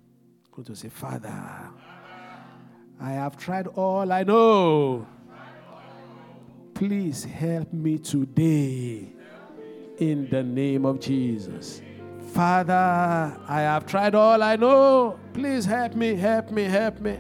Go 0.52 0.64
to 0.64 0.76
say, 0.76 0.90
Father, 0.90 1.34
I 3.00 3.12
have 3.12 3.38
tried 3.38 3.68
all 3.68 4.12
I 4.12 4.24
know. 4.24 5.08
Please 6.74 7.24
help 7.24 7.74
me 7.74 7.98
today 7.98 9.14
in 9.98 10.30
the 10.30 10.44
name 10.44 10.86
of 10.86 11.00
Jesus. 11.00 11.82
Father, 12.34 12.74
I 13.48 13.62
have 13.62 13.86
tried 13.86 14.16
all 14.16 14.42
I 14.44 14.56
know. 14.56 15.20
Please 15.34 15.66
help 15.66 15.96
me, 15.96 16.16
help 16.16 16.52
me, 16.52 16.64
help 16.64 17.00
me. 17.00 17.20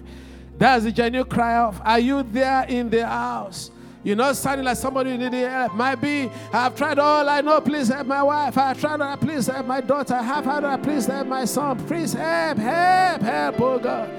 That's 0.57 0.83
the 0.83 0.91
genuine 0.91 1.29
cry 1.29 1.57
of, 1.57 1.81
Are 1.83 1.99
you 1.99 2.23
there 2.23 2.65
in 2.65 2.89
the 2.89 3.05
house? 3.05 3.71
You're 4.03 4.15
not 4.15 4.35
sounding 4.37 4.65
like 4.65 4.77
somebody 4.77 5.11
who 5.11 5.17
needed 5.17 5.49
help. 5.49 5.73
Might 5.73 5.95
be, 5.95 6.31
I've 6.53 6.75
tried 6.75 6.97
all 6.97 7.27
I 7.27 7.41
know. 7.41 7.59
Please 7.59 7.89
help 7.89 8.07
my 8.07 8.23
wife. 8.23 8.57
I've 8.57 8.79
tried 8.79 9.01
all. 9.01 9.17
Please 9.17 9.47
help 9.47 9.65
my 9.65 9.81
daughter. 9.81 10.13
I 10.13 10.23
have 10.23 10.45
had 10.45 10.63
all. 10.63 10.77
Please 10.77 11.05
help 11.05 11.27
my 11.27 11.45
son. 11.45 11.85
Please 11.87 12.13
help, 12.13 12.57
help, 12.57 13.21
help, 13.21 13.59
oh 13.59 13.79
God. 13.79 14.09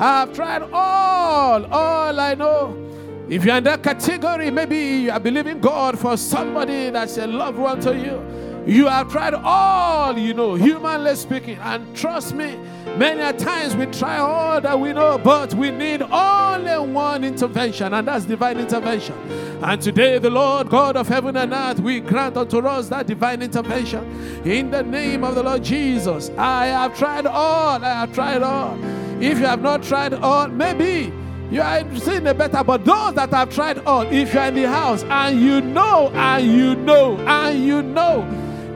I've 0.00 0.32
tried 0.32 0.62
all, 0.62 1.66
all 1.66 2.20
I 2.20 2.34
know. 2.34 2.93
If 3.28 3.44
you're 3.44 3.56
in 3.56 3.64
that 3.64 3.82
category, 3.82 4.50
maybe 4.50 4.76
you 4.76 5.10
are 5.10 5.20
believing 5.20 5.58
God 5.58 5.98
for 5.98 6.16
somebody 6.16 6.90
that's 6.90 7.16
a 7.16 7.26
loved 7.26 7.58
one 7.58 7.80
to 7.80 7.96
you. 7.96 8.22
You 8.66 8.86
have 8.86 9.10
tried 9.10 9.34
all 9.34 10.18
you 10.18 10.34
know, 10.34 10.54
humanly 10.54 11.14
speaking, 11.16 11.58
and 11.58 11.96
trust 11.96 12.34
me, 12.34 12.56
many 12.96 13.20
a 13.20 13.32
times 13.32 13.76
we 13.76 13.86
try 13.86 14.18
all 14.18 14.60
that 14.60 14.78
we 14.78 14.92
know, 14.92 15.18
but 15.18 15.52
we 15.54 15.70
need 15.70 16.02
only 16.02 16.92
one 16.92 17.24
intervention, 17.24 17.92
and 17.92 18.08
that's 18.08 18.24
divine 18.26 18.58
intervention. 18.58 19.14
And 19.62 19.80
today, 19.80 20.18
the 20.18 20.30
Lord 20.30 20.68
God 20.68 20.96
of 20.96 21.08
heaven 21.08 21.36
and 21.36 21.52
earth, 21.52 21.80
we 21.80 22.00
grant 22.00 22.36
unto 22.36 22.58
us 22.66 22.88
that 22.88 23.06
divine 23.06 23.42
intervention 23.42 24.04
in 24.46 24.70
the 24.70 24.82
name 24.82 25.24
of 25.24 25.34
the 25.34 25.42
Lord 25.42 25.62
Jesus. 25.62 26.30
I 26.36 26.66
have 26.66 26.96
tried 26.96 27.26
all, 27.26 27.82
I 27.82 27.88
have 28.00 28.14
tried 28.14 28.42
all. 28.42 28.78
If 29.22 29.38
you 29.38 29.46
have 29.46 29.62
not 29.62 29.82
tried 29.82 30.12
all, 30.14 30.48
maybe 30.48 31.12
you 31.54 31.62
are 31.62 31.96
seeing 31.96 32.26
a 32.26 32.34
better, 32.34 32.64
but 32.64 32.84
those 32.84 33.14
that 33.14 33.30
have 33.30 33.48
tried 33.54 33.78
all, 33.86 34.02
if 34.02 34.34
you 34.34 34.40
are 34.40 34.48
in 34.48 34.54
the 34.56 34.68
house 34.68 35.04
and 35.04 35.40
you 35.40 35.60
know, 35.60 36.10
and 36.12 36.44
you 36.44 36.74
know, 36.74 37.16
and 37.18 37.64
you 37.64 37.80
know 37.80 38.28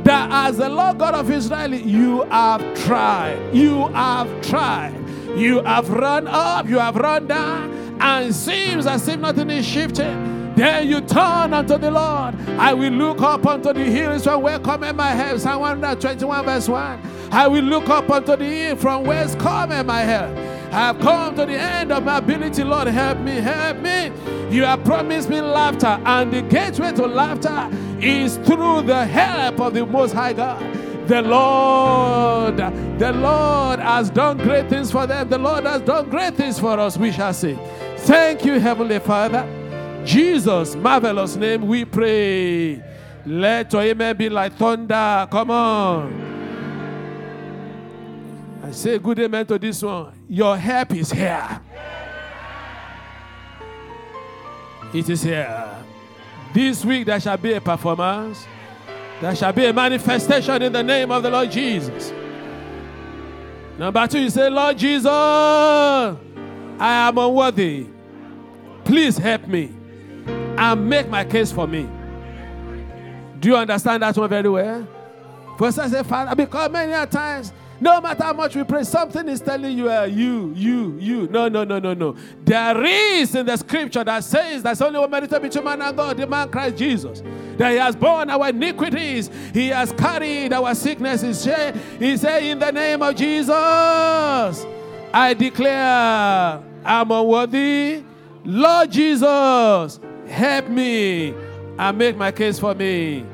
that 0.04 0.30
as 0.30 0.58
the 0.58 0.68
Lord 0.68 0.98
God 0.98 1.14
of 1.14 1.28
Israel, 1.28 1.74
you 1.74 2.22
have 2.24 2.62
tried, 2.84 3.52
you 3.52 3.88
have 3.88 4.28
tried, 4.42 4.94
you 5.36 5.60
have 5.62 5.90
run 5.90 6.28
up, 6.28 6.68
you 6.68 6.78
have 6.78 6.94
run 6.94 7.26
down, 7.26 7.98
and 8.00 8.32
seems 8.32 8.86
as 8.86 9.08
if 9.08 9.18
nothing 9.18 9.50
is 9.50 9.66
shifting. 9.66 10.54
Then 10.54 10.88
you 10.88 11.00
turn 11.00 11.54
unto 11.54 11.78
the 11.78 11.90
Lord. 11.90 12.34
I 12.58 12.74
will 12.74 12.92
look 12.92 13.20
up 13.20 13.46
unto 13.46 13.72
the 13.72 13.84
hills 13.84 14.24
from 14.24 14.42
where 14.42 14.58
cometh 14.58 14.96
my 14.96 15.10
help. 15.10 15.38
Psalm 15.40 15.60
121 15.60 16.44
verse 16.44 16.68
1. 16.68 17.00
I 17.30 17.46
will 17.46 17.62
look 17.62 17.88
up 17.88 18.08
unto 18.10 18.36
the 18.36 18.44
hill 18.44 18.76
from 18.76 19.04
whence 19.04 19.34
cometh 19.36 19.86
my 19.86 20.00
help. 20.00 20.57
I 20.70 20.88
have 20.88 20.98
come 21.00 21.34
to 21.36 21.46
the 21.46 21.54
end 21.54 21.92
of 21.92 22.04
my 22.04 22.18
ability. 22.18 22.62
Lord, 22.62 22.88
help 22.88 23.18
me, 23.20 23.36
help 23.36 23.78
me. 23.78 24.12
You 24.54 24.64
have 24.64 24.84
promised 24.84 25.28
me 25.30 25.40
laughter, 25.40 26.00
and 26.04 26.32
the 26.32 26.42
gateway 26.42 26.92
to 26.92 27.06
laughter 27.06 27.70
is 28.00 28.36
through 28.38 28.82
the 28.82 29.04
help 29.06 29.60
of 29.60 29.74
the 29.74 29.86
Most 29.86 30.12
High 30.12 30.34
God. 30.34 30.60
The 31.08 31.22
Lord, 31.22 32.58
the 32.58 33.12
Lord 33.12 33.80
has 33.80 34.10
done 34.10 34.36
great 34.36 34.68
things 34.68 34.90
for 34.90 35.06
them. 35.06 35.30
The 35.30 35.38
Lord 35.38 35.64
has 35.64 35.80
done 35.80 36.10
great 36.10 36.34
things 36.34 36.58
for 36.58 36.78
us, 36.78 36.98
we 36.98 37.12
shall 37.12 37.32
say. 37.32 37.58
Thank 38.00 38.44
you, 38.44 38.60
Heavenly 38.60 38.98
Father. 38.98 39.46
Jesus, 40.04 40.74
marvelous 40.76 41.36
name, 41.36 41.66
we 41.66 41.86
pray. 41.86 42.82
Let 43.24 43.72
your 43.72 43.82
amen 43.82 44.16
be 44.18 44.28
like 44.28 44.52
thunder. 44.54 45.26
Come 45.30 45.50
on. 45.50 46.26
I 48.62 48.70
say 48.70 48.98
good 48.98 49.18
amen 49.20 49.46
to 49.46 49.58
this 49.58 49.82
one. 49.82 50.17
Your 50.28 50.58
help 50.58 50.94
is 50.94 51.10
here. 51.10 51.60
It 54.92 55.08
is 55.08 55.22
here. 55.22 55.84
This 56.52 56.84
week 56.84 57.06
there 57.06 57.18
shall 57.18 57.38
be 57.38 57.54
a 57.54 57.60
performance. 57.60 58.46
There 59.20 59.34
shall 59.34 59.52
be 59.52 59.64
a 59.64 59.72
manifestation 59.72 60.62
in 60.62 60.72
the 60.72 60.82
name 60.82 61.10
of 61.10 61.22
the 61.22 61.30
Lord 61.30 61.50
Jesus. 61.50 62.12
Number 63.78 64.06
two, 64.06 64.20
you 64.20 64.30
say, 64.30 64.50
Lord 64.50 64.76
Jesus, 64.76 65.06
I 65.06 66.16
am 66.78 67.16
unworthy. 67.16 67.86
Please 68.84 69.16
help 69.16 69.46
me 69.46 69.72
and 70.26 70.88
make 70.88 71.08
my 71.08 71.24
case 71.24 71.52
for 71.52 71.66
me. 71.66 71.88
Do 73.40 73.48
you 73.48 73.56
understand 73.56 74.02
that 74.02 74.16
one 74.16 74.28
very 74.28 74.48
well? 74.48 74.86
First, 75.58 75.78
I 75.78 75.88
say, 75.88 76.02
Father, 76.02 76.34
because 76.34 76.70
many 76.70 77.06
times 77.10 77.52
no 77.80 78.00
matter 78.00 78.24
how 78.24 78.32
much 78.32 78.56
we 78.56 78.64
pray, 78.64 78.82
something 78.82 79.28
is 79.28 79.40
telling 79.40 79.76
you, 79.76 79.90
uh, 79.90 80.04
you, 80.04 80.52
you, 80.56 80.96
you. 80.98 81.28
No, 81.28 81.48
no, 81.48 81.64
no, 81.64 81.78
no, 81.78 81.94
no. 81.94 82.16
There 82.44 82.84
is 82.84 83.34
in 83.34 83.46
the 83.46 83.56
scripture 83.56 84.02
that 84.02 84.24
says 84.24 84.62
there's 84.62 84.82
only 84.82 84.98
one 84.98 85.10
mediator 85.10 85.38
between 85.38 85.64
man 85.64 85.82
and 85.82 85.96
God, 85.96 86.16
the 86.16 86.26
man 86.26 86.50
Christ 86.50 86.76
Jesus. 86.76 87.22
That 87.56 87.70
he 87.72 87.76
has 87.78 87.94
borne 87.94 88.30
our 88.30 88.48
iniquities, 88.48 89.30
he 89.52 89.68
has 89.68 89.92
carried 89.92 90.52
our 90.52 90.74
sicknesses. 90.74 91.44
He 91.98 92.16
said, 92.16 92.42
In 92.42 92.58
the 92.58 92.72
name 92.72 93.02
of 93.02 93.14
Jesus, 93.14 93.54
I 95.12 95.34
declare 95.38 96.62
I'm 96.84 97.10
unworthy. 97.10 98.02
Lord 98.44 98.90
Jesus, 98.90 100.00
help 100.26 100.68
me 100.68 101.34
and 101.78 101.98
make 101.98 102.16
my 102.16 102.32
case 102.32 102.58
for 102.58 102.74
me. 102.74 103.24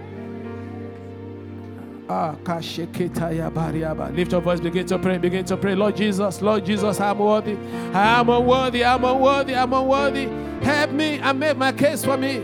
Lift 4.15 4.33
your 4.33 4.41
voice, 4.41 4.61
begin 4.61 4.87
to 4.87 4.99
pray, 4.99 5.19
begin 5.19 5.45
to 5.47 5.57
pray. 5.57 5.75
Lord 5.75 5.97
Jesus, 5.97 6.43
Lord 6.43 6.65
Jesus, 6.67 7.01
I'm 7.01 7.19
worthy. 7.19 7.57
I 7.93 8.21
am 8.21 8.29
unworthy, 8.29 8.85
I'm 8.85 9.05
unworthy, 9.05 9.55
I'm 9.55 9.73
unworthy. 9.73 10.29
Help 10.65 10.91
me 10.91 11.19
and 11.19 11.41
make 11.41 11.57
my 11.57 11.73
case 11.73 12.05
for 12.05 12.17
me. 12.17 12.43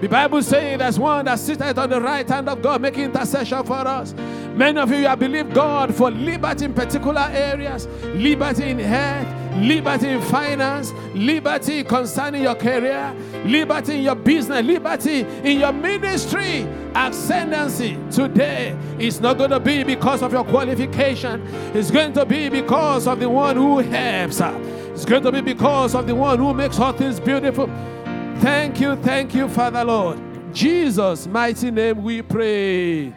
The 0.00 0.08
Bible 0.08 0.42
saying 0.42 0.78
there's 0.78 0.98
one 0.98 1.24
that 1.24 1.38
sitteth 1.38 1.78
on 1.78 1.88
the 1.88 2.00
right 2.00 2.28
hand 2.28 2.48
of 2.48 2.60
God, 2.60 2.82
making 2.82 3.04
intercession 3.04 3.64
for 3.64 3.74
us. 3.74 4.12
Many 4.54 4.78
of 4.78 4.90
you 4.90 5.06
have 5.06 5.18
believed 5.18 5.54
God 5.54 5.94
for 5.94 6.10
liberty 6.10 6.66
in 6.66 6.74
particular 6.74 7.28
areas, 7.32 7.86
liberty 8.04 8.70
in 8.70 8.78
health, 8.78 9.26
liberty 9.56 10.08
in 10.08 10.20
finance, 10.22 10.92
liberty 11.14 11.82
concerning 11.84 12.42
your 12.42 12.54
career, 12.54 13.14
liberty 13.44 13.96
in 13.96 14.02
your 14.02 14.14
business, 14.14 14.64
liberty 14.64 15.20
in 15.20 15.60
your 15.60 15.72
ministry. 15.72 16.66
Ascendancy 16.94 17.98
today 18.10 18.76
is 18.98 19.20
not 19.20 19.38
going 19.38 19.50
to 19.50 19.60
be 19.60 19.82
because 19.82 20.22
of 20.22 20.32
your 20.32 20.44
qualification, 20.44 21.42
it's 21.74 21.90
going 21.90 22.12
to 22.14 22.24
be 22.24 22.48
because 22.48 23.06
of 23.06 23.20
the 23.20 23.28
one 23.28 23.56
who 23.56 23.78
helps. 23.78 24.40
It's 24.40 25.04
going 25.04 25.22
to 25.24 25.32
be 25.32 25.42
because 25.42 25.94
of 25.94 26.06
the 26.06 26.14
one 26.14 26.38
who 26.38 26.54
makes 26.54 26.78
all 26.78 26.92
things 26.92 27.20
beautiful. 27.20 27.66
Thank 28.40 28.80
you, 28.80 28.96
thank 28.96 29.34
you, 29.34 29.48
Father 29.48 29.84
Lord. 29.84 30.18
Jesus' 30.54 31.26
mighty 31.26 31.70
name 31.70 32.02
we 32.02 32.22
pray. 32.22 33.14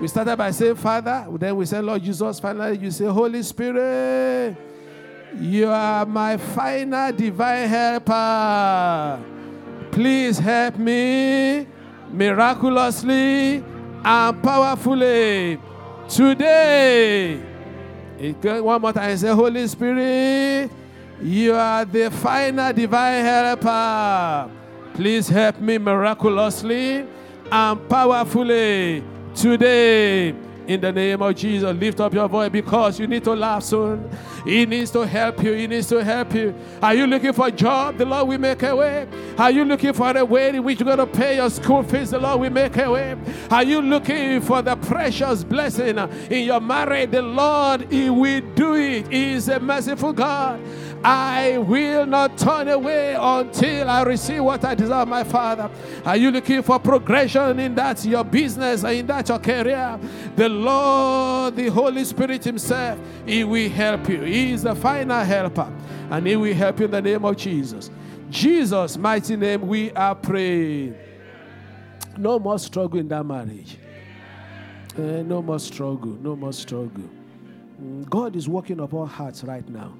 We 0.00 0.08
started 0.08 0.36
by 0.36 0.50
saying, 0.50 0.76
Father, 0.76 1.26
then 1.38 1.56
we 1.56 1.66
said, 1.66 1.84
Lord 1.84 2.02
Jesus. 2.02 2.38
Finally, 2.38 2.78
you 2.78 2.90
say, 2.90 3.06
Holy 3.06 3.42
Spirit, 3.42 4.56
you 5.36 5.68
are 5.68 6.06
my 6.06 6.36
final 6.36 7.12
divine 7.12 7.68
helper. 7.68 9.20
Please 9.90 10.38
help 10.38 10.76
me 10.78 11.66
miraculously 12.10 13.62
and 14.04 14.42
powerfully 14.42 15.58
today. 16.08 17.40
One 18.42 18.80
more 18.80 18.92
time, 18.92 19.16
say, 19.16 19.28
Holy 19.28 19.66
Spirit, 19.66 20.70
you 21.22 21.54
are 21.54 21.84
the 21.84 22.10
final 22.10 22.72
divine 22.72 23.24
helper. 23.24 24.50
Please 24.94 25.28
help 25.28 25.60
me 25.60 25.78
miraculously 25.78 27.06
and 27.50 27.88
powerfully 27.88 29.04
today. 29.34 30.34
In 30.68 30.82
the 30.82 30.92
name 30.92 31.22
of 31.22 31.34
Jesus, 31.34 31.74
lift 31.78 31.98
up 31.98 32.12
your 32.12 32.28
voice 32.28 32.50
because 32.50 33.00
you 33.00 33.06
need 33.06 33.24
to 33.24 33.32
laugh 33.32 33.62
soon. 33.62 34.06
He 34.44 34.66
needs 34.66 34.90
to 34.90 35.06
help 35.06 35.42
you. 35.42 35.52
He 35.54 35.66
needs 35.66 35.88
to 35.88 36.04
help 36.04 36.34
you. 36.34 36.54
Are 36.82 36.92
you 36.92 37.06
looking 37.06 37.32
for 37.32 37.46
a 37.46 37.50
job? 37.50 37.96
The 37.96 38.04
Lord 38.04 38.28
will 38.28 38.36
make 38.36 38.62
a 38.62 38.76
way. 38.76 39.08
Are 39.38 39.50
you 39.50 39.64
looking 39.64 39.94
for 39.94 40.14
a 40.14 40.22
way 40.22 40.50
in 40.50 40.62
which 40.62 40.78
you're 40.78 40.94
going 40.94 40.98
to 40.98 41.06
pay 41.06 41.36
your 41.36 41.48
school 41.48 41.82
fees? 41.82 42.10
The 42.10 42.18
Lord 42.18 42.40
will 42.40 42.50
make 42.50 42.76
a 42.76 42.90
way. 42.90 43.16
Are 43.50 43.64
you 43.64 43.80
looking 43.80 44.42
for 44.42 44.60
the 44.60 44.76
precious 44.76 45.42
blessing 45.42 45.96
in 46.30 46.44
your 46.44 46.60
marriage? 46.60 47.12
The 47.12 47.22
Lord, 47.22 47.90
He 47.90 48.10
will 48.10 48.42
do 48.54 48.74
it. 48.74 49.10
He 49.10 49.32
is 49.32 49.48
a 49.48 49.58
merciful 49.60 50.12
God. 50.12 50.60
I 51.04 51.58
will 51.58 52.06
not 52.06 52.36
turn 52.36 52.68
away 52.68 53.14
until 53.18 53.88
I 53.88 54.02
receive 54.02 54.42
what 54.42 54.64
I 54.64 54.74
desire, 54.74 55.06
my 55.06 55.24
Father. 55.24 55.70
Are 56.04 56.16
you 56.16 56.30
looking 56.30 56.62
for 56.62 56.78
progression 56.78 57.58
in 57.60 57.74
that 57.76 58.04
your 58.04 58.24
business, 58.24 58.82
in 58.84 59.06
that 59.06 59.28
your 59.28 59.38
career? 59.38 59.98
The 60.34 60.48
Lord, 60.48 61.56
the 61.56 61.68
Holy 61.68 62.04
Spirit 62.04 62.44
Himself, 62.44 62.98
He 63.24 63.44
will 63.44 63.70
help 63.70 64.08
you. 64.08 64.22
He 64.22 64.52
is 64.52 64.62
the 64.62 64.74
final 64.74 65.24
helper, 65.24 65.72
and 66.10 66.26
He 66.26 66.36
will 66.36 66.54
help 66.54 66.80
you 66.80 66.86
in 66.86 66.90
the 66.90 67.02
name 67.02 67.24
of 67.24 67.36
Jesus. 67.36 67.90
Jesus' 68.30 68.96
mighty 68.96 69.36
name, 69.36 69.66
we 69.66 69.90
are 69.92 70.14
praying. 70.14 70.96
No 72.16 72.38
more 72.38 72.58
struggle 72.58 72.98
in 72.98 73.08
that 73.08 73.24
marriage. 73.24 73.78
Uh, 74.96 75.22
no 75.22 75.40
more 75.40 75.60
struggle. 75.60 76.18
No 76.20 76.34
more 76.34 76.52
struggle. 76.52 77.08
Mm, 77.80 78.08
God 78.10 78.34
is 78.34 78.48
working 78.48 78.80
upon 78.80 79.06
hearts 79.06 79.44
right 79.44 79.66
now. 79.68 79.94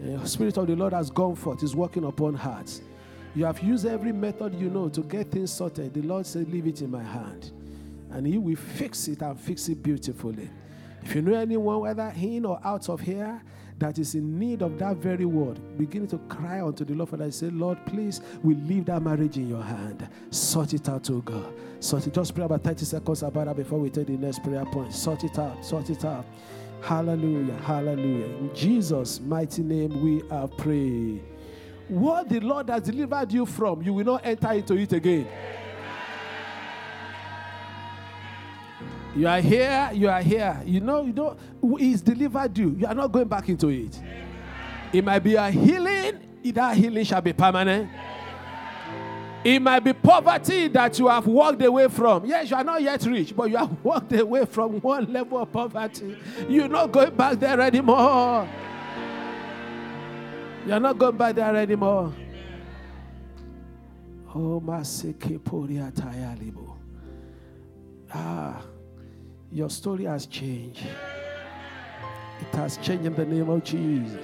The 0.00 0.26
Spirit 0.26 0.56
of 0.56 0.66
the 0.66 0.76
Lord 0.76 0.92
has 0.92 1.10
gone 1.10 1.34
forth, 1.34 1.62
is 1.62 1.74
working 1.74 2.04
upon 2.04 2.34
hearts. 2.34 2.82
You 3.34 3.44
have 3.44 3.60
used 3.60 3.86
every 3.86 4.12
method 4.12 4.54
you 4.54 4.70
know 4.70 4.88
to 4.88 5.02
get 5.02 5.30
things 5.30 5.52
sorted. 5.52 5.94
The 5.94 6.02
Lord 6.02 6.26
said, 6.26 6.50
Leave 6.50 6.66
it 6.66 6.82
in 6.82 6.90
my 6.90 7.02
hand. 7.02 7.52
And 8.10 8.26
He 8.26 8.38
will 8.38 8.56
fix 8.56 9.08
it 9.08 9.22
and 9.22 9.38
fix 9.38 9.68
it 9.68 9.82
beautifully. 9.82 10.48
If 11.02 11.14
you 11.14 11.22
know 11.22 11.38
anyone, 11.38 11.80
whether 11.80 12.12
in 12.16 12.44
or 12.44 12.60
out 12.64 12.88
of 12.88 13.00
here, 13.00 13.40
that 13.78 13.98
is 13.98 14.14
in 14.14 14.38
need 14.38 14.62
of 14.62 14.78
that 14.78 14.96
very 14.96 15.24
word, 15.24 15.60
begin 15.78 16.06
to 16.08 16.18
cry 16.28 16.60
unto 16.60 16.84
the 16.84 16.94
Lord 16.94 17.10
that. 17.10 17.32
Say, 17.32 17.50
Lord, 17.50 17.78
please, 17.86 18.20
we 18.42 18.54
leave 18.54 18.86
that 18.86 19.02
marriage 19.02 19.36
in 19.36 19.48
your 19.48 19.62
hand. 19.62 20.08
Sort 20.30 20.74
it 20.74 20.88
out, 20.88 21.08
oh 21.10 21.20
God. 21.20 21.52
Sort 21.78 22.06
it. 22.06 22.14
Just 22.14 22.34
pray 22.34 22.44
about 22.44 22.64
30 22.64 22.84
seconds 22.84 23.22
about 23.22 23.46
that 23.46 23.56
before 23.56 23.78
we 23.78 23.90
take 23.90 24.08
the 24.08 24.16
next 24.16 24.42
prayer 24.42 24.64
point. 24.64 24.92
Sort 24.92 25.22
it 25.22 25.38
out. 25.38 25.64
Sort 25.64 25.90
it 25.90 26.04
out. 26.04 26.26
Hallelujah. 26.80 27.54
Hallelujah. 27.62 28.26
In 28.26 28.54
Jesus' 28.54 29.20
mighty 29.20 29.62
name, 29.62 30.02
we 30.02 30.22
are 30.30 30.48
praying. 30.48 31.24
What 31.88 32.28
the 32.28 32.40
Lord 32.40 32.68
has 32.68 32.82
delivered 32.82 33.32
you 33.32 33.46
from, 33.46 33.82
you 33.82 33.92
will 33.94 34.04
not 34.04 34.24
enter 34.24 34.52
into 34.52 34.76
it 34.76 34.92
again. 34.92 35.26
You 39.16 39.26
are 39.26 39.40
here, 39.40 39.90
you 39.94 40.08
are 40.08 40.22
here. 40.22 40.62
You 40.64 40.80
know, 40.80 41.02
you 41.02 41.12
know, 41.12 41.36
He's 41.78 42.02
delivered 42.02 42.56
you. 42.56 42.76
You 42.78 42.86
are 42.86 42.94
not 42.94 43.10
going 43.10 43.26
back 43.26 43.48
into 43.48 43.68
it. 43.68 44.00
It 44.92 45.04
might 45.04 45.20
be 45.20 45.34
a 45.34 45.50
healing, 45.50 46.20
that 46.44 46.76
healing 46.76 47.04
shall 47.04 47.20
be 47.20 47.32
permanent. 47.32 47.90
It 49.44 49.60
might 49.62 49.80
be 49.80 49.92
poverty 49.92 50.68
that 50.68 50.98
you 50.98 51.06
have 51.08 51.26
walked 51.26 51.62
away 51.62 51.88
from. 51.88 52.26
Yes, 52.26 52.50
you 52.50 52.56
are 52.56 52.64
not 52.64 52.82
yet 52.82 53.04
rich, 53.06 53.34
but 53.36 53.48
you 53.50 53.56
have 53.56 53.76
walked 53.84 54.12
away 54.12 54.44
from 54.46 54.80
one 54.80 55.12
level 55.12 55.38
of 55.38 55.52
poverty. 55.52 56.16
You're 56.48 56.68
not 56.68 56.90
going 56.90 57.14
back 57.14 57.38
there 57.38 57.60
anymore. 57.60 58.48
You're 60.66 60.80
not 60.80 60.98
going 60.98 61.16
back 61.16 61.36
there 61.36 61.54
anymore. 61.56 62.12
Oh, 64.34 64.62
Ah, 68.10 68.62
your 69.50 69.70
story 69.70 70.04
has 70.04 70.26
changed. 70.26 70.82
It 72.40 72.54
has 72.54 72.76
changed 72.78 73.06
in 73.06 73.14
the 73.14 73.24
name 73.24 73.48
of 73.48 73.64
Jesus. 73.64 74.18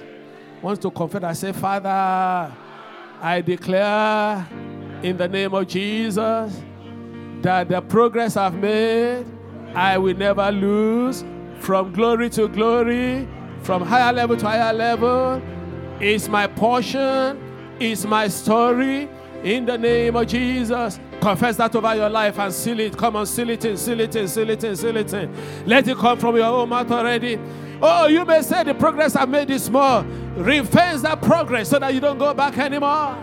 Wants 0.61 0.81
to 0.81 0.91
confess, 0.91 1.23
I 1.23 1.33
say, 1.33 1.51
Father, 1.51 2.51
I 3.21 3.41
declare 3.41 4.47
in 5.05 5.17
the 5.17 5.27
name 5.27 5.53
of 5.53 5.67
Jesus 5.67 6.59
that 7.43 7.69
the 7.69 7.79
progress 7.79 8.35
I've 8.35 8.55
made, 8.55 9.23
I 9.75 9.99
will 9.99 10.17
never 10.17 10.51
lose 10.51 11.23
from 11.59 11.93
glory 11.93 12.27
to 12.31 12.47
glory, 12.47 13.27
from 13.61 13.83
higher 13.83 14.11
level 14.11 14.35
to 14.35 14.47
higher 14.47 14.73
level. 14.73 15.39
It's 15.99 16.27
my 16.27 16.47
portion, 16.47 17.39
it's 17.79 18.03
my 18.03 18.27
story. 18.29 19.07
In 19.43 19.67
the 19.67 19.77
name 19.77 20.15
of 20.15 20.25
Jesus, 20.25 20.99
confess 21.21 21.57
that 21.57 21.75
over 21.75 21.95
your 21.95 22.09
life 22.09 22.39
and 22.39 22.51
seal 22.51 22.79
it. 22.79 22.97
Come 22.97 23.15
on, 23.15 23.27
seal 23.27 23.51
it 23.51 23.63
in, 23.63 23.77
seal 23.77 23.99
it 23.99 24.15
in, 24.15 24.27
seal 24.27 24.49
it 24.49 24.63
in, 24.63 24.75
seal 24.75 24.97
it 24.97 25.13
in. 25.13 25.67
Let 25.67 25.87
it 25.87 25.97
come 25.97 26.17
from 26.17 26.35
your 26.35 26.45
own 26.45 26.69
mouth 26.69 26.89
already. 26.89 27.39
Oh, 27.79 28.07
you 28.07 28.25
may 28.25 28.41
say 28.41 28.63
the 28.63 28.73
progress 28.73 29.15
I've 29.15 29.29
made 29.29 29.51
is 29.51 29.65
small. 29.65 30.03
Refence 30.35 31.03
that 31.03 31.21
progress 31.21 31.69
so 31.69 31.77
that 31.77 31.93
you 31.93 31.99
don't 31.99 32.17
go 32.17 32.33
back 32.33 32.57
anymore. 32.57 33.15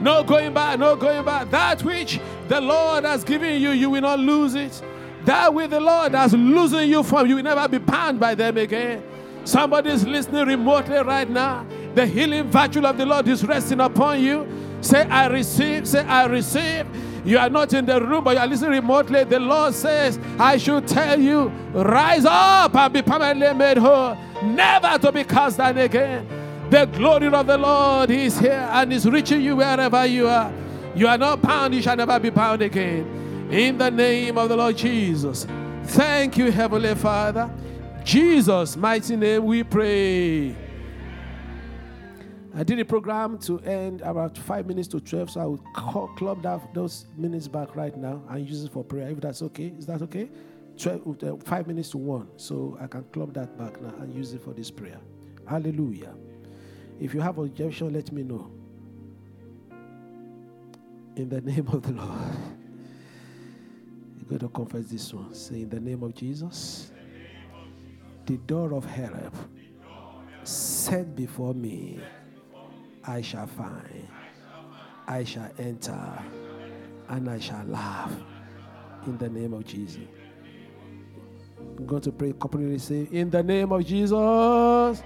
No 0.00 0.22
going 0.22 0.54
back, 0.54 0.78
no 0.78 0.96
going 0.96 1.24
back. 1.24 1.50
That 1.50 1.82
which 1.82 2.20
the 2.48 2.60
Lord 2.60 3.04
has 3.04 3.24
given 3.24 3.60
you, 3.60 3.70
you 3.70 3.90
will 3.90 4.00
not 4.00 4.18
lose 4.18 4.54
it. 4.54 4.82
That 5.24 5.52
which 5.52 5.70
the 5.70 5.80
Lord 5.80 6.14
has 6.14 6.32
losing 6.32 6.88
you 6.88 7.02
from, 7.02 7.26
you 7.26 7.36
will 7.36 7.42
never 7.42 7.66
be 7.68 7.78
bound 7.78 8.20
by 8.20 8.34
them 8.34 8.56
again. 8.56 9.02
Somebody's 9.44 10.06
listening 10.06 10.46
remotely 10.46 10.98
right 10.98 11.28
now. 11.28 11.66
The 11.94 12.06
healing 12.06 12.44
virtue 12.44 12.84
of 12.86 12.96
the 12.96 13.06
Lord 13.06 13.26
is 13.28 13.44
resting 13.44 13.80
upon 13.80 14.22
you. 14.22 14.46
Say, 14.80 15.02
I 15.02 15.26
receive. 15.26 15.88
Say, 15.88 16.00
I 16.00 16.26
receive. 16.26 16.86
You 17.24 17.38
are 17.38 17.50
not 17.50 17.72
in 17.72 17.84
the 17.84 18.00
room, 18.00 18.24
but 18.24 18.36
you 18.36 18.38
are 18.38 18.46
listening 18.46 18.70
remotely. 18.70 19.24
The 19.24 19.40
Lord 19.40 19.74
says, 19.74 20.18
I 20.38 20.56
should 20.56 20.86
tell 20.86 21.20
you, 21.20 21.48
rise 21.72 22.24
up 22.24 22.74
and 22.74 22.92
be 22.92 23.02
permanently 23.02 23.52
made 23.54 23.78
whole, 23.78 24.16
never 24.42 24.98
to 24.98 25.12
be 25.12 25.24
cast 25.24 25.58
down 25.58 25.76
again. 25.78 26.26
The 26.70 26.84
glory 26.84 27.28
of 27.28 27.46
the 27.46 27.56
Lord 27.56 28.10
is 28.10 28.38
here 28.38 28.68
and 28.70 28.92
is 28.92 29.08
reaching 29.08 29.40
you 29.40 29.56
wherever 29.56 30.04
you 30.04 30.28
are. 30.28 30.52
You 30.94 31.06
are 31.06 31.16
not 31.16 31.40
bound, 31.40 31.74
you 31.74 31.80
shall 31.80 31.96
never 31.96 32.20
be 32.20 32.28
bound 32.28 32.60
again. 32.60 33.48
In 33.50 33.78
the 33.78 33.90
name 33.90 34.36
of 34.36 34.50
the 34.50 34.56
Lord 34.56 34.76
Jesus. 34.76 35.46
Thank 35.84 36.36
you, 36.36 36.50
Heavenly 36.50 36.94
Father. 36.94 37.50
Jesus' 38.04 38.76
mighty 38.76 39.16
name 39.16 39.46
we 39.46 39.62
pray. 39.62 40.54
I 42.54 42.64
did 42.64 42.78
a 42.80 42.84
program 42.84 43.38
to 43.38 43.60
end 43.60 44.02
about 44.02 44.36
five 44.36 44.66
minutes 44.66 44.88
to 44.88 45.00
12, 45.00 45.30
so 45.30 45.40
I 45.40 45.44
will 45.46 45.64
call, 45.74 46.08
club 46.08 46.42
that, 46.42 46.74
those 46.74 47.06
minutes 47.16 47.48
back 47.48 47.76
right 47.76 47.96
now 47.96 48.22
and 48.28 48.46
use 48.46 48.62
it 48.62 48.72
for 48.72 48.84
prayer, 48.84 49.08
if 49.08 49.20
that's 49.20 49.40
okay. 49.40 49.72
Is 49.78 49.86
that 49.86 50.02
okay? 50.02 50.28
12, 50.76 51.22
uh, 51.22 51.36
five 51.44 51.66
minutes 51.66 51.88
to 51.90 51.98
one, 51.98 52.28
so 52.36 52.76
I 52.78 52.88
can 52.88 53.04
club 53.04 53.32
that 53.34 53.56
back 53.56 53.80
now 53.80 53.94
and 54.00 54.14
use 54.14 54.34
it 54.34 54.42
for 54.42 54.52
this 54.52 54.70
prayer. 54.70 55.00
Hallelujah. 55.46 56.14
If 57.00 57.14
you 57.14 57.20
have 57.20 57.38
objection, 57.38 57.92
let 57.92 58.10
me 58.12 58.22
know. 58.22 58.50
In 61.16 61.28
the 61.28 61.40
name 61.40 61.66
of 61.68 61.82
the 61.82 61.92
Lord. 61.92 62.36
You're 64.18 64.28
going 64.28 64.40
to 64.40 64.48
confess 64.48 64.86
this 64.86 65.12
one. 65.14 65.32
Say, 65.34 65.62
in 65.62 65.70
the 65.70 65.80
name 65.80 66.02
of 66.02 66.14
Jesus, 66.14 66.90
the 68.26 68.36
door 68.36 68.74
of 68.74 68.84
help 68.84 69.34
set 70.42 71.14
before 71.14 71.54
me, 71.54 72.00
I 73.04 73.20
shall 73.20 73.46
find, 73.46 74.08
I 75.06 75.24
shall 75.24 75.50
enter, 75.58 76.22
and 77.08 77.28
I 77.28 77.38
shall 77.38 77.64
laugh. 77.64 78.12
In 79.06 79.16
the 79.16 79.28
name 79.28 79.54
of 79.54 79.64
Jesus. 79.64 80.02
I'm 81.78 81.86
going 81.86 82.02
to 82.02 82.12
pray 82.12 82.32
corporately. 82.32 82.80
Say, 82.80 83.08
in 83.12 83.30
the 83.30 83.42
name 83.42 83.72
of 83.72 83.86
Jesus. 83.86 85.02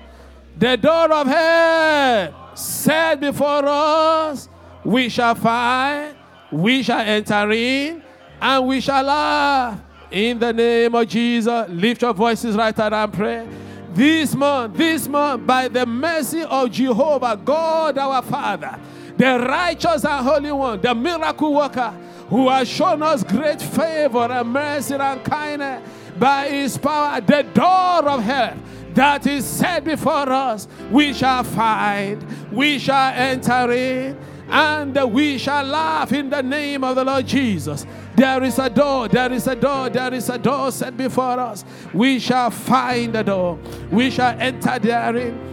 The 0.58 0.76
door 0.76 1.12
of 1.12 1.26
hell 1.26 2.54
set 2.54 3.20
before 3.20 3.66
us, 3.66 4.48
we 4.84 5.08
shall 5.08 5.34
find, 5.34 6.14
we 6.50 6.82
shall 6.82 7.00
enter 7.00 7.50
in, 7.50 8.02
and 8.40 8.66
we 8.66 8.80
shall 8.80 9.02
laugh. 9.02 9.80
In 10.10 10.38
the 10.38 10.52
name 10.52 10.94
of 10.94 11.08
Jesus, 11.08 11.68
lift 11.70 12.02
your 12.02 12.12
voices 12.12 12.54
right 12.54 12.78
out 12.78 12.92
and 12.92 13.12
pray. 13.12 13.48
This 13.94 14.34
month, 14.34 14.76
this 14.76 15.08
month, 15.08 15.46
by 15.46 15.68
the 15.68 15.86
mercy 15.86 16.42
of 16.42 16.70
Jehovah, 16.70 17.40
God 17.42 17.96
our 17.96 18.22
Father, 18.22 18.78
the 19.16 19.38
righteous 19.38 20.04
and 20.04 20.26
holy 20.26 20.52
one, 20.52 20.80
the 20.80 20.94
miracle 20.94 21.54
worker, 21.54 21.94
who 22.28 22.48
has 22.48 22.68
shown 22.68 23.02
us 23.02 23.24
great 23.24 23.60
favor 23.60 24.30
and 24.30 24.48
mercy 24.48 24.94
and 24.94 25.24
kindness 25.24 25.82
by 26.18 26.48
his 26.48 26.76
power, 26.76 27.20
the 27.20 27.42
door 27.54 28.08
of 28.08 28.22
hell 28.22 28.56
that 28.94 29.26
is 29.26 29.44
set 29.46 29.84
before 29.84 30.30
us, 30.30 30.68
we 30.90 31.12
shall 31.12 31.44
find, 31.44 32.24
we 32.52 32.78
shall 32.78 33.12
enter 33.14 33.70
in, 33.72 34.18
and 34.48 34.94
we 35.12 35.38
shall 35.38 35.64
laugh 35.64 36.12
in 36.12 36.28
the 36.28 36.42
name 36.42 36.84
of 36.84 36.96
the 36.96 37.04
Lord 37.04 37.26
Jesus. 37.26 37.86
There 38.14 38.42
is 38.42 38.58
a 38.58 38.68
door, 38.68 39.08
there 39.08 39.32
is 39.32 39.46
a 39.46 39.56
door, 39.56 39.88
there 39.88 40.12
is 40.12 40.28
a 40.28 40.36
door 40.36 40.70
set 40.70 40.96
before 40.96 41.40
us. 41.40 41.64
We 41.94 42.18
shall 42.18 42.50
find 42.50 43.14
the 43.14 43.22
door, 43.22 43.58
we 43.90 44.10
shall 44.10 44.38
enter 44.38 44.78
therein. 44.78 45.48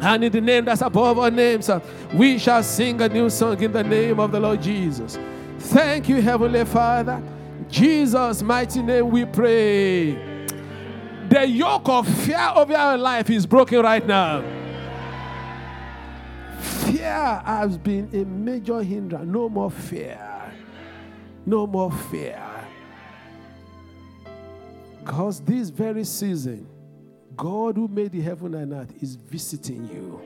And 0.00 0.24
in 0.24 0.32
the 0.32 0.40
name 0.40 0.64
that's 0.64 0.80
above 0.80 1.18
our 1.18 1.30
names, 1.30 1.68
we 2.14 2.38
shall 2.38 2.62
sing 2.62 3.00
a 3.02 3.08
new 3.08 3.28
song 3.28 3.62
in 3.62 3.72
the 3.72 3.82
name 3.82 4.20
of 4.20 4.32
the 4.32 4.40
Lord 4.40 4.62
Jesus. 4.62 5.18
Thank 5.58 6.08
you, 6.08 6.22
Heavenly 6.22 6.64
Father. 6.64 7.20
Jesus' 7.68 8.42
mighty 8.42 8.80
name 8.80 9.10
we 9.10 9.24
pray. 9.24 10.37
The 11.28 11.46
yoke 11.46 11.88
of 11.88 12.08
fear 12.24 12.52
over 12.56 12.72
your 12.72 12.96
life 12.96 13.28
is 13.28 13.46
broken 13.46 13.80
right 13.80 14.06
now. 14.06 14.42
Fear 16.60 17.42
has 17.44 17.76
been 17.76 18.08
a 18.14 18.24
major 18.24 18.82
hindrance. 18.82 19.26
No 19.26 19.48
more 19.48 19.70
fear. 19.70 20.18
No 21.44 21.66
more 21.66 21.92
fear. 21.92 22.42
Because 25.00 25.40
this 25.40 25.68
very 25.68 26.04
season, 26.04 26.66
God 27.36 27.76
who 27.76 27.88
made 27.88 28.12
the 28.12 28.20
heaven 28.22 28.54
and 28.54 28.72
earth 28.72 29.02
is 29.02 29.14
visiting 29.14 29.86
you. 29.88 30.20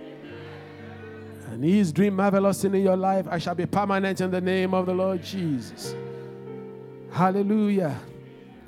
And 1.51 1.65
He 1.65 1.81
is 1.81 1.93
doing 1.93 2.15
marvelous 2.15 2.65
in 2.65 2.75
your 2.75 2.97
life. 2.97 3.27
I 3.29 3.39
shall 3.39 3.55
be 3.55 3.67
permanent 3.67 4.21
in 4.21 4.31
the 4.31 4.41
name 4.41 4.73
of 4.73 4.87
the 4.87 4.95
Lord 4.95 5.23
Jesus. 5.23 5.95
Hallelujah. 7.11 8.01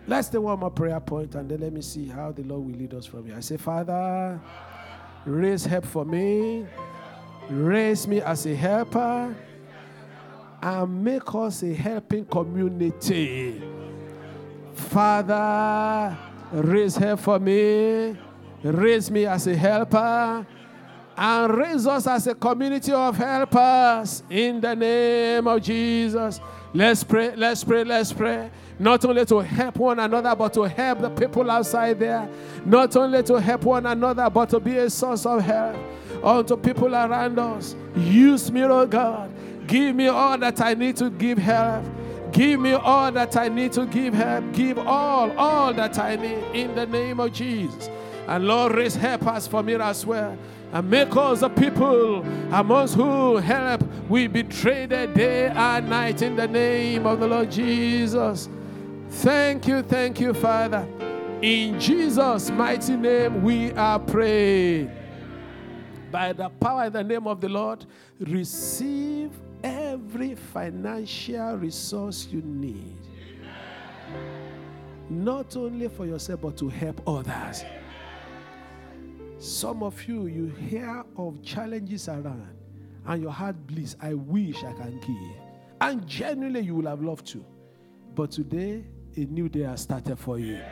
Let's 0.07 0.29
take 0.29 0.43
one 0.43 0.59
more 0.59 0.71
prayer 0.71 1.01
point 1.01 1.35
and 1.35 1.49
then 1.49 1.61
let 1.61 1.73
me 1.73 1.81
see 1.81 2.07
how 2.07 2.31
the 2.31 2.43
Lord 2.43 2.67
will 2.67 2.79
lead 2.79 2.93
us 2.93 3.07
from 3.07 3.25
here. 3.25 3.37
I 3.37 3.41
say, 3.41 3.57
Father, 3.57 4.39
raise 5.25 5.65
help 5.65 5.87
for 5.87 6.05
me, 6.05 6.67
raise 7.49 8.07
me 8.07 8.21
as 8.21 8.45
a 8.45 8.55
helper, 8.55 9.35
and 10.61 11.05
make 11.05 11.35
us 11.35 11.63
a 11.63 11.73
helping 11.73 12.27
community. 12.27 13.63
Father, 14.75 16.17
raise 16.53 16.97
help 16.97 17.21
for 17.21 17.39
me, 17.39 18.15
raise 18.63 19.11
me 19.11 19.25
as 19.25 19.47
a 19.47 19.57
helper, 19.57 20.47
and 21.17 21.55
raise 21.57 21.87
us 21.87 22.07
as 22.07 22.27
a 22.27 22.35
community 22.35 22.93
of 22.93 23.17
helpers 23.17 24.23
in 24.29 24.61
the 24.61 24.75
name 24.75 25.47
of 25.47 25.63
Jesus. 25.63 26.41
Let's 26.77 27.05
pray, 27.05 27.37
let's 27.37 27.63
pray, 27.63 27.85
let's 27.85 28.13
pray. 28.13 28.51
Not 28.81 29.05
only 29.05 29.25
to 29.27 29.39
help 29.39 29.77
one 29.77 30.01
another, 30.01 30.35
but 30.35 30.53
to 30.55 30.63
help 30.63 31.03
the 31.03 31.11
people 31.11 31.49
outside 31.49 32.01
there. 32.01 32.29
Not 32.67 32.97
only 32.97 33.23
to 33.23 33.41
help 33.41 33.63
one 33.63 33.87
another, 33.87 34.29
but 34.29 34.49
to 34.49 34.59
be 34.59 34.77
a 34.79 34.91
source 34.91 35.25
of 35.25 35.41
help 35.41 35.77
unto 36.25 36.57
people 36.57 36.93
around 36.93 37.39
us. 37.39 37.77
Use 37.95 38.51
me, 38.51 38.65
oh 38.65 38.87
God. 38.87 39.31
Give 39.69 39.95
me 39.95 40.09
all 40.09 40.37
that 40.39 40.61
I 40.61 40.75
need 40.75 40.97
to 40.97 41.11
give 41.11 41.39
help. 41.39 41.85
Give 42.33 42.59
me 42.59 42.73
all 42.73 43.13
that 43.13 43.37
I 43.37 43.49
need 43.49 43.73
to 43.75 43.87
give 43.87 44.13
help. 44.13 44.53
Give 44.53 44.77
all, 44.79 45.31
all 45.39 45.73
that 45.75 45.97
I 46.01 46.17
need 46.17 46.43
in 46.53 46.75
the 46.75 46.87
name 46.87 47.21
of 47.21 47.33
Jesus. 47.33 47.89
And 48.27 48.49
Lord, 48.49 48.75
raise 48.75 48.97
help 48.97 49.29
us 49.29 49.47
for 49.47 49.63
me 49.63 49.75
as 49.75 50.05
well 50.05 50.37
and 50.75 50.91
make 50.91 51.17
us 51.17 51.43
a 51.43 51.49
people 51.49 52.23
amongst 52.53 52.97
who 52.97 53.37
help 53.37 53.81
we 54.09 54.27
be 54.27 54.43
traded 54.43 55.15
day 55.15 55.47
and 55.47 55.89
night 55.89 56.21
in 56.21 56.35
the 56.35 56.49
name 56.49 57.07
of 57.07 57.21
the 57.21 57.29
Lord 57.29 57.51
Jesus. 57.51 58.49
Thank 59.09 59.69
you, 59.69 59.83
thank 59.83 60.21
you, 60.21 60.35
Father. 60.35 60.87
In 61.41 61.79
Jesus' 61.79 62.51
mighty 62.51 62.97
name, 62.97 63.45
we 63.45 63.71
are 63.73 64.01
praying. 64.01 64.91
By 66.11 66.33
the 66.33 66.49
power 66.49 66.87
in 66.87 66.93
the 66.93 67.05
name 67.05 67.29
of 67.29 67.41
the 67.41 67.49
Lord, 67.49 67.87
receive 68.19 69.31
every 69.63 70.35
financial 70.35 71.57
resource 71.57 72.27
you 72.33 72.43
need. 72.43 72.99
Not 75.09 75.57
only 75.57 75.87
for 75.87 76.05
yourself, 76.05 76.41
but 76.41 76.57
to 76.57 76.69
help 76.69 77.01
others. 77.07 77.63
Some 79.45 79.83
of 79.83 80.03
you, 80.09 80.25
you 80.25 80.47
hear 80.47 81.05
of 81.19 81.43
challenges 81.43 82.09
around 82.09 82.57
and 83.05 83.23
your 83.23 83.31
heart 83.31 83.67
bleeds. 83.67 83.95
I 84.01 84.15
wish 84.15 84.65
I 84.65 84.73
can 84.73 84.99
give. 85.01 85.43
And 85.83 86.07
genuinely, 86.07 86.61
you 86.61 86.77
will 86.77 86.87
have 86.87 87.03
loved 87.03 87.27
to. 87.27 87.45
But 88.15 88.31
today, 88.31 88.87
a 89.15 89.21
new 89.21 89.51
day 89.51 89.65
has 89.65 89.83
started 89.83 90.19
for 90.19 90.39
you. 90.39 90.63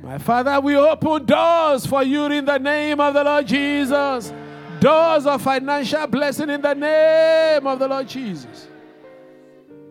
My 0.00 0.18
Father, 0.18 0.60
we 0.60 0.76
open 0.76 1.26
doors 1.26 1.86
for 1.86 2.04
you 2.04 2.26
in 2.26 2.44
the 2.44 2.58
name 2.58 3.00
of 3.00 3.12
the 3.12 3.24
Lord 3.24 3.48
Jesus. 3.48 4.32
Doors 4.78 5.26
of 5.26 5.42
financial 5.42 6.06
blessing 6.06 6.50
in 6.50 6.62
the 6.62 6.74
name 6.74 7.66
of 7.66 7.80
the 7.80 7.88
Lord 7.88 8.06
Jesus. 8.06 8.68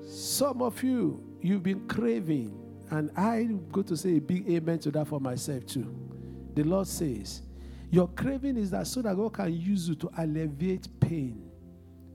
Some 0.07 0.61
of 0.61 0.82
you, 0.82 1.21
you've 1.41 1.63
been 1.63 1.89
craving, 1.89 2.57
and 2.89 3.11
I'm 3.17 3.67
going 3.69 3.88
to 3.88 3.97
say 3.97 4.15
a 4.15 4.21
big 4.21 4.49
amen 4.49 4.80
to 4.80 4.91
that 4.91 5.07
for 5.07 5.19
myself 5.19 5.65
too 5.65 5.93
the 6.57 6.63
Lord 6.63 6.87
says, 6.87 7.43
Your 7.91 8.07
craving 8.07 8.57
is 8.57 8.71
that 8.71 8.87
so 8.87 9.03
that 9.03 9.15
God 9.15 9.33
can 9.33 9.53
use 9.53 9.87
you 9.87 9.93
to 9.93 10.09
alleviate 10.17 10.87
pain, 10.99 11.51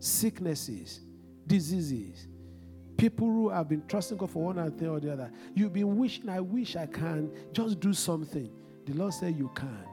sicknesses, 0.01 1.01
diseases. 1.47 2.27
People 2.97 3.29
who 3.29 3.51
have 3.51 3.69
been 3.69 3.87
trusting 3.87 4.17
God 4.17 4.31
for 4.31 4.53
one 4.53 4.73
thing 4.77 4.89
or 4.89 4.99
the 4.99 5.13
other. 5.13 5.31
You've 5.55 5.73
been 5.73 5.97
wishing, 5.97 6.29
I 6.29 6.41
wish 6.41 6.75
I 6.75 6.87
can 6.87 7.31
just 7.53 7.79
do 7.79 7.93
something. 7.93 8.51
The 8.85 8.95
Lord 8.95 9.15
said, 9.15 9.37
You 9.37 9.49
can. 9.55 9.87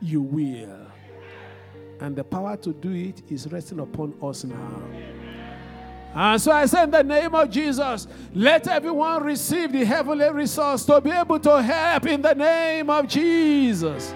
You 0.00 0.22
will. 0.22 0.88
And 2.00 2.16
the 2.16 2.24
power 2.24 2.56
to 2.56 2.72
do 2.72 2.90
it 2.90 3.22
is 3.30 3.46
resting 3.46 3.78
upon 3.78 4.12
us 4.20 4.42
now. 4.42 4.82
And 6.14 6.40
so 6.40 6.52
I 6.52 6.66
say, 6.66 6.82
in 6.82 6.90
the 6.90 7.02
name 7.02 7.34
of 7.34 7.50
Jesus, 7.50 8.06
let 8.34 8.68
everyone 8.68 9.22
receive 9.22 9.72
the 9.72 9.84
heavenly 9.84 10.28
resource 10.30 10.84
to 10.84 11.00
be 11.00 11.10
able 11.10 11.40
to 11.40 11.62
help 11.62 12.06
in 12.06 12.20
the 12.20 12.34
name 12.34 12.90
of 12.90 13.08
Jesus. 13.08 14.14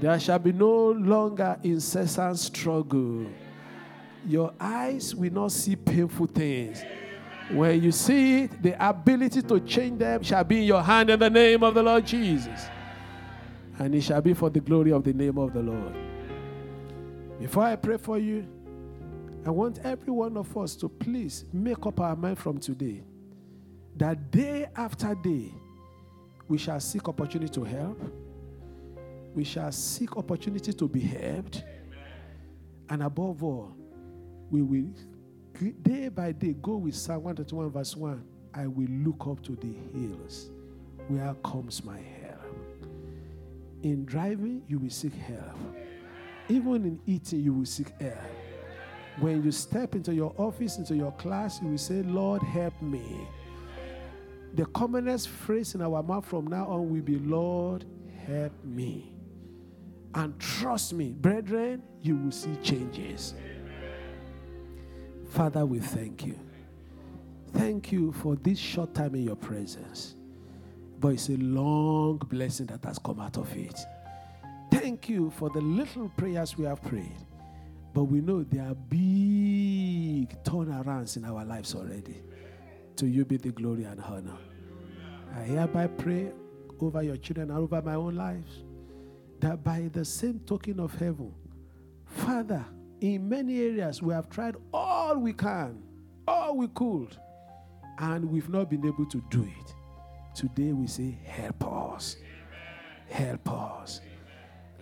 There 0.00 0.18
shall 0.18 0.38
be 0.38 0.52
no 0.52 0.90
longer 0.92 1.58
incessant 1.62 2.38
struggle. 2.38 3.26
Your 4.26 4.54
eyes 4.58 5.14
will 5.14 5.32
not 5.32 5.52
see 5.52 5.76
painful 5.76 6.26
things. 6.26 6.82
When 7.50 7.82
you 7.82 7.92
see 7.92 8.44
it, 8.44 8.62
the 8.62 8.88
ability 8.88 9.42
to 9.42 9.60
change 9.60 9.98
them 9.98 10.22
shall 10.22 10.44
be 10.44 10.58
in 10.58 10.64
your 10.64 10.82
hand 10.82 11.10
in 11.10 11.18
the 11.20 11.30
name 11.30 11.62
of 11.62 11.74
the 11.74 11.82
Lord 11.82 12.06
Jesus. 12.06 12.66
And 13.78 13.94
it 13.94 14.00
shall 14.00 14.22
be 14.22 14.32
for 14.32 14.48
the 14.48 14.60
glory 14.60 14.92
of 14.92 15.04
the 15.04 15.12
name 15.12 15.38
of 15.38 15.52
the 15.52 15.62
Lord. 15.62 15.94
Before 17.38 17.64
I 17.64 17.76
pray 17.76 17.98
for 17.98 18.18
you, 18.18 18.46
I 19.46 19.50
want 19.50 19.78
every 19.84 20.12
one 20.12 20.36
of 20.36 20.54
us 20.58 20.74
to 20.76 20.88
please 20.88 21.44
make 21.52 21.86
up 21.86 22.00
our 22.00 22.16
mind 22.16 22.38
from 22.38 22.58
today 22.58 23.02
that 23.96 24.30
day 24.30 24.66
after 24.76 25.14
day, 25.14 25.52
we 26.48 26.58
shall 26.58 26.78
seek 26.80 27.08
opportunity 27.08 27.50
to 27.52 27.64
help. 27.64 27.98
We 29.34 29.42
shall 29.42 29.72
seek 29.72 30.16
opportunity 30.16 30.72
to 30.72 30.88
be 30.88 31.00
helped. 31.00 31.64
And 32.88 33.02
above 33.02 33.42
all, 33.42 33.74
we 34.50 34.62
will 34.62 34.92
day 35.82 36.08
by 36.08 36.32
day 36.32 36.54
go 36.60 36.76
with 36.76 36.94
Psalm 36.94 37.24
121, 37.24 37.70
verse 37.70 37.96
1. 37.96 38.24
I 38.54 38.66
will 38.66 38.88
look 38.88 39.26
up 39.26 39.42
to 39.44 39.56
the 39.56 39.72
hills. 39.98 40.50
Where 41.08 41.34
comes 41.42 41.82
my 41.82 41.98
help? 41.98 42.86
In 43.82 44.04
driving, 44.04 44.62
you 44.68 44.78
will 44.78 44.90
seek 44.90 45.14
help. 45.14 45.56
Even 46.48 46.84
in 46.84 47.00
eating, 47.06 47.40
you 47.40 47.54
will 47.54 47.64
seek 47.64 47.88
help. 48.00 48.14
When 49.20 49.42
you 49.42 49.50
step 49.50 49.94
into 49.94 50.14
your 50.14 50.34
office, 50.36 50.76
into 50.76 50.94
your 50.94 51.12
class, 51.12 51.60
you 51.62 51.68
will 51.68 51.78
say, 51.78 52.02
Lord, 52.02 52.42
help 52.42 52.80
me. 52.82 53.26
The 54.54 54.66
commonest 54.66 55.28
phrase 55.28 55.74
in 55.74 55.82
our 55.82 56.02
mouth 56.02 56.26
from 56.26 56.46
now 56.46 56.66
on 56.66 56.90
will 56.90 57.02
be, 57.02 57.18
Lord, 57.18 57.84
help 58.26 58.52
me. 58.64 59.12
And 60.14 60.38
trust 60.38 60.94
me, 60.94 61.12
brethren, 61.12 61.82
you 62.02 62.16
will 62.16 62.32
see 62.32 62.56
changes. 62.62 63.34
Father, 65.28 65.66
we 65.66 65.80
thank 65.80 66.24
you. 66.24 66.38
Thank 67.52 67.92
you 67.92 68.12
for 68.12 68.36
this 68.36 68.58
short 68.58 68.94
time 68.94 69.14
in 69.14 69.24
your 69.24 69.36
presence. 69.36 70.14
But 70.98 71.08
it's 71.08 71.28
a 71.28 71.36
long 71.36 72.18
blessing 72.18 72.66
that 72.66 72.84
has 72.84 72.98
come 72.98 73.20
out 73.20 73.36
of 73.36 73.54
it. 73.56 73.78
Thank 74.70 75.08
you 75.08 75.30
for 75.30 75.50
the 75.50 75.60
little 75.60 76.08
prayers 76.16 76.56
we 76.56 76.64
have 76.64 76.82
prayed. 76.82 77.25
But 77.96 78.04
we 78.04 78.20
know 78.20 78.42
there 78.42 78.62
are 78.62 78.74
big 78.74 80.28
turnarounds 80.44 81.16
in 81.16 81.24
our 81.24 81.42
lives 81.46 81.74
already. 81.74 82.22
To 82.96 83.06
you 83.06 83.24
be 83.24 83.38
the 83.38 83.52
glory 83.52 83.84
and 83.84 83.98
honor. 84.02 84.36
I 85.34 85.40
hereby 85.40 85.86
pray 85.86 86.30
over 86.78 87.02
your 87.02 87.16
children 87.16 87.50
and 87.50 87.58
over 87.58 87.80
my 87.80 87.94
own 87.94 88.14
lives 88.14 88.64
that 89.40 89.64
by 89.64 89.88
the 89.94 90.04
same 90.04 90.40
token 90.40 90.78
of 90.78 90.92
heaven, 90.92 91.32
Father, 92.04 92.66
in 93.00 93.26
many 93.30 93.62
areas 93.62 94.02
we 94.02 94.12
have 94.12 94.28
tried 94.28 94.56
all 94.74 95.16
we 95.16 95.32
can, 95.32 95.82
all 96.28 96.54
we 96.54 96.68
could, 96.68 97.16
and 97.96 98.30
we've 98.30 98.50
not 98.50 98.68
been 98.68 98.84
able 98.84 99.06
to 99.06 99.24
do 99.30 99.42
it. 99.42 99.74
Today 100.34 100.74
we 100.74 100.86
say, 100.86 101.18
Help 101.24 101.66
us. 101.66 102.16
Help 103.08 103.50
us. 103.50 104.02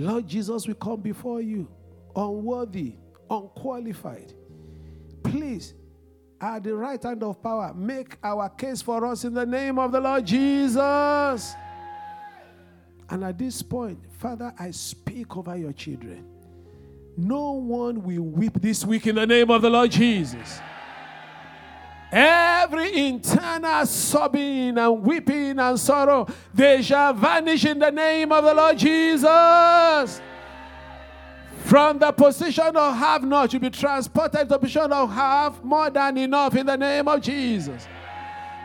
Lord 0.00 0.26
Jesus, 0.26 0.66
we 0.66 0.74
come 0.74 1.00
before 1.00 1.40
you, 1.40 1.68
unworthy, 2.16 2.96
unqualified. 3.36 4.32
Please, 5.22 5.74
at 6.40 6.64
the 6.64 6.74
right 6.74 7.02
hand 7.02 7.22
of 7.22 7.42
power, 7.42 7.72
make 7.74 8.16
our 8.22 8.48
case 8.50 8.82
for 8.82 9.06
us 9.06 9.24
in 9.24 9.34
the 9.34 9.46
name 9.46 9.78
of 9.78 9.92
the 9.92 10.00
Lord 10.00 10.26
Jesus. 10.26 11.54
And 13.10 13.24
at 13.24 13.38
this 13.38 13.62
point, 13.62 13.98
Father, 14.18 14.52
I 14.58 14.70
speak 14.70 15.36
over 15.36 15.56
your 15.56 15.72
children. 15.72 16.26
No 17.16 17.52
one 17.52 18.02
will 18.02 18.22
weep 18.22 18.60
this 18.60 18.84
week 18.84 19.06
in 19.06 19.14
the 19.14 19.26
name 19.26 19.50
of 19.50 19.62
the 19.62 19.70
Lord 19.70 19.90
Jesus. 19.90 20.60
Every 22.10 23.08
internal 23.08 23.86
sobbing 23.86 24.78
and 24.78 25.02
weeping 25.02 25.58
and 25.58 25.78
sorrow, 25.78 26.26
they 26.52 26.82
shall 26.82 27.12
vanish 27.12 27.64
in 27.64 27.78
the 27.78 27.90
name 27.90 28.30
of 28.32 28.44
the 28.44 28.54
Lord 28.54 28.78
Jesus. 28.78 30.20
From 31.64 31.98
the 31.98 32.12
position 32.12 32.76
of 32.76 32.94
have 32.94 33.24
not, 33.24 33.54
you'll 33.54 33.62
be 33.62 33.70
transported 33.70 34.40
to 34.40 34.46
the 34.46 34.58
position 34.58 34.92
of 34.92 35.10
have 35.10 35.64
more 35.64 35.88
than 35.88 36.18
enough 36.18 36.54
in 36.54 36.66
the 36.66 36.76
name 36.76 37.08
of 37.08 37.22
Jesus. 37.22 37.88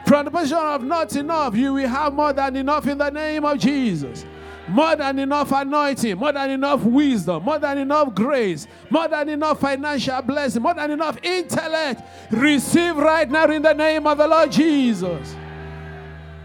From 0.05 0.25
the 0.25 0.31
position 0.31 0.57
of 0.57 0.83
not 0.83 1.15
enough, 1.15 1.55
you 1.55 1.73
will 1.73 1.87
have 1.87 2.13
more 2.13 2.33
than 2.33 2.57
enough 2.57 2.85
in 2.87 2.97
the 2.97 3.09
name 3.09 3.45
of 3.45 3.57
Jesus. 3.57 4.25
More 4.67 4.97
than 4.97 5.17
enough 5.17 5.49
anointing, 5.53 6.17
more 6.17 6.33
than 6.33 6.49
enough 6.49 6.83
wisdom, 6.83 7.43
more 7.43 7.57
than 7.57 7.77
enough 7.77 8.13
grace, 8.13 8.67
more 8.89 9.07
than 9.07 9.29
enough 9.29 9.61
financial 9.61 10.21
blessing, 10.21 10.61
more 10.61 10.73
than 10.73 10.91
enough 10.91 11.17
intellect. 11.23 12.01
Receive 12.31 12.97
right 12.97 13.31
now 13.31 13.45
in 13.45 13.61
the 13.61 13.73
name 13.73 14.07
of 14.07 14.17
the 14.17 14.27
Lord 14.27 14.51
Jesus. 14.51 15.35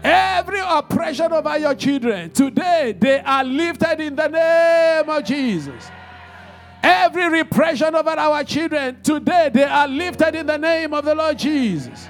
Every 0.01 0.61
oppression 0.65 1.33
over 1.33 1.57
your 1.57 1.75
children, 1.75 2.31
today 2.31 2.95
they 2.97 3.19
are 3.19 3.43
lifted 3.43 3.99
in 3.99 4.15
the 4.15 4.27
name 4.29 5.09
of 5.09 5.25
Jesus. 5.25 5.91
Every 6.85 7.27
repression 7.29 7.95
over 7.95 8.11
our 8.11 8.43
children, 8.43 9.01
today 9.01 9.49
they 9.51 9.63
are 9.63 9.87
lifted 9.87 10.35
in 10.35 10.45
the 10.45 10.57
name 10.57 10.93
of 10.93 11.03
the 11.03 11.15
Lord 11.15 11.39
Jesus. 11.39 12.07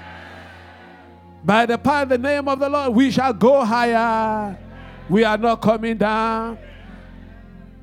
By 1.42 1.64
the 1.64 1.78
power 1.78 2.02
of 2.02 2.10
the 2.10 2.18
name 2.18 2.46
of 2.46 2.58
the 2.58 2.68
Lord, 2.68 2.94
we 2.94 3.10
shall 3.10 3.32
go 3.32 3.64
higher. 3.64 4.58
We 5.08 5.24
are 5.24 5.38
not 5.38 5.62
coming 5.62 5.96
down. 5.96 6.58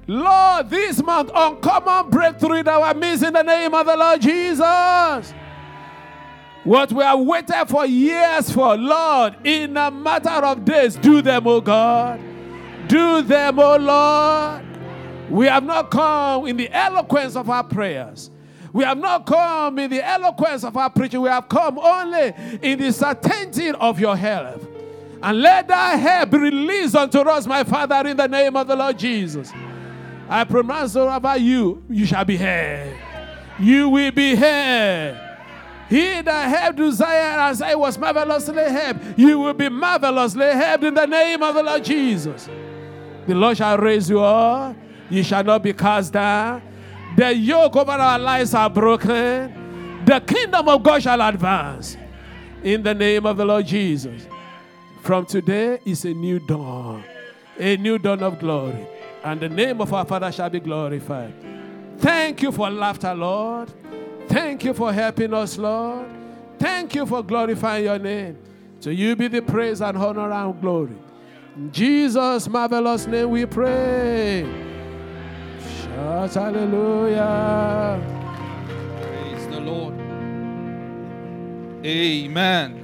Lord, 0.05 0.69
this 0.69 1.01
month, 1.01 1.31
uncommon 1.33 2.11
breakthrough 2.11 2.57
in 2.57 2.67
our 2.67 2.93
midst 2.93 3.23
in 3.23 3.33
the 3.33 3.41
name 3.41 3.73
of 3.73 3.87
the 3.87 3.97
Lord 3.97 4.21
Jesus. 4.21 5.33
What 6.63 6.91
we 6.91 7.03
have 7.03 7.19
waited 7.21 7.65
for 7.69 7.87
years 7.87 8.51
for, 8.51 8.77
Lord, 8.77 9.35
in 9.43 9.75
a 9.77 9.89
matter 9.89 10.45
of 10.45 10.63
days, 10.63 10.95
do 10.95 11.23
them, 11.23 11.47
O 11.47 11.59
God. 11.59 12.19
Do 12.87 13.23
them, 13.23 13.57
O 13.57 13.77
Lord. 13.77 14.62
We 15.33 15.47
have 15.47 15.63
not 15.63 15.89
come 15.89 16.45
in 16.45 16.57
the 16.57 16.69
eloquence 16.71 17.35
of 17.35 17.49
our 17.49 17.63
prayers. 17.63 18.29
We 18.71 18.83
have 18.83 18.99
not 18.99 19.25
come 19.25 19.79
in 19.79 19.89
the 19.89 20.05
eloquence 20.05 20.63
of 20.63 20.77
our 20.77 20.91
preaching. 20.91 21.21
We 21.21 21.29
have 21.29 21.49
come 21.49 21.79
only 21.79 22.33
in 22.61 22.77
the 22.77 22.93
certainty 22.93 23.71
of 23.71 23.99
your 23.99 24.15
help. 24.15 24.63
And 25.23 25.41
let 25.41 25.67
that 25.69 25.99
help 25.99 26.29
be 26.29 26.37
released 26.37 26.95
unto 26.95 27.17
us, 27.21 27.47
my 27.47 27.63
Father, 27.63 28.07
in 28.07 28.15
the 28.15 28.27
name 28.27 28.55
of 28.55 28.67
the 28.67 28.75
Lord 28.75 28.99
Jesus. 28.99 29.51
I 30.29 30.43
pronounce 30.43 30.95
over 30.95 31.35
you, 31.37 31.83
you 31.89 32.05
shall 32.05 32.25
be 32.25 32.37
heard. 32.37 32.95
You 33.59 33.89
will 33.89 34.11
be 34.11 34.35
heard. 34.35 35.19
He 35.89 36.21
that 36.21 36.49
have 36.49 36.75
desire 36.75 37.39
as 37.39 37.59
I 37.59 37.73
was 37.73 37.97
marvelously 37.97 38.69
helped, 38.69 39.17
you 39.17 39.39
will 39.39 39.53
be 39.53 39.69
marvelously 39.69 40.45
helped 40.45 40.83
in 40.83 40.93
the 40.93 41.07
name 41.07 41.41
of 41.41 41.55
the 41.55 41.63
Lord 41.63 41.83
Jesus. 41.83 42.47
The 43.25 43.33
Lord 43.33 43.57
shall 43.57 43.79
raise 43.79 44.07
you 44.11 44.21
up. 44.21 44.75
You 45.09 45.23
shall 45.23 45.43
not 45.43 45.63
be 45.63 45.73
cast 45.73 46.13
down. 46.13 46.61
The 47.15 47.35
yoke 47.35 47.75
over 47.75 47.91
our 47.91 48.17
lives 48.17 48.53
are 48.53 48.69
broken. 48.69 50.03
The 50.05 50.19
kingdom 50.19 50.67
of 50.67 50.83
God 50.83 51.03
shall 51.03 51.21
advance. 51.21 51.97
In 52.63 52.83
the 52.83 52.93
name 52.93 53.25
of 53.25 53.37
the 53.37 53.45
Lord 53.45 53.65
Jesus. 53.67 54.27
From 55.01 55.25
today 55.25 55.79
is 55.85 56.05
a 56.05 56.13
new 56.13 56.39
dawn, 56.39 57.03
a 57.59 57.75
new 57.75 57.99
dawn 57.99 58.23
of 58.23 58.39
glory. 58.39 58.87
And 59.23 59.39
the 59.39 59.49
name 59.49 59.81
of 59.81 59.93
our 59.93 60.05
Father 60.05 60.31
shall 60.31 60.49
be 60.49 60.59
glorified. 60.59 61.33
Thank 61.97 62.41
you 62.41 62.51
for 62.51 62.69
laughter, 62.69 63.13
Lord. 63.13 63.69
Thank 64.27 64.63
you 64.63 64.73
for 64.73 64.91
helping 64.91 65.33
us, 65.33 65.57
Lord. 65.57 66.07
Thank 66.57 66.95
you 66.95 67.05
for 67.05 67.21
glorifying 67.21 67.85
your 67.85 67.99
name. 67.99 68.37
To 68.81 68.93
you 68.93 69.15
be 69.15 69.27
the 69.27 69.41
praise 69.41 69.81
and 69.81 69.97
honor 69.97 70.31
and 70.31 70.59
glory. 70.59 70.97
In 71.55 71.71
Jesus' 71.71 72.47
marvelous 72.47 73.05
name 73.05 73.29
we 73.29 73.45
pray. 73.45 74.62
Shout 75.93 76.33
hallelujah. 76.33 78.01
Praise 78.99 79.47
the 79.47 79.59
Lord. 79.59 79.93
Amen. 81.85 82.79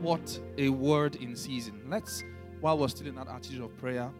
What 0.00 0.40
a 0.56 0.70
word 0.70 1.16
in 1.16 1.36
season. 1.36 1.82
Let's, 1.88 2.24
while 2.60 2.78
we're 2.78 2.88
still 2.88 3.08
in 3.08 3.14
that 3.16 3.28
attitude 3.28 3.60
of 3.62 3.76
prayer, 3.76 4.10